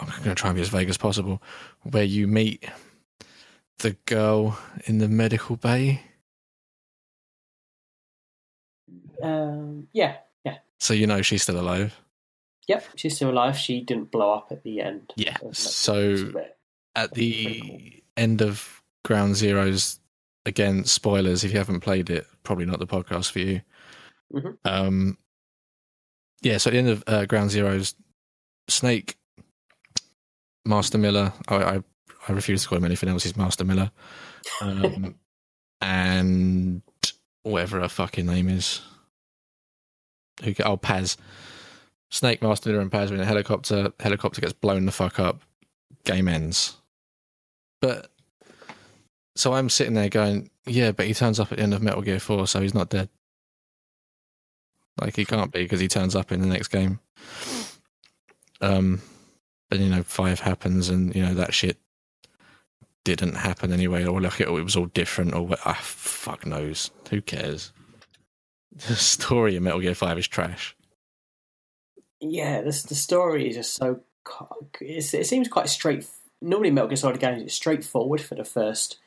I'm 0.00 0.08
going 0.08 0.22
to 0.22 0.34
try 0.34 0.50
and 0.50 0.56
be 0.56 0.62
as 0.62 0.68
vague 0.68 0.88
as 0.88 0.98
possible, 0.98 1.42
where 1.82 2.04
you 2.04 2.26
meet 2.26 2.68
the 3.78 3.92
girl 4.06 4.58
in 4.84 4.98
the 4.98 5.08
medical 5.08 5.56
bay. 5.56 6.02
Um, 9.22 9.88
yeah, 9.92 10.16
yeah. 10.44 10.58
So 10.80 10.94
you 10.94 11.06
know 11.06 11.22
she's 11.22 11.42
still 11.42 11.60
alive. 11.60 11.96
Yep, 12.66 12.84
she's 12.96 13.16
still 13.16 13.30
alive. 13.30 13.56
She 13.56 13.80
didn't 13.80 14.10
blow 14.10 14.32
up 14.32 14.48
at 14.50 14.62
the 14.62 14.80
end. 14.80 15.12
Yeah. 15.16 15.36
So 15.52 16.32
at 16.94 17.12
the 17.12 17.60
cool. 17.60 17.80
end 18.16 18.42
of 18.42 18.82
Ground 19.04 19.34
Zeroes, 19.34 19.98
again, 20.46 20.84
spoilers 20.84 21.44
if 21.44 21.52
you 21.52 21.58
haven't 21.58 21.80
played 21.80 22.10
it, 22.10 22.26
probably 22.42 22.64
not 22.64 22.78
the 22.78 22.86
podcast 22.86 23.30
for 23.30 23.40
you. 23.40 23.60
Mm-hmm. 24.32 24.50
Um, 24.64 25.18
yeah, 26.42 26.58
so 26.58 26.68
at 26.68 26.72
the 26.72 26.78
end 26.78 26.88
of 26.88 27.04
uh, 27.06 27.26
Ground 27.26 27.50
Zeroes, 27.50 27.94
Snake, 28.68 29.16
Master 30.64 30.98
Miller, 30.98 31.32
I, 31.48 31.56
I, 31.56 31.82
I 32.28 32.32
refuse 32.32 32.62
to 32.62 32.68
call 32.68 32.78
him 32.78 32.84
anything 32.84 33.08
else. 33.08 33.24
He's 33.24 33.36
Master 33.36 33.64
Miller, 33.64 33.90
um, 34.60 35.14
and 35.80 36.82
whatever 37.42 37.80
her 37.80 37.88
fucking 37.88 38.26
name 38.26 38.48
is. 38.48 38.80
Who? 40.42 40.54
Oh, 40.64 40.76
Paz. 40.76 41.16
Snake, 42.10 42.42
Master 42.42 42.70
Miller, 42.70 42.82
and 42.82 42.92
Paz 42.92 43.10
in 43.10 43.20
a 43.20 43.24
helicopter. 43.24 43.92
Helicopter 44.00 44.40
gets 44.40 44.52
blown 44.52 44.86
the 44.86 44.92
fuck 44.92 45.18
up. 45.18 45.42
Game 46.04 46.28
ends. 46.28 46.76
But 47.80 48.10
so 49.36 49.52
I'm 49.52 49.68
sitting 49.68 49.94
there 49.94 50.08
going, 50.08 50.50
yeah, 50.66 50.92
but 50.92 51.06
he 51.06 51.14
turns 51.14 51.40
up 51.40 51.50
at 51.52 51.58
the 51.58 51.64
end 51.64 51.74
of 51.74 51.82
Metal 51.82 52.02
Gear 52.02 52.20
Four, 52.20 52.46
so 52.46 52.60
he's 52.60 52.74
not 52.74 52.88
dead. 52.88 53.08
Like 55.00 55.16
he 55.16 55.24
can't 55.24 55.52
be 55.52 55.64
because 55.64 55.80
he 55.80 55.88
turns 55.88 56.14
up 56.14 56.30
in 56.30 56.40
the 56.40 56.46
next 56.46 56.68
game. 56.68 57.00
Um, 58.60 59.02
but 59.70 59.78
you 59.78 59.88
know, 59.88 60.02
five 60.02 60.40
happens, 60.40 60.88
and 60.88 61.14
you 61.14 61.22
know 61.22 61.34
that 61.34 61.54
shit 61.54 61.78
didn't 63.04 63.36
happen 63.36 63.72
anyway, 63.72 64.04
or 64.04 64.20
like 64.20 64.40
it, 64.40 64.48
it 64.48 64.64
was 64.64 64.76
all 64.76 64.86
different, 64.86 65.34
or 65.34 65.48
ah, 65.64 65.78
fuck 65.80 66.46
knows. 66.46 66.90
Who 67.10 67.20
cares? 67.20 67.72
The 68.88 68.96
story 68.96 69.54
of 69.54 69.62
Metal 69.62 69.78
Gear 69.78 69.94
Five 69.94 70.18
is 70.18 70.26
trash. 70.26 70.74
Yeah, 72.20 72.60
this 72.62 72.82
the 72.82 72.96
story 72.96 73.48
is 73.48 73.54
just 73.54 73.74
so. 73.74 74.00
it 74.80 75.26
seems 75.26 75.46
quite 75.46 75.68
straight. 75.68 76.08
Normally, 76.42 76.72
Metal 76.72 76.88
Gear 76.88 76.96
Solid 76.96 77.20
games 77.20 77.42
is 77.42 77.54
straightforward 77.54 78.20
for 78.20 78.34
the 78.34 78.44
first 78.44 78.98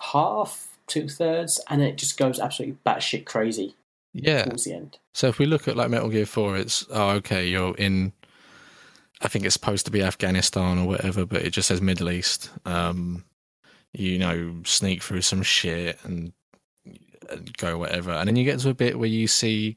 half, 0.00 0.76
two 0.86 1.08
thirds, 1.08 1.60
and 1.68 1.82
it 1.82 1.96
just 1.96 2.16
goes 2.16 2.40
absolutely 2.40 2.78
batshit 2.86 3.26
crazy 3.26 3.74
yeah. 4.12 4.44
towards 4.44 4.64
the 4.64 4.74
end. 4.74 4.98
So 5.12 5.28
if 5.28 5.38
we 5.38 5.46
look 5.46 5.68
at 5.68 5.76
like 5.76 5.90
Metal 5.90 6.08
Gear 6.08 6.26
Four, 6.26 6.56
it's 6.56 6.86
oh 6.90 7.10
okay, 7.10 7.46
you're 7.46 7.76
in. 7.76 8.12
I 9.22 9.28
think 9.28 9.44
it's 9.44 9.54
supposed 9.54 9.86
to 9.86 9.92
be 9.92 10.02
Afghanistan 10.02 10.78
or 10.78 10.86
whatever, 10.86 11.24
but 11.24 11.42
it 11.42 11.50
just 11.50 11.68
says 11.68 11.80
Middle 11.80 12.10
East. 12.10 12.50
Um, 12.64 13.24
you 13.92 14.18
know, 14.18 14.56
sneak 14.64 15.02
through 15.02 15.22
some 15.22 15.42
shit 15.42 15.98
and, 16.02 16.32
and 17.30 17.56
go 17.56 17.78
whatever, 17.78 18.10
and 18.10 18.26
then 18.26 18.36
you 18.36 18.44
get 18.44 18.58
to 18.60 18.70
a 18.70 18.74
bit 18.74 18.98
where 18.98 19.08
you 19.08 19.28
see 19.28 19.76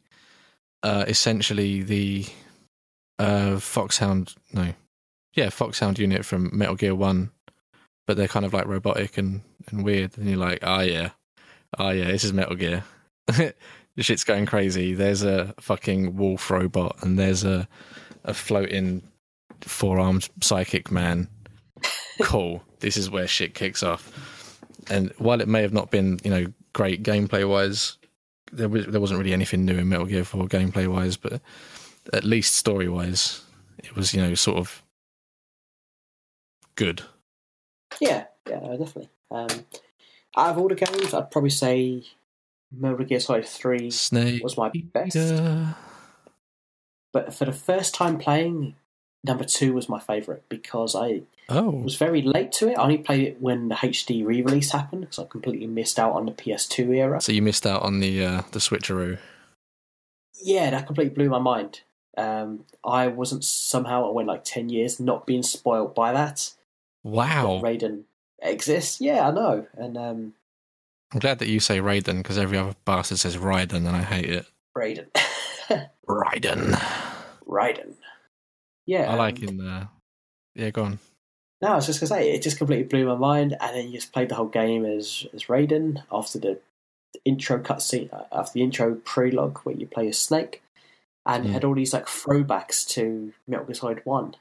uh, 0.84 1.06
essentially 1.08 1.84
the 1.84 2.26
uh, 3.20 3.60
Foxhound. 3.60 4.34
No, 4.52 4.74
yeah, 5.34 5.50
Foxhound 5.50 6.00
unit 6.00 6.26
from 6.26 6.50
Metal 6.58 6.76
Gear 6.76 6.96
One, 6.96 7.32
but 8.08 8.18
they're 8.18 8.28
kind 8.28 8.46
of 8.46 8.54
like 8.54 8.66
robotic 8.66 9.18
and 9.18 9.42
and 9.68 9.84
weird, 9.84 10.18
and 10.18 10.28
you're 10.28 10.40
like, 10.40 10.60
oh 10.64 10.82
yeah, 10.82 11.12
oh 11.78 11.90
yeah, 11.90 12.06
this 12.06 12.24
is 12.24 12.34
Metal 12.34 12.56
Gear. 12.56 12.84
the 13.28 13.54
shit's 14.00 14.24
going 14.24 14.46
crazy. 14.46 14.94
There's 14.94 15.24
a 15.24 15.54
fucking 15.60 16.16
wolf 16.16 16.50
robot, 16.50 16.98
and 17.02 17.20
there's 17.20 17.44
a 17.44 17.68
a 18.24 18.34
floating 18.34 19.04
four 19.62 20.00
armed 20.00 20.30
psychic 20.42 20.92
man. 20.92 21.28
Cool. 22.22 22.64
this 22.80 22.98
is 22.98 23.10
where 23.10 23.28
shit 23.28 23.54
kicks 23.54 23.84
off. 23.84 24.60
And 24.90 25.12
while 25.18 25.42
it 25.42 25.48
may 25.48 25.62
have 25.62 25.74
not 25.74 25.92
been, 25.92 26.20
you 26.24 26.32
know, 26.32 26.46
great 26.74 27.04
gameplay 27.04 27.48
wise, 27.48 27.98
there 28.52 28.70
was 28.70 28.86
there 28.86 29.02
wasn't 29.02 29.20
really 29.20 29.34
anything 29.34 29.66
new 29.66 29.78
in 29.78 29.90
Metal 29.90 30.06
Gear 30.06 30.24
Four 30.24 30.48
gameplay 30.48 30.88
wise, 30.88 31.18
but 31.18 31.42
at 32.14 32.24
least 32.24 32.56
story 32.56 32.88
wise, 32.88 33.44
it 33.80 33.96
was 33.96 34.14
you 34.14 34.22
know 34.22 34.36
sort 34.36 34.58
of 34.58 34.84
good. 36.76 37.02
Yeah, 38.00 38.26
yeah, 38.48 38.60
definitely. 38.60 39.10
Um, 39.32 39.48
out 40.38 40.52
of 40.52 40.58
all 40.58 40.68
the 40.68 40.76
games, 40.76 41.14
I'd 41.14 41.32
probably 41.32 41.50
say 41.50 42.04
Metal 42.72 43.06
Gear 43.06 43.20
Solid 43.20 43.46
3 43.46 43.90
Snake 43.90 44.44
was 44.44 44.58
my 44.58 44.70
best. 44.70 45.18
But 47.14 47.34
for 47.34 47.46
the 47.46 47.54
first 47.54 47.96
time 47.96 48.18
playing, 48.18 48.76
number 49.26 49.44
two 49.44 49.74
was 49.74 49.90
my 49.90 50.00
favourite 50.00 50.48
because 50.50 50.96
I 50.96 51.24
oh. 51.50 51.72
was 51.72 51.96
very 51.96 52.22
late 52.22 52.52
to 52.54 52.70
it. 52.70 52.78
I 52.78 52.84
only 52.84 52.98
played 52.98 53.28
it 53.28 53.42
when 53.42 53.70
the 53.70 53.76
HD 53.76 54.26
re 54.26 54.42
release 54.42 54.72
happened 54.72 55.02
because 55.02 55.20
I 55.20 55.26
completely 55.26 55.68
missed 55.68 56.00
out 56.00 56.14
on 56.14 56.26
the 56.26 56.32
PS2 56.32 56.96
era. 56.96 57.22
So 57.22 57.32
you 57.32 57.42
missed 57.42 57.66
out 57.66 57.82
on 57.82 58.00
the 58.00 58.24
uh, 58.24 58.42
the 58.52 58.60
switcheroo. 58.60 59.18
Yeah, 60.42 60.70
that 60.72 60.86
completely 60.86 61.14
blew 61.14 61.30
my 61.30 61.40
mind. 61.40 61.82
Um, 62.18 62.66
I 62.84 63.08
wasn't 63.08 63.44
somehow 63.44 64.08
I 64.08 64.12
went 64.12 64.28
like 64.28 64.44
ten 64.44 64.70
years 64.70 65.00
not 65.00 65.26
being 65.26 65.44
spoiled 65.44 65.96
by 65.96 66.14
that. 66.14 66.52
Wow, 67.04 67.62
Raiden 67.64 68.04
exists. 68.42 69.02
Yeah, 69.02 69.28
I 69.28 69.32
know, 69.32 69.68
and 69.78 69.98
um, 69.98 70.34
I'm 71.14 71.20
glad 71.20 71.40
that 71.40 71.48
you 71.48 71.60
say 71.60 71.80
Raiden 71.80 72.18
because 72.18 72.38
every 72.38 72.58
other 72.58 72.76
bastard 72.86 73.20
says 73.20 73.38
Raiden 73.38 73.88
and 73.88 73.90
I 73.90 74.02
hate 74.02 74.30
it. 74.30 74.46
Raiden. 74.78 75.08
Raiden. 76.08 76.74
Raiden. 77.48 77.94
Yeah. 78.86 79.12
I 79.12 79.16
like 79.16 79.42
in 79.42 79.58
the. 79.58 79.88
Yeah, 80.56 80.70
go 80.70 80.84
on. 80.84 81.00
No, 81.62 81.70
I 81.70 81.76
was 81.76 81.86
just 81.86 82.00
gonna 82.00 82.10
say 82.10 82.32
it 82.32 82.42
just 82.42 82.58
completely 82.58 82.86
blew 82.86 83.06
my 83.06 83.16
mind, 83.16 83.56
and 83.60 83.76
then 83.76 83.88
you 83.88 83.94
just 83.94 84.14
played 84.14 84.30
the 84.30 84.36
whole 84.36 84.48
game 84.48 84.86
as 84.86 85.26
as 85.34 85.46
Raiden 85.46 86.04
after 86.12 86.38
the 86.40 86.60
intro 87.24 87.60
cutscene, 87.60 88.14
uh, 88.14 88.26
after 88.32 88.54
the 88.54 88.64
intro 88.64 88.96
prologue 88.96 89.60
where 89.60 89.76
you 89.76 89.88
play 89.88 90.08
as 90.10 90.20
Snake, 90.20 90.62
and 91.26 91.46
mm. 91.46 91.50
had 91.50 91.64
all 91.64 91.74
these 91.74 91.94
like 91.94 92.06
throwbacks 92.06 92.88
to 92.90 93.34
Metal 93.48 93.66
Gear 93.66 93.76
Solid 93.76 94.02
One, 94.06 94.36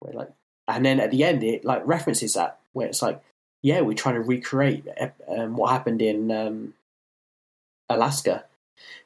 where 0.00 0.12
like, 0.12 0.30
and 0.66 0.84
then 0.84 1.00
at 1.00 1.10
the 1.10 1.24
end 1.24 1.44
it 1.44 1.64
like 1.64 1.82
references 1.86 2.34
that 2.34 2.58
where 2.72 2.88
it's 2.88 3.02
like 3.02 3.22
yeah, 3.62 3.80
we're 3.80 3.94
trying 3.94 4.14
to 4.14 4.20
recreate 4.20 4.86
um, 5.26 5.56
what 5.56 5.70
happened 5.70 6.00
in 6.00 6.30
um, 6.30 6.74
Alaska 7.88 8.44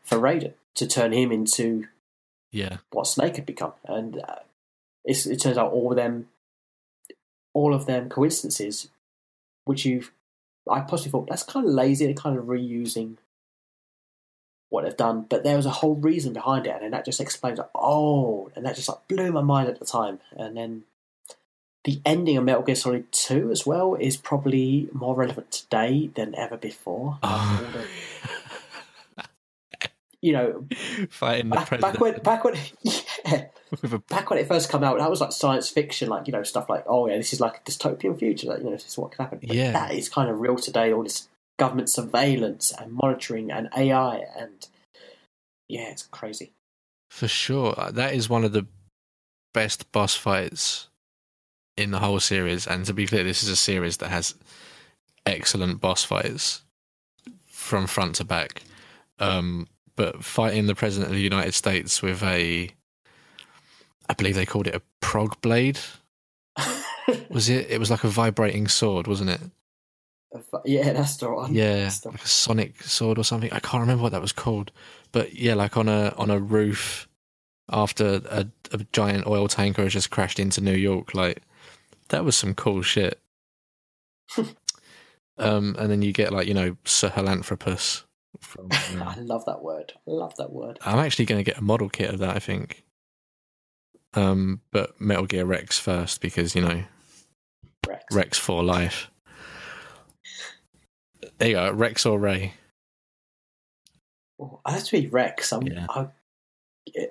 for 0.03 0.19
Raiden 0.19 0.53
to 0.75 0.87
turn 0.87 1.13
him 1.13 1.33
into 1.33 1.87
yeah 2.51 2.79
what 2.91 3.07
Snake 3.07 3.37
had 3.37 3.47
become, 3.47 3.73
and 3.85 4.21
uh, 4.21 4.37
it 5.05 5.41
turns 5.41 5.59
out 5.59 5.73
all 5.73 5.91
of 5.91 5.97
them, 5.97 6.29
all 7.55 7.75
of 7.75 7.87
them 7.87 8.09
coincidences, 8.09 8.89
which 9.65 9.85
you've, 9.85 10.13
I 10.71 10.81
possibly 10.81 11.11
thought 11.11 11.29
that's 11.29 11.43
kind 11.43 11.67
of 11.67 11.73
lazy. 11.73 12.07
They're 12.07 12.15
kind 12.15 12.39
of 12.39 12.45
reusing 12.45 13.17
what 14.71 14.85
they've 14.85 14.97
done, 14.97 15.27
but 15.29 15.45
there 15.45 15.57
was 15.57 15.67
a 15.67 15.71
whole 15.71 15.97
reason 15.97 16.33
behind 16.33 16.67
it, 16.67 16.81
and 16.81 16.93
that 16.93 17.05
just 17.05 17.21
explains. 17.21 17.59
Like, 17.59 17.71
oh, 17.75 18.51
and 18.57 18.65
that 18.65 18.77
just 18.77 18.89
like 18.89 19.07
blew 19.09 19.31
my 19.33 19.43
mind 19.43 19.69
at 19.69 19.79
the 19.79 19.85
time, 19.85 20.21
and 20.37 20.57
then 20.57 20.85
the 21.85 22.01
ending 22.05 22.37
of 22.37 22.45
Metal 22.45 22.63
Gear 22.63 22.77
Solid 22.77 23.11
2 23.11 23.51
as 23.51 23.67
well 23.67 23.95
is 23.97 24.17
probably 24.17 24.89
more 24.93 25.15
relevant 25.15 25.51
today 25.51 26.11
than 26.15 26.35
ever 26.35 26.57
before. 26.57 27.19
Oh. 29.15 29.27
you 30.21 30.33
know, 30.33 30.65
fighting 31.11 31.51
back, 31.51 31.69
back, 31.81 31.99
when, 31.99 32.19
back 32.21 32.45
when, 32.45 32.55
yeah, 32.83 33.47
back 34.09 34.31
when 34.31 34.39
it 34.39 34.49
first 34.49 34.71
came 34.71 34.85
out, 34.85 34.99
that 34.99 35.11
was 35.11 35.21
like 35.21 35.33
science 35.33 35.69
fiction, 35.69 36.09
like 36.09 36.27
you 36.27 36.33
know, 36.33 36.43
stuff 36.43 36.69
like, 36.69 36.85
oh 36.87 37.07
yeah, 37.07 37.17
this 37.17 37.33
is 37.33 37.41
like 37.41 37.59
a 37.59 37.71
dystopian 37.71 38.19
future, 38.19 38.49
like 38.49 38.59
you 38.59 38.65
know, 38.65 38.71
this 38.73 38.87
is 38.87 38.99
what 38.99 39.13
can 39.13 39.25
happen. 39.25 39.39
But 39.41 39.55
yeah, 39.55 39.73
that 39.73 39.95
is 39.95 40.09
kind 40.09 40.31
of 40.31 40.41
real 40.41 40.57
today. 40.57 40.93
All 40.93 41.03
this 41.03 41.29
government 41.59 41.91
surveillance 41.91 42.73
and 42.73 42.93
monitoring 42.93 43.51
and 43.51 43.69
AI, 43.77 44.25
and 44.37 44.67
yeah, 45.69 45.91
it's 45.91 46.07
crazy. 46.07 46.53
For 47.11 47.29
sure, 47.29 47.75
that 47.93 48.15
is 48.15 48.29
one 48.29 48.45
of 48.45 48.53
the 48.53 48.67
best 49.53 49.91
boss 49.93 50.15
fights 50.15 50.89
in 51.77 51.91
the 51.91 51.99
whole 51.99 52.21
series. 52.21 52.67
And 52.67 52.85
to 52.87 52.95
be 52.95 53.07
clear, 53.07 53.25
this 53.25 53.43
is 53.43 53.49
a 53.49 53.57
series 53.57 53.99
that 53.99 54.09
has 54.09 54.35
excellent 55.27 55.81
boss 55.81 56.05
fights 56.05 56.63
from 57.47 57.87
front 57.87 58.17
to 58.17 58.25
back. 58.25 58.63
Um, 59.19 59.69
but 59.97 60.25
fighting 60.25 60.67
the 60.67 60.75
president 60.75 61.11
of 61.11 61.17
the 61.17 61.23
United 61.23 61.55
States 61.55 62.03
with 62.03 62.23
a, 62.23 62.71
I 64.09 64.15
believe 64.15 64.35
they 64.35 64.47
called 64.47 64.67
it 64.67 64.75
a 64.75 64.83
prog 65.01 65.41
blade. 65.41 65.79
was 67.29 67.49
it? 67.49 67.71
It 67.71 67.79
was 67.79 67.91
like 67.91 68.05
a 68.05 68.09
vibrating 68.09 68.69
sword, 68.69 69.07
wasn't 69.07 69.31
it? 69.31 69.41
Yeah, 70.65 70.93
that's 70.93 71.17
the 71.17 71.31
one. 71.31 71.55
Yeah, 71.55 71.89
the 71.89 72.11
like 72.11 72.25
a 72.25 72.29
sonic 72.29 72.83
sword 72.83 73.19
or 73.19 73.25
something. 73.25 73.53
I 73.53 73.61
can't 73.61 73.81
remember 73.81 74.03
what 74.03 74.13
that 74.13 74.23
was 74.23 74.33
called, 74.33 74.71
but 75.13 75.35
yeah, 75.35 75.55
like 75.55 75.77
on 75.77 75.89
a 75.89 76.15
on 76.17 76.31
a 76.31 76.39
roof 76.39 77.09
after 77.71 78.21
a, 78.29 78.47
a 78.73 78.79
giant 78.93 79.27
oil 79.27 79.49
tanker 79.49 79.83
has 79.83 79.93
just 79.93 80.11
crashed 80.11 80.39
into 80.39 80.61
New 80.61 80.75
York. 80.75 81.15
Like 81.15 81.43
that 82.09 82.25
was 82.25 82.37
some 82.37 82.55
cool 82.55 82.83
shit. 82.83 83.21
um, 85.39 85.77
and 85.79 85.91
then 85.91 86.03
you 86.03 86.13
get 86.13 86.33
like 86.33 86.47
you 86.47 86.55
know 86.55 86.77
Sahelanthropus. 86.85 88.05
From, 88.41 88.69
uh, 88.71 89.05
I 89.17 89.21
love 89.21 89.45
that 89.47 89.63
word. 89.63 89.93
I 90.09 90.11
love 90.11 90.35
that 90.37 90.53
word. 90.53 90.79
I'm 90.85 90.99
actually 90.99 91.27
going 91.27 91.43
to 91.43 91.49
get 91.49 91.59
a 91.59 91.63
model 91.65 91.89
kit 91.89 92.13
of 92.13 92.21
that. 92.21 92.37
I 92.37 92.39
think. 92.39 92.85
Um, 94.15 94.61
but 94.71 95.01
Metal 95.01 95.27
Gear 95.27 95.45
Rex 95.45 95.79
first 95.79 96.21
because 96.21 96.55
you 96.55 96.63
know 96.63 96.83
Rex, 97.87 98.05
Rex 98.13 98.39
for 98.39 98.63
life. 98.63 99.11
There 101.39 101.49
you 101.49 101.55
go, 101.55 101.73
Rex 101.73 102.07
or 102.07 102.19
Ray. 102.19 102.55
Well, 104.39 104.61
I 104.65 104.73
have 104.73 104.85
to 104.85 105.01
be 105.01 105.09
Rex. 105.09 105.53
I'm, 105.53 105.63
yeah. 105.63 105.87
I, 105.89 106.09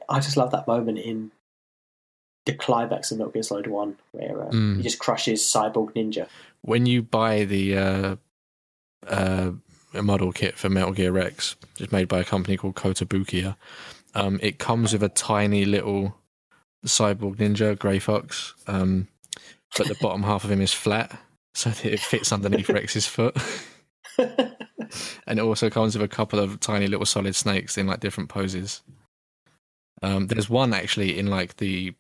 I 0.08 0.20
just 0.20 0.38
love 0.38 0.52
that 0.52 0.68
moment 0.68 0.99
in 0.99 1.32
the 2.45 2.54
climax 2.54 3.12
of 3.12 3.18
Metal 3.18 3.32
Gear 3.32 3.43
Solid 3.43 3.68
One, 3.68 3.97
where 4.12 4.43
uh, 4.43 4.49
mm. 4.49 4.78
he 4.78 4.84
just 4.84 4.99
crushes 4.99 5.41
Cyborg 5.41 5.93
Ninja. 5.93 6.28
When 6.62 6.86
you 6.86 7.02
buy 7.02 7.45
the 7.45 7.78
uh, 7.78 8.16
uh, 9.08 9.52
model 9.93 10.32
kit 10.32 10.58
for 10.58 10.70
Metal 10.70 10.91
Gear 10.91 11.12
Rex, 11.12 11.56
it's 11.80 11.91
made 11.91 12.08
by 12.08 12.20
a 12.20 12.24
company 12.26 12.58
called 12.58 12.76
Kotobukiya. 12.76 13.56
Um, 14.14 14.39
it 14.41 14.60
comes 14.60 14.93
with 14.93 15.04
a 15.04 15.10
tiny 15.10 15.66
little 15.66 16.16
Cyborg 16.86 17.38
Ninja 17.38 17.77
Grey 17.77 17.99
Fox, 17.99 18.53
um, 18.67 19.07
but 19.77 19.88
the 19.88 19.97
bottom 20.01 20.23
half 20.23 20.43
of 20.43 20.51
him 20.51 20.61
is 20.61 20.73
flat, 20.73 21.17
so 21.53 21.69
that 21.69 21.86
it 21.86 21.99
fits 21.99 22.32
underneath 22.32 22.69
Rex's 22.69 23.07
foot. 23.07 23.38
and 24.17 25.39
it 25.39 25.43
also 25.43 25.69
comes 25.69 25.95
with 25.95 26.03
a 26.03 26.13
couple 26.13 26.39
of 26.39 26.59
tiny 26.59 26.88
little 26.88 27.05
solid 27.05 27.36
snakes 27.36 27.77
in 27.77 27.88
like 27.88 27.99
different 27.99 28.29
poses. 28.29 28.82
Um, 30.01 30.27
there's 30.27 30.49
one 30.49 30.73
actually 30.73 31.17
in 31.17 31.27
like 31.27 31.57
the 31.57 31.93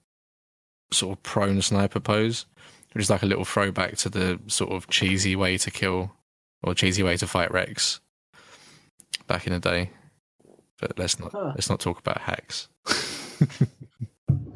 sort 0.91 1.17
of 1.17 1.23
prone 1.23 1.61
sniper 1.61 1.99
pose, 1.99 2.45
which 2.93 3.03
is 3.03 3.09
like 3.09 3.23
a 3.23 3.27
little 3.27 3.45
throwback 3.45 3.97
to 3.97 4.09
the 4.09 4.39
sort 4.47 4.71
of 4.71 4.87
cheesy 4.87 5.35
way 5.35 5.57
to 5.57 5.71
kill 5.71 6.11
or 6.63 6.73
cheesy 6.73 7.03
way 7.03 7.17
to 7.17 7.27
fight 7.27 7.51
Rex 7.51 7.99
back 9.27 9.47
in 9.47 9.53
the 9.53 9.59
day. 9.59 9.91
But 10.79 10.97
let's 10.97 11.19
not 11.19 11.31
huh. 11.31 11.51
let's 11.55 11.69
not 11.69 11.79
talk 11.79 11.99
about 11.99 12.21
hacks. 12.21 12.67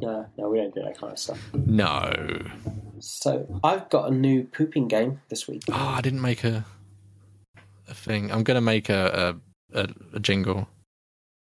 no, 0.01 0.25
no, 0.37 0.49
we 0.49 0.57
don't 0.57 0.73
do 0.73 0.81
that 0.83 0.97
kind 0.97 1.13
of 1.13 1.19
stuff. 1.19 1.39
No. 1.53 2.45
So 2.99 3.59
I've 3.63 3.89
got 3.89 4.11
a 4.11 4.13
new 4.13 4.43
pooping 4.43 4.87
game 4.87 5.21
this 5.29 5.47
week. 5.47 5.63
Oh, 5.69 5.73
I 5.73 6.01
didn't 6.01 6.21
make 6.21 6.43
a 6.43 6.65
a 7.87 7.93
thing. 7.93 8.31
I'm 8.31 8.43
going 8.43 8.55
to 8.55 8.61
make 8.61 8.89
a, 8.89 9.37
a, 9.73 9.81
a, 9.81 9.87
a 10.13 10.19
jingle. 10.19 10.67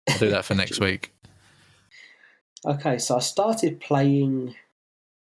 I'll 0.08 0.18
do 0.18 0.30
that 0.30 0.44
for 0.44 0.54
next 0.62 0.80
week. 0.80 1.14
Okay, 2.64 2.98
so 2.98 3.16
I 3.16 3.20
started 3.20 3.80
playing. 3.80 4.54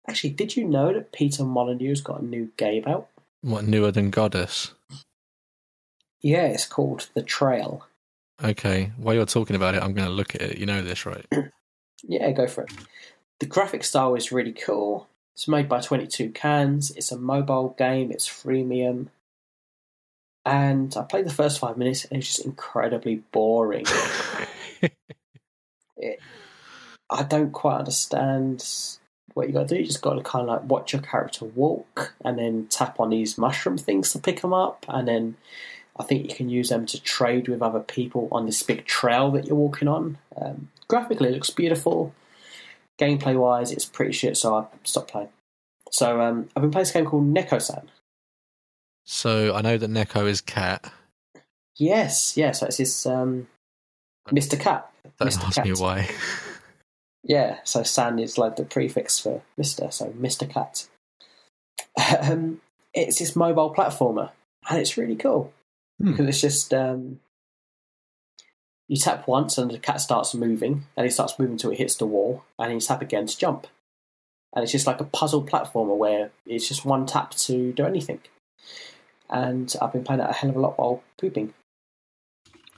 Actually, 0.08 0.30
did 0.30 0.56
you 0.56 0.64
know 0.64 0.92
that 0.92 1.12
Peter 1.12 1.42
Molyneux's 1.42 2.00
got 2.00 2.20
a 2.20 2.24
new 2.24 2.50
game 2.56 2.84
out? 2.86 3.08
What 3.42 3.64
newer 3.64 3.90
than 3.90 4.10
Godus? 4.10 4.72
Yeah, 6.20 6.46
it's 6.46 6.66
called 6.66 7.08
The 7.14 7.22
Trail. 7.22 7.86
Okay, 8.42 8.92
while 8.96 9.14
you're 9.14 9.26
talking 9.26 9.56
about 9.56 9.74
it, 9.74 9.82
I'm 9.82 9.92
going 9.92 10.08
to 10.08 10.14
look 10.14 10.34
at 10.34 10.42
it. 10.42 10.58
You 10.58 10.66
know 10.66 10.82
this, 10.82 11.04
right? 11.04 11.26
yeah, 12.02 12.30
go 12.30 12.46
for 12.46 12.64
it. 12.64 12.70
The 13.40 13.46
graphic 13.46 13.84
style 13.84 14.14
is 14.14 14.32
really 14.32 14.52
cool. 14.52 15.08
It's 15.34 15.48
made 15.48 15.68
by 15.68 15.80
22 15.80 16.30
Cans. 16.30 16.90
It's 16.92 17.12
a 17.12 17.18
mobile 17.18 17.74
game. 17.78 18.10
It's 18.10 18.28
freemium 18.28 19.08
and 20.48 20.94
I 20.96 21.02
played 21.02 21.26
the 21.26 21.30
first 21.30 21.58
five 21.58 21.76
minutes, 21.76 22.06
and 22.06 22.18
it's 22.18 22.28
just 22.28 22.46
incredibly 22.46 23.16
boring. 23.32 23.84
it, 25.98 26.20
I 27.10 27.22
don't 27.22 27.52
quite 27.52 27.78
understand 27.78 28.64
what 29.34 29.46
you 29.46 29.52
got 29.52 29.68
to 29.68 29.74
do. 29.74 29.80
You 29.80 29.86
just 29.86 30.00
got 30.00 30.14
to 30.14 30.22
kind 30.22 30.42
of 30.42 30.48
like 30.48 30.64
watch 30.64 30.94
your 30.94 31.02
character 31.02 31.44
walk, 31.44 32.14
and 32.24 32.38
then 32.38 32.66
tap 32.70 32.98
on 32.98 33.10
these 33.10 33.36
mushroom 33.36 33.76
things 33.76 34.12
to 34.12 34.18
pick 34.18 34.40
them 34.40 34.54
up, 34.54 34.86
and 34.88 35.06
then 35.06 35.36
I 35.98 36.04
think 36.04 36.26
you 36.26 36.34
can 36.34 36.48
use 36.48 36.70
them 36.70 36.86
to 36.86 37.02
trade 37.02 37.46
with 37.46 37.60
other 37.60 37.80
people 37.80 38.28
on 38.32 38.46
this 38.46 38.62
big 38.62 38.86
trail 38.86 39.30
that 39.32 39.46
you're 39.46 39.54
walking 39.54 39.88
on. 39.88 40.16
Um, 40.40 40.70
graphically, 40.88 41.28
it 41.28 41.34
looks 41.34 41.50
beautiful. 41.50 42.14
Gameplay 43.00 43.36
wise, 43.38 43.70
it's 43.70 43.84
pretty 43.84 44.12
shit, 44.12 44.36
so 44.36 44.54
I 44.54 44.66
stopped 44.84 45.12
playing. 45.12 45.28
So 45.90 46.20
um, 46.20 46.48
I've 46.54 46.62
been 46.62 46.70
playing 46.70 46.84
this 46.84 46.92
game 46.92 47.06
called 47.06 47.32
Neko-san. 47.32 47.90
So 49.04 49.54
I 49.54 49.62
know 49.62 49.78
that 49.78 49.90
Neko 49.90 50.26
is 50.28 50.40
cat. 50.40 50.92
Yes, 51.76 52.36
yes. 52.36 52.60
So 52.60 52.66
it's 52.66 52.76
his 52.76 53.06
um, 53.06 53.46
Mr. 54.28 54.60
Cat. 54.60 54.90
Don't 55.18 55.28
Mr. 55.28 55.44
ask 55.44 55.54
cat. 55.56 55.64
me 55.64 55.72
why. 55.72 56.08
yeah, 57.24 57.58
so 57.64 57.82
San 57.82 58.18
is 58.18 58.36
like 58.36 58.56
the 58.56 58.64
prefix 58.64 59.18
for 59.18 59.42
Mr. 59.58 59.92
So 59.92 60.10
Mr. 60.10 60.48
Cat. 60.48 60.86
Um, 62.20 62.60
it's 62.94 63.18
this 63.18 63.34
mobile 63.34 63.74
platformer, 63.74 64.30
and 64.68 64.78
it's 64.78 64.96
really 64.96 65.16
cool 65.16 65.52
hmm. 66.00 66.10
because 66.10 66.26
it's 66.26 66.40
just 66.40 66.72
um, 66.72 67.20
you 68.88 68.96
tap 68.96 69.28
once 69.28 69.58
and 69.58 69.70
the 69.70 69.78
cat 69.78 70.00
starts 70.00 70.34
moving, 70.34 70.86
and 70.96 71.04
he 71.04 71.10
starts 71.10 71.38
moving 71.38 71.54
until 71.54 71.70
it 71.70 71.78
hits 71.78 71.96
the 71.96 72.06
wall, 72.06 72.44
and 72.58 72.72
you 72.72 72.80
tap 72.80 73.02
again 73.02 73.26
to 73.26 73.38
jump. 73.38 73.66
And 74.54 74.62
it's 74.62 74.72
just 74.72 74.86
like 74.86 75.00
a 75.00 75.04
puzzle 75.04 75.44
platformer 75.44 75.96
where 75.96 76.30
it's 76.46 76.66
just 76.66 76.84
one 76.84 77.06
tap 77.06 77.32
to 77.32 77.72
do 77.72 77.84
anything 77.84 78.20
and 79.30 79.74
I've 79.80 79.92
been 79.92 80.04
playing 80.04 80.20
it 80.20 80.30
a 80.30 80.32
hell 80.32 80.50
of 80.50 80.56
a 80.56 80.60
lot 80.60 80.78
while 80.78 81.02
pooping. 81.18 81.52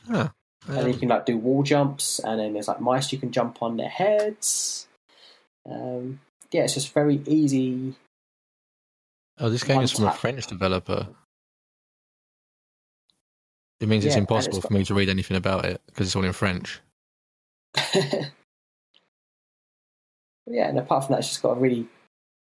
Huh. 0.09 0.29
Um, 0.69 0.77
and 0.77 0.89
you 0.93 0.99
can 0.99 1.09
like 1.09 1.27
do 1.27 1.39
wall 1.39 1.63
jumps, 1.63 2.19
and 2.19 2.39
then 2.39 2.53
there's 2.53 2.69
like 2.69 2.81
mice 2.81 3.13
you 3.13 3.19
can 3.19 3.33
jump 3.33 3.63
on 3.63 3.77
their 3.77 3.89
heads. 3.89 4.87
Um, 5.71 6.21
yeah, 6.53 6.63
it's 6.63 6.75
just 6.75 6.93
very 6.93 7.23
easy. 7.27 7.95
Oh, 9.39 9.49
this 9.49 9.65
game 9.65 9.81
is 9.81 9.93
from 9.93 10.05
tap. 10.05 10.15
a 10.15 10.19
French 10.19 10.47
developer. 10.47 11.09
It 13.81 13.89
means 13.89 14.05
it's 14.05 14.17
impossible 14.17 14.59
it's 14.59 14.67
for 14.67 14.73
me 14.75 14.85
to 14.85 14.95
read 14.95 15.09
anything 15.09 15.39
about 15.39 15.65
it 15.65 15.81
because 15.87 16.07
it's 16.07 16.17
all 16.17 16.25
in 16.25 16.35
French. 16.35 16.81
yeah, 17.95 18.29
and 20.47 20.79
apart 20.79 21.05
from 21.05 21.15
that, 21.15 21.21
it's 21.21 21.29
just 21.29 21.43
got 21.43 21.57
a 21.57 21.61
really 21.61 21.89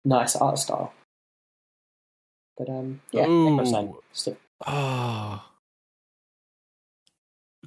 nice 0.06 0.36
art 0.36 0.60
style. 0.60 0.94
But 2.56 2.70
um, 2.70 3.02
yeah, 3.12 3.28
Ooh. 3.28 4.00
So. 4.12 4.38
Oh. 4.68 5.44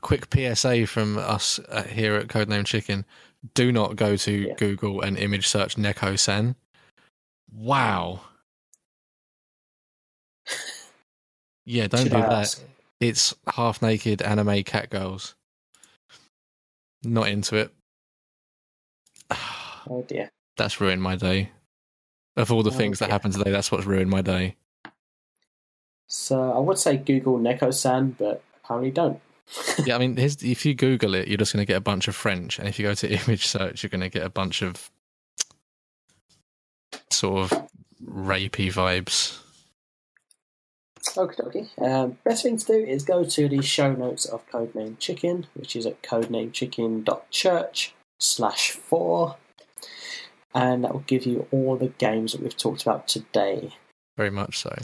Quick 0.01 0.29
PSA 0.33 0.87
from 0.87 1.19
us 1.19 1.59
uh, 1.69 1.83
here 1.83 2.15
at 2.15 2.29
Codename 2.29 2.67
Chicken: 2.67 3.05
Do 3.55 3.73
not 3.73 3.97
go 3.97 4.17
to 4.17 4.33
yeah. 4.33 4.55
Google 4.55 5.01
and 5.01 5.19
image 5.19 5.49
search 5.49 5.75
Neko-san. 5.77 6.55
Wow. 7.53 8.21
yeah, 11.65 11.89
don't 11.89 12.03
Should 12.03 12.13
do 12.13 12.19
I 12.19 12.21
that. 12.21 12.33
Ask? 12.33 12.63
It's 13.01 13.35
half 13.55 13.83
naked 13.83 14.23
anime 14.23 14.63
cat 14.63 14.91
girls. 14.91 15.35
Not 17.03 17.29
into 17.29 17.57
it. 17.57 17.73
oh 19.31 20.05
dear. 20.07 20.31
That's 20.57 20.81
ruined 20.81 21.03
my 21.03 21.17
day. 21.17 21.51
Of 22.37 22.53
all 22.53 22.63
the 22.63 22.71
oh, 22.71 22.75
things 22.75 22.99
that 22.99 23.11
happened 23.11 23.35
today, 23.35 23.51
that's 23.51 23.73
what's 23.73 23.87
ruined 23.87 24.11
my 24.11 24.21
day. 24.21 24.57
So 26.07 26.53
I 26.53 26.59
would 26.59 26.79
say 26.79 26.97
Google 26.97 27.39
Neko-san, 27.39 28.11
but 28.19 28.43
apparently 28.63 28.91
don't. 28.91 29.21
yeah, 29.85 29.95
I 29.95 29.99
mean, 29.99 30.19
if 30.19 30.65
you 30.65 30.75
Google 30.75 31.15
it, 31.15 31.29
you're 31.29 31.39
just 31.39 31.53
going 31.53 31.65
to 31.65 31.71
get 31.71 31.77
a 31.77 31.81
bunch 31.81 32.09
of 32.09 32.17
French, 32.17 32.59
and 32.59 32.69
if 32.69 32.79
you 32.79 32.85
go 32.85 32.95
to 32.95 33.11
image 33.27 33.47
search, 33.47 33.83
you're 33.83 33.91
going 33.91 34.01
to 34.03 34.09
get 34.09 34.25
a 34.25 34.31
bunch 34.31 34.63
of 34.63 34.91
sort 37.11 37.53
of 37.53 37.69
rapey 38.05 38.73
vibes. 38.73 39.39
Okay, 41.17 41.43
okay. 41.43 41.67
Um, 41.79 42.19
best 42.25 42.43
thing 42.43 42.57
to 42.59 42.67
do 42.67 42.75
is 42.75 43.05
go 43.05 43.25
to 43.25 43.49
the 43.49 43.63
show 43.63 43.93
notes 43.93 44.25
of 44.25 44.49
Codename 44.51 44.99
Chicken, 44.99 45.47
which 45.55 45.77
is 45.77 45.87
at 45.87 46.03
codenamechicken.church 46.03 47.95
slash 48.19 48.71
four, 48.71 49.37
and 50.55 50.85
that 50.85 50.93
will 50.93 51.05
give 51.07 51.27
you 51.27 51.47
all 51.51 51.77
the 51.77 51.89
games 51.89 52.33
that 52.33 52.43
we've 52.43 52.57
talked 52.57 52.83
about 52.83 53.09
today. 53.09 53.75
Very 54.17 54.31
much 54.31 54.59
so 54.59 54.75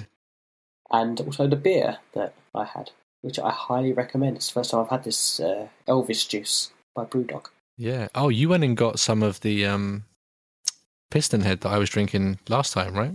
and 0.92 1.20
also 1.20 1.48
the 1.48 1.56
beer 1.56 1.98
that 2.12 2.34
I 2.54 2.64
had, 2.64 2.90
which 3.22 3.38
I 3.38 3.50
highly 3.50 3.92
recommend. 3.92 4.36
It's 4.36 4.48
the 4.48 4.54
first 4.54 4.70
time 4.70 4.80
I've 4.82 4.90
had 4.90 5.04
this 5.04 5.40
uh, 5.40 5.68
Elvis 5.88 6.28
juice 6.28 6.70
by 6.94 7.04
Brewdog. 7.04 7.46
Yeah. 7.78 8.08
Oh, 8.14 8.28
you 8.28 8.50
went 8.50 8.64
and 8.64 8.76
got 8.76 9.00
some 9.00 9.22
of 9.22 9.40
the 9.40 9.66
um, 9.66 10.04
piston 11.10 11.40
head 11.40 11.62
that 11.62 11.70
I 11.70 11.78
was 11.78 11.90
drinking 11.90 12.38
last 12.48 12.74
time, 12.74 12.94
right? 12.94 13.14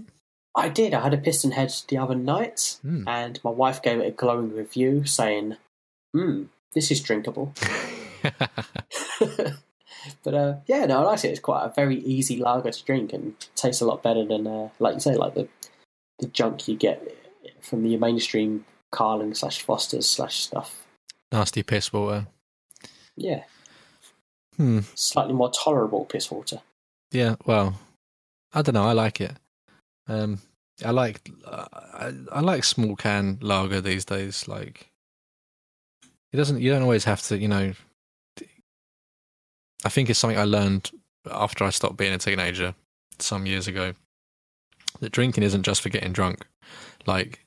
I 0.58 0.70
did. 0.70 0.96
I 0.96 1.02
had 1.02 1.14
a 1.14 1.18
piston 1.18 1.52
head 1.52 1.72
the 1.88 2.00
other 2.00 2.16
night, 2.16 2.80
mm. 2.84 3.04
and 3.06 3.40
my 3.44 3.52
wife 3.52 3.84
gave 3.84 4.00
it 4.00 4.08
a 4.08 4.12
glowing 4.12 4.56
review 4.56 5.06
saying, 5.06 5.58
"Hmm, 6.14 6.46
this 6.74 6.90
is 6.90 7.02
drinkable." 7.02 7.54
but 10.24 10.34
uh, 10.34 10.56
yeah, 10.66 10.88
no, 10.88 11.02
I 11.02 11.04
like 11.04 11.24
it. 11.24 11.30
It's 11.30 11.40
quite 11.40 11.64
a 11.64 11.74
very 11.76 12.00
easy 12.00 12.38
lager 12.38 12.72
to 12.72 12.84
drink 12.84 13.14
and 13.14 13.36
tastes 13.56 13.82
a 13.82 13.86
lot 13.86 14.02
better 14.02 14.26
than, 14.26 14.48
uh, 14.48 14.70
like 14.80 14.96
you 14.96 15.00
say, 15.00 15.16
like 15.16 15.36
the 15.36 15.48
the 16.20 16.28
junk 16.28 16.68
you 16.68 16.76
get 16.76 17.16
from 17.62 17.84
the 17.84 17.96
mainstream 17.98 18.66
Carling 18.92 19.36
slash 19.36 19.62
Foster's 19.62 20.10
slash 20.10 20.40
stuff. 20.40 20.88
Nasty 21.32 21.62
piss 21.62 21.94
water. 21.94 22.26
Yeah. 23.16 23.44
Hmm. 24.56 24.80
Slightly 24.96 25.34
more 25.34 25.52
tolerable 25.52 26.06
piss 26.06 26.32
water. 26.32 26.62
Yeah. 27.12 27.36
Well, 27.46 27.80
I 28.54 28.64
don't 28.64 28.74
know. 28.74 28.86
I 28.86 28.94
like 28.94 29.22
it. 29.22 29.34
Um, 30.08 30.40
I 30.86 30.92
like 30.92 31.30
I, 31.46 32.14
I 32.32 32.40
like 32.42 32.64
small 32.64 32.96
can 32.96 33.40
lager 33.42 33.82
these 33.82 34.06
days. 34.06 34.48
Like, 34.48 34.90
it 36.32 36.38
doesn't. 36.38 36.62
You 36.62 36.72
don't 36.72 36.84
always 36.84 37.06
have 37.06 37.22
to. 37.24 37.38
You 37.38 37.48
know. 37.48 37.74
I 39.86 39.90
think 39.90 40.10
it's 40.10 40.20
something 40.20 40.40
I 40.40 40.44
learned 40.44 40.92
after 41.30 41.64
I 41.64 41.70
stopped 41.70 41.98
being 41.98 42.14
a 42.14 42.18
teenager 42.18 42.74
some 43.20 43.46
years 43.46 43.68
ago. 43.68 43.94
That 45.00 45.12
drinking 45.12 45.44
isn't 45.44 45.64
just 45.64 45.82
for 45.82 45.90
getting 45.90 46.14
drunk. 46.14 46.48
Like, 47.06 47.46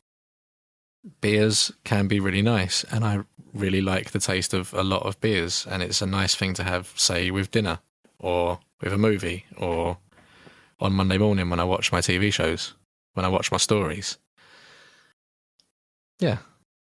beers 1.21 1.73
can 1.85 2.07
be 2.07 2.21
really 2.21 2.43
nice, 2.43 2.85
and 2.85 3.05
I 3.05 3.25
really 3.53 3.81
like 3.81 4.11
the 4.11 4.21
taste 4.21 4.55
of 4.55 4.73
a 4.75 4.85
lot 4.85 5.03
of 5.03 5.21
beers, 5.21 5.67
and 5.69 5.83
it's 5.83 6.03
a 6.03 6.07
nice 6.07 6.35
thing 6.37 6.55
to 6.55 6.63
have, 6.63 6.93
say, 6.97 7.31
with 7.31 7.51
dinner 7.51 7.81
or 8.19 8.61
with 8.81 8.93
a 8.93 8.99
movie 8.99 9.47
or 9.57 9.99
on 10.81 10.93
Monday 10.95 11.19
morning 11.19 11.51
when 11.51 11.61
I 11.61 11.65
watch 11.65 11.93
my 11.93 12.01
TV 12.01 12.33
shows, 12.33 12.75
when 13.15 13.25
I 13.25 13.29
watch 13.29 13.53
my 13.53 13.59
stories. 13.59 14.19
Yeah, 16.19 16.39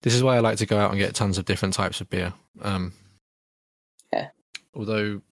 this 0.03 0.15
is 0.15 0.23
why 0.23 0.37
I 0.37 0.41
like 0.41 0.59
to 0.59 0.67
go 0.67 0.79
out 0.79 0.91
and 0.91 0.99
get 0.99 1.15
tons 1.15 1.39
of 1.39 1.45
different 1.45 1.75
types 1.75 2.01
of 2.01 2.09
beer. 2.09 2.33
Um, 2.63 2.93
Yeah. 4.13 4.29
Although, 4.75 5.23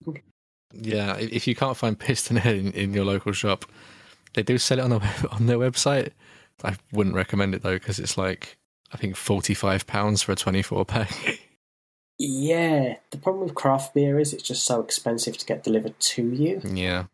yeah, 0.72 1.16
if 1.16 1.46
you 1.46 1.54
can't 1.54 1.76
find 1.76 1.98
Piston 1.98 2.36
Head 2.44 2.56
in, 2.56 2.72
in 2.72 2.94
your 2.94 3.04
local 3.04 3.32
shop, 3.32 3.64
they 4.34 4.42
do 4.42 4.58
sell 4.58 4.78
it 4.78 4.82
on, 4.82 4.92
a, 4.92 5.12
on 5.30 5.46
their 5.46 5.58
website. 5.58 6.12
I 6.64 6.76
wouldn't 6.92 7.14
recommend 7.14 7.54
it 7.54 7.62
though 7.62 7.74
because 7.74 7.98
it's 7.98 8.16
like 8.16 8.56
I 8.92 8.96
think 8.96 9.14
forty 9.16 9.52
five 9.54 9.86
pounds 9.86 10.22
for 10.22 10.32
a 10.32 10.36
twenty 10.36 10.62
four 10.62 10.84
pack. 10.84 11.12
Yeah, 12.18 12.96
the 13.10 13.18
problem 13.18 13.44
with 13.44 13.54
craft 13.54 13.92
beer 13.92 14.18
is 14.18 14.32
it's 14.32 14.42
just 14.42 14.64
so 14.64 14.80
expensive 14.80 15.36
to 15.36 15.44
get 15.44 15.62
delivered 15.62 16.00
to 16.00 16.26
you, 16.26 16.62
yeah, 16.64 17.04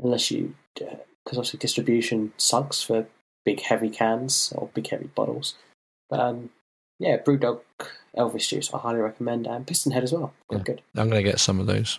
unless 0.00 0.32
you, 0.32 0.56
because 0.74 1.38
obviously 1.38 1.58
distribution 1.58 2.32
sucks 2.36 2.82
for 2.82 3.06
big 3.44 3.60
heavy 3.60 3.90
cans 3.90 4.52
or 4.56 4.68
big 4.74 4.88
heavy 4.88 5.06
bottles. 5.14 5.54
But 6.10 6.20
um, 6.20 6.50
yeah, 6.98 7.18
Brewdog 7.18 7.60
Elvis 8.16 8.48
juice 8.48 8.72
I 8.72 8.78
highly 8.78 9.00
recommend, 9.00 9.46
and 9.46 9.66
Piston 9.66 9.92
Head 9.92 10.04
as 10.04 10.12
well. 10.12 10.32
Quite 10.48 10.58
Yeah. 10.58 10.64
good. 10.64 10.82
I'm 10.96 11.08
gonna 11.08 11.22
get 11.22 11.40
some 11.40 11.60
of 11.60 11.66
those. 11.66 11.98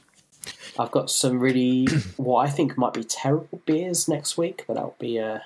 I've 0.78 0.92
got 0.92 1.10
some 1.10 1.40
really 1.40 1.86
what 2.18 2.46
I 2.48 2.50
think 2.50 2.78
might 2.78 2.94
be 2.94 3.04
terrible 3.04 3.62
beers 3.66 4.08
next 4.08 4.38
week, 4.38 4.64
but 4.68 4.76
that'll 4.76 4.96
be 5.00 5.18
a 5.18 5.44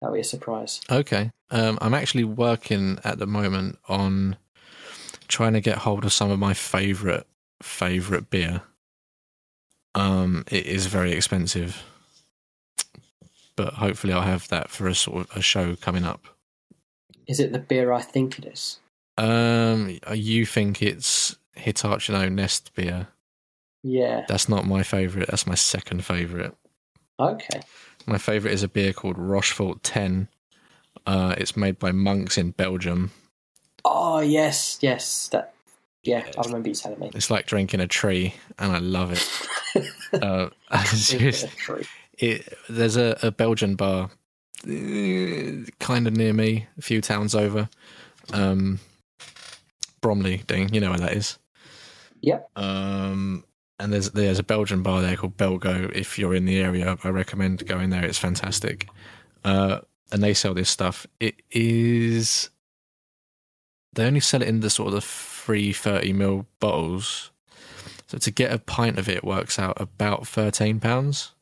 that'll 0.00 0.14
be 0.14 0.20
a 0.20 0.24
surprise. 0.24 0.80
Okay. 0.90 1.30
Um, 1.50 1.78
I'm 1.80 1.94
actually 1.94 2.24
working 2.24 2.98
at 3.04 3.18
the 3.18 3.26
moment 3.26 3.78
on 3.88 4.36
trying 5.28 5.52
to 5.52 5.60
get 5.60 5.78
hold 5.78 6.04
of 6.04 6.12
some 6.12 6.30
of 6.30 6.38
my 6.38 6.54
favorite 6.54 7.26
favorite 7.62 8.28
beer. 8.30 8.62
Um, 9.94 10.44
it 10.50 10.66
is 10.66 10.86
very 10.86 11.12
expensive, 11.12 11.82
but 13.56 13.74
hopefully 13.74 14.12
I'll 14.12 14.22
have 14.22 14.48
that 14.48 14.70
for 14.70 14.88
a 14.88 14.94
sort 14.94 15.28
of 15.30 15.36
a 15.36 15.42
show 15.42 15.76
coming 15.76 16.04
up. 16.04 16.26
Is 17.26 17.40
it 17.40 17.52
the 17.52 17.58
beer 17.58 17.92
I 17.92 18.02
think 18.02 18.38
it 18.38 18.44
is? 18.46 18.80
Um, 19.16 19.98
you 20.12 20.44
think 20.44 20.82
it's 20.82 21.36
Hitachino 21.56 22.30
Nest 22.30 22.74
beer? 22.74 23.08
Yeah. 23.82 24.24
That's 24.28 24.48
not 24.48 24.66
my 24.66 24.82
favorite. 24.82 25.28
That's 25.28 25.46
my 25.46 25.54
second 25.54 26.04
favorite. 26.04 26.54
Okay. 27.20 27.60
My 28.06 28.18
favorite 28.18 28.52
is 28.52 28.62
a 28.62 28.68
beer 28.68 28.92
called 28.92 29.18
Rochefort 29.18 29.82
Ten. 29.82 30.28
Uh, 31.06 31.34
it's 31.38 31.56
made 31.56 31.78
by 31.78 31.92
monks 31.92 32.36
in 32.38 32.50
Belgium. 32.50 33.12
Oh 33.84 34.20
yes, 34.20 34.78
yes. 34.80 35.28
That. 35.28 35.54
Yeah, 36.02 36.24
I 36.36 36.42
remember 36.46 36.68
you 36.68 36.74
telling 36.74 36.98
me. 36.98 37.10
It's 37.14 37.30
like 37.30 37.46
drinking 37.46 37.80
a 37.80 37.86
tree, 37.86 38.34
and 38.58 38.72
I 38.72 38.78
love 38.78 39.12
it. 39.12 39.82
uh, 40.22 40.50
it's 40.72 41.10
just-. 41.10 41.48
It, 42.18 42.56
there's 42.68 42.96
a, 42.96 43.18
a 43.22 43.30
Belgian 43.30 43.74
bar 43.74 44.10
kind 44.62 46.06
of 46.06 46.16
near 46.16 46.32
me, 46.32 46.66
a 46.78 46.82
few 46.82 47.00
towns 47.00 47.34
over. 47.34 47.68
Um, 48.32 48.80
Bromley, 50.00 50.42
Dean, 50.46 50.72
you 50.72 50.80
know 50.80 50.90
where 50.90 51.00
that 51.00 51.12
is. 51.12 51.38
Yep. 52.20 52.50
Um, 52.56 53.44
and 53.78 53.92
there's 53.92 54.10
there's 54.12 54.38
a 54.38 54.44
Belgian 54.44 54.82
bar 54.82 55.02
there 55.02 55.16
called 55.16 55.36
Belgo. 55.36 55.90
If 55.92 56.18
you're 56.18 56.34
in 56.34 56.46
the 56.46 56.60
area, 56.60 56.96
I 57.04 57.08
recommend 57.08 57.66
going 57.66 57.90
there. 57.90 58.04
It's 58.04 58.18
fantastic. 58.18 58.88
Uh, 59.44 59.80
and 60.10 60.22
they 60.22 60.32
sell 60.32 60.54
this 60.54 60.70
stuff. 60.70 61.06
It 61.20 61.42
is. 61.50 62.48
They 63.92 64.06
only 64.06 64.20
sell 64.20 64.40
it 64.40 64.48
in 64.48 64.60
the 64.60 64.70
sort 64.70 64.88
of 64.88 64.94
the 64.94 65.00
free 65.02 65.72
thirty 65.72 66.12
ml 66.12 66.46
bottles. 66.60 67.30
So 68.06 68.18
to 68.18 68.30
get 68.30 68.52
a 68.52 68.58
pint 68.58 68.98
of 68.98 69.08
it 69.08 69.24
works 69.24 69.58
out 69.58 69.78
about 69.80 70.26
thirteen 70.26 70.80
pounds. 70.80 71.33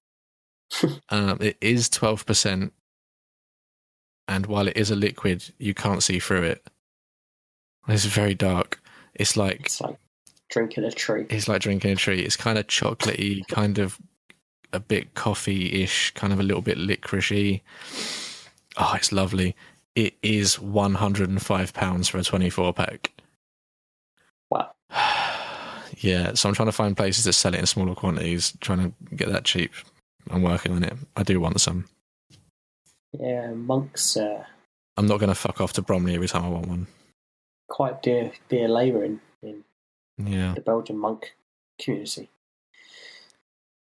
Um, 1.10 1.38
it 1.40 1.56
is 1.60 1.88
twelve 1.88 2.24
percent, 2.26 2.72
and 4.28 4.46
while 4.46 4.68
it 4.68 4.76
is 4.76 4.90
a 4.90 4.96
liquid, 4.96 5.52
you 5.58 5.74
can't 5.74 6.02
see 6.02 6.18
through 6.18 6.42
it. 6.44 6.66
It's 7.88 8.04
very 8.04 8.34
dark. 8.34 8.80
It's 9.14 9.36
like 9.36 9.60
It's 9.66 9.80
like 9.80 9.96
drinking 10.50 10.84
a 10.84 10.92
tree. 10.92 11.26
it's 11.30 11.48
like 11.48 11.60
drinking 11.62 11.90
a 11.92 11.96
tree. 11.96 12.20
It's 12.20 12.36
kind 12.36 12.58
of 12.58 12.66
chocolatey, 12.66 13.46
kind 13.48 13.78
of 13.78 13.98
a 14.72 14.80
bit 14.80 15.14
coffee-ish, 15.14 16.12
kind 16.12 16.32
of 16.32 16.40
a 16.40 16.42
little 16.42 16.62
bit 16.62 16.78
licoricey. 16.78 17.60
Oh, 18.78 18.92
it's 18.96 19.12
lovely. 19.12 19.54
It 19.94 20.14
is 20.22 20.58
one 20.58 20.94
hundred 20.94 21.28
and 21.28 21.42
five 21.42 21.74
pounds 21.74 22.08
for 22.08 22.18
a 22.18 22.22
twenty-four 22.22 22.72
pack. 22.72 23.12
Wow. 24.50 24.70
yeah, 25.98 26.32
so 26.34 26.48
I'm 26.48 26.54
trying 26.54 26.68
to 26.68 26.72
find 26.72 26.96
places 26.96 27.24
that 27.24 27.34
sell 27.34 27.52
it 27.54 27.60
in 27.60 27.66
smaller 27.66 27.94
quantities, 27.94 28.56
trying 28.60 28.78
to 28.78 29.14
get 29.14 29.28
that 29.30 29.44
cheap. 29.44 29.72
I'm 30.30 30.42
working 30.42 30.72
on 30.72 30.84
it. 30.84 30.94
I 31.16 31.22
do 31.22 31.40
want 31.40 31.60
some. 31.60 31.86
Yeah, 33.12 33.50
monks 33.52 34.16
uh, 34.16 34.44
I'm 34.96 35.06
not 35.06 35.18
going 35.20 35.28
to 35.28 35.34
fuck 35.34 35.60
off 35.60 35.74
to 35.74 35.82
Bromley 35.82 36.14
every 36.14 36.28
time 36.28 36.44
I 36.44 36.48
want 36.48 36.66
one. 36.66 36.86
quite 37.68 38.02
dear 38.02 38.32
dear 38.48 38.68
labour 38.68 39.04
in, 39.04 39.20
in 39.42 39.64
Yeah, 40.18 40.54
the 40.54 40.60
Belgian 40.62 40.98
monk 40.98 41.34
community. 41.80 42.30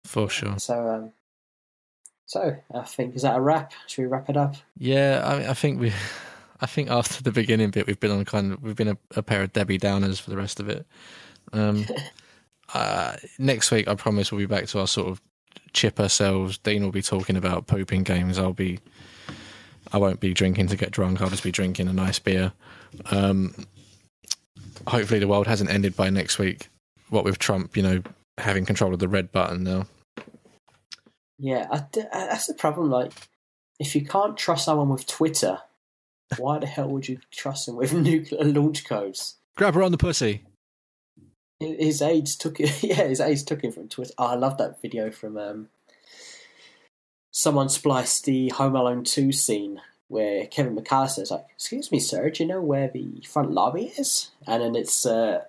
for 0.05 0.29
sure. 0.29 0.57
So 0.59 0.87
um, 0.89 1.11
so 2.25 2.55
I 2.73 2.81
think 2.83 3.15
is 3.15 3.21
that 3.23 3.37
a 3.37 3.41
wrap? 3.41 3.73
Should 3.87 4.03
we 4.03 4.07
wrap 4.07 4.29
it 4.29 4.37
up? 4.37 4.55
Yeah, 4.77 5.21
I 5.25 5.39
mean, 5.39 5.47
I 5.49 5.53
think 5.53 5.79
we, 5.79 5.91
I 6.61 6.65
think 6.65 6.89
after 6.89 7.21
the 7.23 7.31
beginning 7.31 7.71
bit, 7.71 7.87
we've 7.87 7.99
been 7.99 8.11
on 8.11 8.23
kind 8.25 8.53
of, 8.53 8.61
we've 8.63 8.75
been 8.75 8.89
a, 8.89 8.97
a 9.15 9.21
pair 9.23 9.43
of 9.43 9.53
Debbie 9.53 9.77
Downers 9.79 10.19
for 10.21 10.29
the 10.29 10.37
rest 10.37 10.59
of 10.59 10.69
it. 10.69 10.85
Um, 11.53 11.85
uh, 12.73 13.15
next 13.39 13.71
week, 13.71 13.87
I 13.87 13.95
promise 13.95 14.31
we'll 14.31 14.39
be 14.39 14.45
back 14.45 14.67
to 14.67 14.79
our 14.79 14.87
sort 14.87 15.07
of 15.09 15.21
chipper 15.73 16.03
ourselves. 16.03 16.57
Dean 16.57 16.83
will 16.83 16.91
be 16.91 17.01
talking 17.01 17.35
about 17.37 17.67
pooping 17.67 18.03
games. 18.03 18.37
I'll 18.39 18.53
be, 18.53 18.79
I 19.91 19.97
won't 19.97 20.19
be 20.19 20.33
drinking 20.33 20.67
to 20.67 20.75
get 20.77 20.91
drunk. 20.91 21.21
I'll 21.21 21.29
just 21.29 21.43
be 21.43 21.51
drinking 21.51 21.87
a 21.87 21.93
nice 21.93 22.19
beer. 22.19 22.53
Um, 23.11 23.53
hopefully, 24.87 25.19
the 25.19 25.27
world 25.27 25.47
hasn't 25.47 25.69
ended 25.69 25.95
by 25.95 26.09
next 26.09 26.39
week. 26.39 26.69
What 27.09 27.23
with 27.23 27.39
Trump, 27.39 27.77
you 27.77 27.83
know, 27.83 28.01
having 28.37 28.65
control 28.65 28.93
of 28.93 28.99
the 28.99 29.07
red 29.07 29.31
button 29.31 29.63
now. 29.63 29.85
Yeah, 31.39 31.67
I 31.71 31.85
d- 31.91 32.01
I- 32.11 32.27
that's 32.27 32.47
the 32.47 32.53
problem. 32.53 32.89
Like, 32.89 33.11
if 33.79 33.95
you 33.95 34.05
can't 34.05 34.35
trust 34.37 34.65
someone 34.65 34.89
with 34.89 35.05
Twitter, 35.05 35.59
why 36.37 36.59
the 36.59 36.65
hell 36.65 36.89
would 36.89 37.07
you 37.07 37.19
trust 37.31 37.65
them 37.67 37.75
with 37.75 37.93
nuclear 37.93 38.43
launch 38.43 38.85
codes? 38.85 39.35
Grab 39.55 39.75
her 39.75 39.83
on 39.83 39.91
the 39.91 39.97
pussy. 39.97 40.43
His 41.59 42.01
aides 42.01 42.35
took 42.35 42.59
it. 42.59 42.83
Yeah, 42.83 43.07
his 43.07 43.19
aides 43.19 43.43
took 43.43 43.63
it 43.63 43.73
from 43.73 43.87
Twitter. 43.89 44.13
Oh, 44.17 44.27
I 44.27 44.35
love 44.35 44.57
that 44.57 44.81
video 44.81 45.11
from 45.11 45.37
um, 45.37 45.69
someone 47.31 47.69
spliced 47.69 48.25
the 48.25 48.49
Home 48.49 48.75
Alone 48.75 49.03
two 49.03 49.31
scene 49.31 49.81
where 50.07 50.45
Kevin 50.47 50.75
McAllister's 50.75 51.31
like, 51.31 51.45
"Excuse 51.55 51.91
me, 51.91 51.99
sir, 51.99 52.29
do 52.29 52.43
you 52.43 52.49
know 52.49 52.61
where 52.61 52.87
the 52.87 53.23
front 53.27 53.51
lobby 53.51 53.93
is?" 53.97 54.29
And 54.45 54.61
then 54.61 54.75
it's 54.75 55.05
uh, 55.05 55.43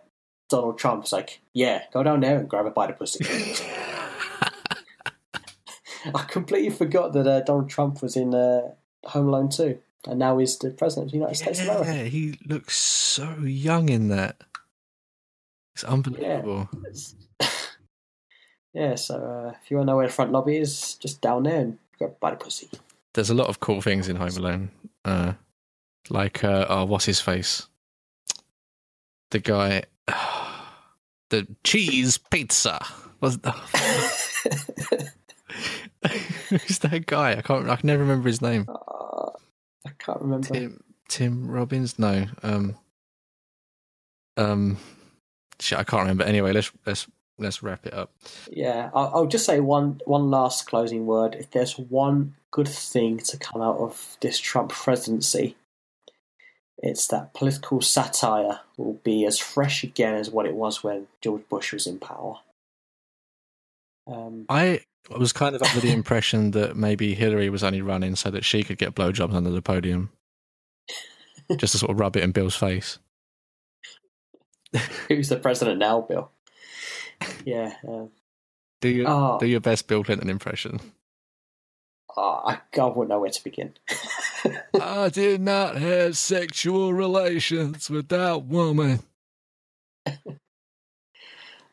Donald 0.49 0.79
Trump's 0.79 1.13
like, 1.13 1.41
"Yeah, 1.53 1.83
go 1.93 2.03
down 2.03 2.21
there 2.21 2.39
and 2.39 2.49
grab 2.49 2.67
it 2.67 2.75
by 2.75 2.87
the 2.87 2.95
pussy." 2.95 3.25
I 6.15 6.23
completely 6.25 6.71
forgot 6.71 7.13
that 7.13 7.27
uh, 7.27 7.41
Donald 7.41 7.69
Trump 7.69 8.01
was 8.03 8.17
in 8.17 8.35
uh, 8.35 8.73
Home 9.07 9.29
Alone 9.29 9.51
two, 9.51 9.79
and 10.07 10.19
now 10.19 10.39
he's 10.39 10.59
the 10.59 10.71
president 10.71 11.09
of 11.09 11.13
the 11.13 11.19
United 11.19 11.37
States 11.37 11.61
of 11.61 11.69
America. 11.69 11.95
Yeah, 11.95 12.05
he 12.05 12.39
looks 12.47 12.77
so 12.77 13.37
young 13.41 13.89
in 13.89 14.09
that. 14.09 14.37
It's 15.79 15.85
unbelievable. 15.85 16.69
Yeah, 18.75 18.97
so 18.97 19.15
uh, 19.17 19.55
if 19.61 19.71
you 19.71 19.79
want 19.79 19.87
to 19.87 19.93
know 19.93 19.97
where 19.97 20.07
the 20.07 20.13
front 20.13 20.31
lobby 20.31 20.59
is, 20.59 20.95
just 20.97 21.23
down 21.23 21.45
there 21.45 21.59
and 21.59 21.79
grab 21.97 22.21
by 22.21 22.31
the 22.31 22.37
pussy. 22.37 22.69
There's 23.15 23.31
a 23.31 23.35
lot 23.35 23.49
of 23.49 23.61
cool 23.61 23.81
things 23.81 24.09
in 24.09 24.17
Home 24.17 24.37
Alone. 24.37 24.71
Uh, 25.05 25.33
like, 26.11 26.45
uh, 26.45 26.67
oh, 26.69 26.85
what's 26.85 27.07
his 27.07 27.21
face? 27.21 27.67
The 29.31 29.39
guy, 29.41 29.85
the 31.31 31.49
cheese 31.65 32.19
pizza. 32.19 32.79
Was 33.21 33.39
who's 36.51 36.79
that 36.81 37.07
guy? 37.07 37.39
I 37.39 37.41
can't. 37.41 37.71
I 37.71 37.77
can 37.77 37.87
never 37.87 38.03
remember 38.03 38.29
his 38.29 38.43
name. 38.43 38.67
Uh, 38.69 39.31
I 39.87 39.91
can't 39.99 40.21
remember. 40.21 40.47
Tim. 40.47 40.85
Tim 41.09 41.51
Robbins? 41.51 41.99
No. 41.99 42.27
Um. 42.43 42.77
Um. 44.37 44.77
Shit, 45.61 45.79
I 45.79 45.85
can't 45.85 46.03
remember. 46.03 46.25
Anyway, 46.25 46.53
let's 46.53 46.71
let's 46.87 47.07
let's 47.39 47.63
wrap 47.63 47.87
it 47.87 47.95
up. 47.95 48.13
Yeah, 48.51 48.91
I'll, 48.95 49.11
I'll 49.15 49.27
just 49.27 49.47
say 49.47 49.61
one 49.61 50.01
one 50.05 50.31
last 50.31 50.67
closing 50.67 51.07
word. 51.07 51.35
If 51.35 51.51
there's 51.51 51.79
one 51.79 52.35
good 52.51 52.69
thing 52.69 53.19
to 53.19 53.37
come 53.37 53.61
out 53.61 53.79
of 53.79 54.17
this 54.21 54.39
Trump 54.39 54.71
presidency, 54.71 55.57
it's 56.79 57.07
that 57.09 57.35
political 57.35 57.81
satire 57.81 58.61
will 58.77 59.01
be 59.05 59.25
as 59.27 59.39
fresh 59.39 59.83
again 59.83 60.15
as 60.15 60.31
what 60.31 60.47
it 60.47 60.55
was 60.55 60.83
when 60.85 61.09
George 61.21 61.43
Bush 61.49 61.73
was 61.73 61.87
in 61.87 61.99
power. 61.99 62.37
Um, 64.07 64.47
I 64.49 64.81
was 65.11 65.33
kind 65.33 65.55
of 65.55 65.63
under 65.63 65.81
the 65.81 65.93
impression 65.93 66.53
that 66.53 66.77
maybe 66.77 67.15
Hillary 67.15 67.51
was 67.51 67.65
only 67.65 67.83
running 67.83 68.17
so 68.17 68.31
that 68.31 68.45
she 68.45 68.63
could 68.63 68.79
get 68.79 68.95
blowjobs 68.95 69.35
under 69.35 69.51
the 69.51 69.63
podium, 69.63 70.11
just 71.57 71.73
to 71.73 71.79
sort 71.79 71.91
of 71.91 72.01
rub 72.01 72.17
it 72.17 72.23
in 72.23 72.33
Bill's 72.33 72.57
face. 72.57 72.99
Who's 75.09 75.29
the 75.29 75.37
president 75.37 75.79
now, 75.79 76.01
Bill? 76.03 76.31
Yeah. 77.45 77.75
Um, 77.87 78.11
do 78.81 78.89
your 78.89 79.09
oh, 79.09 79.39
do 79.41 79.47
your 79.47 79.61
best 79.61 79.89
Bill 79.89 80.05
Clinton 80.05 80.31
impression. 80.31 80.81
Oh, 82.17 82.43
I, 82.45 82.59
I 82.81 82.85
wouldn't 82.85 83.09
know 83.09 83.21
where 83.21 83.31
to 83.31 83.45
begin. 83.45 83.75
I 84.81 85.09
did 85.09 85.41
not 85.41 85.77
have 85.77 86.17
sexual 86.17 86.93
relations 86.93 87.89
with 87.91 88.09
that 88.09 88.45
woman. 88.45 89.01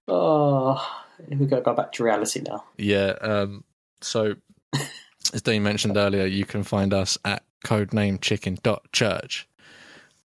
oh, 0.07 1.03
we 1.27 1.45
got 1.47 1.57
to 1.57 1.61
go 1.61 1.73
back 1.73 1.91
to 1.93 2.03
reality 2.03 2.41
now. 2.41 2.63
Yeah. 2.77 3.15
Um, 3.21 3.63
so, 4.01 4.35
as 5.33 5.41
Dean 5.41 5.63
mentioned 5.63 5.97
earlier, 5.97 6.25
you 6.25 6.45
can 6.45 6.63
find 6.63 6.93
us 6.93 7.17
at 7.25 7.43
codenamechicken.church. 7.65 9.47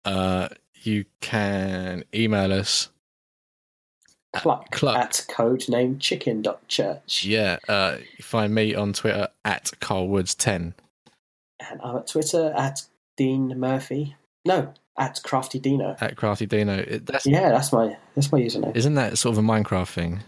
Uh, 0.06 0.50
you 0.86 1.06
can 1.22 2.04
email 2.14 2.52
us 2.54 2.90
Cluck, 4.34 4.72
Cluck. 4.72 4.98
at 4.98 5.26
codenamechicken.church. 5.30 7.24
Yeah, 7.26 7.58
uh, 7.68 7.98
you 8.18 8.24
find 8.24 8.54
me 8.54 8.76
on 8.76 8.94
Twitter 8.94 9.28
at 9.44 9.72
carlwoods10. 9.82 10.74
And 11.70 11.82
I'm 11.84 11.98
at 11.98 12.08
Twitter 12.08 12.54
at 12.56 12.84
Dean 13.18 13.60
Murphy. 13.60 14.16
No, 14.46 14.74
at 14.98 15.20
Crafty 15.24 15.60
Dino. 15.60 15.96
At 16.00 16.16
Crafty 16.16 16.46
Dino. 16.46 16.86
That's, 17.04 17.26
yeah, 17.26 17.50
that's 17.50 17.74
my 17.74 17.98
that's 18.16 18.32
my 18.32 18.40
username. 18.40 18.76
Isn't 18.76 18.96
that 18.96 19.18
sort 19.18 19.38
of 19.38 19.44
a 19.44 19.48
Minecraft 19.48 19.90
thing? 19.90 20.20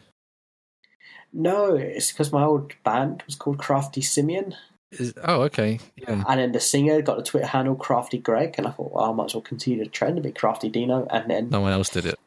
No, 1.33 1.75
it's 1.75 2.11
because 2.11 2.33
my 2.33 2.43
old 2.43 2.73
band 2.83 3.23
was 3.25 3.35
called 3.35 3.57
Crafty 3.57 4.01
Simeon. 4.01 4.55
Is, 4.91 5.13
oh, 5.23 5.43
okay. 5.43 5.79
Yeah. 5.95 6.23
And 6.27 6.39
then 6.39 6.51
the 6.51 6.59
singer 6.59 7.01
got 7.01 7.17
the 7.17 7.23
Twitter 7.23 7.47
handle 7.47 7.75
Crafty 7.75 8.17
Greg, 8.17 8.55
and 8.57 8.67
I 8.67 8.71
thought, 8.71 8.91
well, 8.91 9.05
I 9.05 9.13
might 9.13 9.25
as 9.25 9.33
well 9.33 9.41
continue 9.41 9.83
the 9.83 9.89
trend 9.89 10.17
and 10.17 10.23
be 10.23 10.31
Crafty 10.31 10.69
Dino. 10.69 11.07
And 11.09 11.29
then 11.29 11.49
no 11.49 11.61
one 11.61 11.71
else 11.71 11.89
did 11.89 12.05
it. 12.05 12.19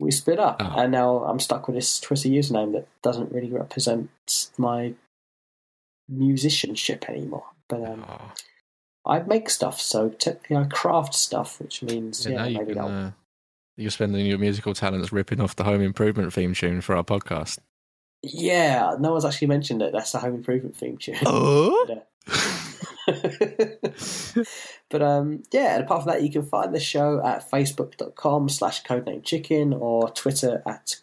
We 0.00 0.10
split 0.10 0.40
up, 0.40 0.60
oh. 0.60 0.74
and 0.76 0.90
now 0.90 1.18
I'm 1.24 1.38
stuck 1.38 1.68
with 1.68 1.76
this 1.76 2.00
Twitter 2.00 2.28
username 2.28 2.72
that 2.72 2.88
doesn't 3.02 3.32
really 3.32 3.50
represent 3.50 4.10
my 4.58 4.94
musicianship 6.08 7.08
anymore. 7.08 7.44
But 7.68 7.84
um, 7.88 8.04
oh. 8.08 8.32
I 9.06 9.20
make 9.20 9.48
stuff, 9.48 9.80
so 9.80 10.08
technically 10.08 10.56
I 10.56 10.64
craft 10.64 11.14
stuff, 11.14 11.60
which 11.60 11.82
means 11.82 12.26
yeah, 12.26 12.44
yeah 12.44 12.58
maybe 12.58 12.74
can, 12.74 12.82
uh, 12.82 13.12
you're 13.76 13.90
spending 13.90 14.26
your 14.26 14.38
musical 14.38 14.74
talents 14.74 15.12
ripping 15.12 15.40
off 15.40 15.54
the 15.56 15.64
Home 15.64 15.80
Improvement 15.80 16.32
theme 16.32 16.54
tune 16.54 16.80
for 16.80 16.96
our 16.96 17.04
podcast. 17.04 17.58
Yeah, 18.24 18.96
no 18.98 19.12
one's 19.12 19.24
actually 19.24 19.48
mentioned 19.48 19.82
it. 19.82 19.92
That's 19.92 20.12
the 20.12 20.18
Home 20.18 20.34
Improvement 20.34 20.76
theme 20.76 20.96
tune. 20.96 21.16
Oh. 21.26 21.86
but, 23.06 23.14
uh, 24.36 24.42
but 24.90 25.02
um, 25.02 25.42
yeah, 25.52 25.74
and 25.74 25.84
apart 25.84 26.04
from 26.04 26.12
that, 26.12 26.22
you 26.22 26.30
can 26.30 26.42
find 26.42 26.74
the 26.74 26.80
show 26.80 27.24
at 27.24 27.48
facebook.com 27.50 28.48
slash 28.48 28.82
codename 28.82 29.22
chicken 29.22 29.72
or 29.74 30.10
Twitter 30.10 30.62
at 30.66 30.96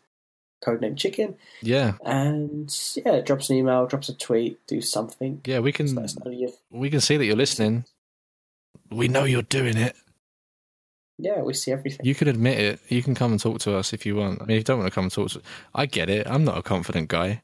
codename 0.63 0.97
chicken. 0.97 1.35
Yeah. 1.61 1.93
And 2.03 2.75
yeah, 2.95 3.21
drop 3.21 3.39
us 3.39 3.49
an 3.49 3.57
email, 3.57 3.85
drop 3.85 4.01
us 4.01 4.09
a 4.09 4.17
tweet, 4.17 4.65
do 4.67 4.81
something. 4.81 5.41
Yeah, 5.45 5.59
we 5.59 5.71
can 5.71 5.95
we 6.71 6.89
can 6.89 7.01
see 7.01 7.17
that 7.17 7.25
you're 7.25 7.35
listening. 7.35 7.85
We 8.89 9.07
know 9.07 9.23
you're 9.23 9.41
doing 9.41 9.77
it. 9.77 9.95
Yeah, 11.21 11.41
we 11.41 11.53
see 11.53 11.71
everything. 11.71 12.03
You 12.03 12.15
can 12.15 12.27
admit 12.27 12.59
it. 12.59 12.79
You 12.89 13.03
can 13.03 13.13
come 13.13 13.31
and 13.31 13.39
talk 13.39 13.59
to 13.59 13.75
us 13.75 13.93
if 13.93 14.05
you 14.05 14.15
want. 14.15 14.41
I 14.41 14.45
mean, 14.45 14.57
if 14.57 14.61
you 14.61 14.63
don't 14.63 14.79
want 14.79 14.91
to 14.91 14.95
come 14.95 15.05
and 15.05 15.13
talk 15.13 15.29
to 15.31 15.41
I 15.75 15.85
get 15.85 16.09
it. 16.09 16.25
I'm 16.27 16.43
not 16.43 16.57
a 16.57 16.63
confident 16.63 17.09
guy. 17.09 17.43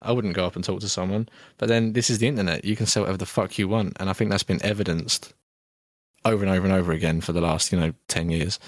I 0.00 0.12
wouldn't 0.12 0.34
go 0.34 0.46
up 0.46 0.54
and 0.54 0.64
talk 0.64 0.80
to 0.80 0.88
someone. 0.88 1.28
But 1.58 1.68
then 1.68 1.94
this 1.94 2.10
is 2.10 2.18
the 2.18 2.28
internet. 2.28 2.64
You 2.64 2.76
can 2.76 2.86
say 2.86 3.00
whatever 3.00 3.18
the 3.18 3.26
fuck 3.26 3.58
you 3.58 3.66
want. 3.66 3.96
And 3.98 4.08
I 4.08 4.12
think 4.12 4.30
that's 4.30 4.44
been 4.44 4.64
evidenced 4.64 5.34
over 6.24 6.44
and 6.44 6.52
over 6.52 6.64
and 6.64 6.74
over 6.74 6.92
again 6.92 7.20
for 7.20 7.32
the 7.32 7.40
last, 7.40 7.72
you 7.72 7.80
know, 7.80 7.92
10 8.06 8.30
years. 8.30 8.60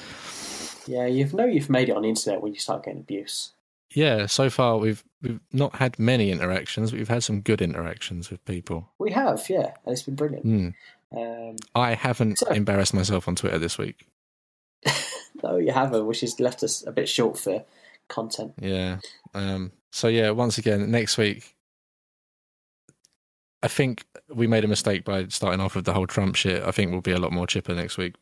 Yeah, 0.87 1.07
you 1.07 1.25
know 1.33 1.47
you've 1.47 1.71
made 1.71 1.89
it 1.89 1.97
on 1.97 2.03
the 2.03 2.09
internet 2.09 2.43
when 2.43 2.53
you 2.53 2.59
start 2.59 2.85
getting 2.85 3.01
abuse. 3.01 3.53
Yeah, 3.95 4.27
so 4.27 4.51
far 4.51 4.77
we've 4.77 5.03
we've 5.23 5.41
not 5.53 5.77
had 5.77 5.99
many 5.99 6.31
interactions, 6.31 6.91
but 6.91 6.99
we've 6.99 7.09
had 7.09 7.23
some 7.23 7.41
good 7.41 7.63
interactions 7.63 8.31
with 8.31 8.45
people. 8.45 8.91
We 8.99 9.13
have, 9.13 9.49
yeah, 9.49 9.73
and 9.87 9.93
it's 9.93 10.03
been 10.03 10.17
brilliant. 10.17 10.45
Mm. 10.45 10.75
Um, 11.17 11.57
I 11.75 11.95
haven't 11.95 12.39
so, 12.41 12.49
embarrassed 12.49 12.93
myself 12.93 13.29
on 13.29 13.37
Twitter 13.37 13.59
this 13.59 13.79
week. 13.79 14.07
No, 15.45 15.57
you 15.59 15.73
haven't, 15.73 16.07
which 16.07 16.23
has 16.23 16.41
left 16.41 16.63
us 16.63 16.85
a 16.87 16.93
bit 16.93 17.09
short 17.09 17.39
for 17.39 17.65
content. 18.09 18.55
Yeah. 18.59 18.99
Um, 19.35 19.73
so 19.93 20.09
yeah, 20.09 20.31
once 20.31 20.59
again, 20.59 20.91
next 20.91 21.19
week, 21.19 21.55
I 23.63 23.69
think 23.69 24.05
we 24.29 24.47
made 24.47 24.65
a 24.65 24.69
mistake 24.69 25.05
by 25.05 25.27
starting 25.29 25.61
off 25.61 25.75
with 25.77 25.85
the 25.85 25.93
whole 25.93 26.07
Trump 26.07 26.35
shit. 26.37 26.63
I 26.63 26.71
think 26.71 26.91
we'll 26.91 27.01
be 27.01 27.13
a 27.13 27.19
lot 27.19 27.33
more 27.33 27.47
chipper 27.47 27.75
next 27.75 27.99
week. 27.99 28.15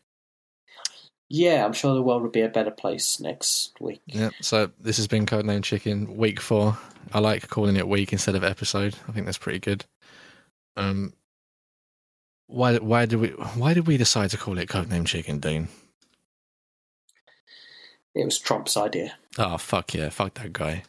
Yeah, 1.28 1.64
I'm 1.64 1.72
sure 1.72 1.94
the 1.94 2.02
world 2.02 2.22
will 2.22 2.30
be 2.30 2.42
a 2.42 2.48
better 2.48 2.70
place 2.70 3.18
next 3.18 3.80
week. 3.80 4.02
Yeah. 4.06 4.30
So 4.42 4.70
this 4.78 4.98
has 4.98 5.06
been 5.06 5.24
Codename 5.24 5.62
Chicken, 5.62 6.16
week 6.16 6.40
four. 6.40 6.76
I 7.12 7.20
like 7.20 7.48
calling 7.48 7.76
it 7.76 7.88
week 7.88 8.12
instead 8.12 8.34
of 8.34 8.44
episode. 8.44 8.94
I 9.08 9.12
think 9.12 9.24
that's 9.24 9.38
pretty 9.38 9.58
good. 9.60 9.86
Um, 10.76 11.14
why 12.48 12.76
why 12.78 13.06
did 13.06 13.18
we 13.18 13.28
why 13.28 13.72
did 13.72 13.86
we 13.86 13.96
decide 13.96 14.30
to 14.30 14.36
call 14.36 14.58
it 14.58 14.68
Codename 14.68 15.06
Chicken, 15.06 15.38
Dean? 15.38 15.68
It 18.14 18.24
was 18.24 18.38
Trump's 18.38 18.76
idea. 18.76 19.14
Oh 19.38 19.56
fuck 19.56 19.94
yeah, 19.94 20.10
fuck 20.10 20.34
that 20.34 20.52
guy. 20.52 20.82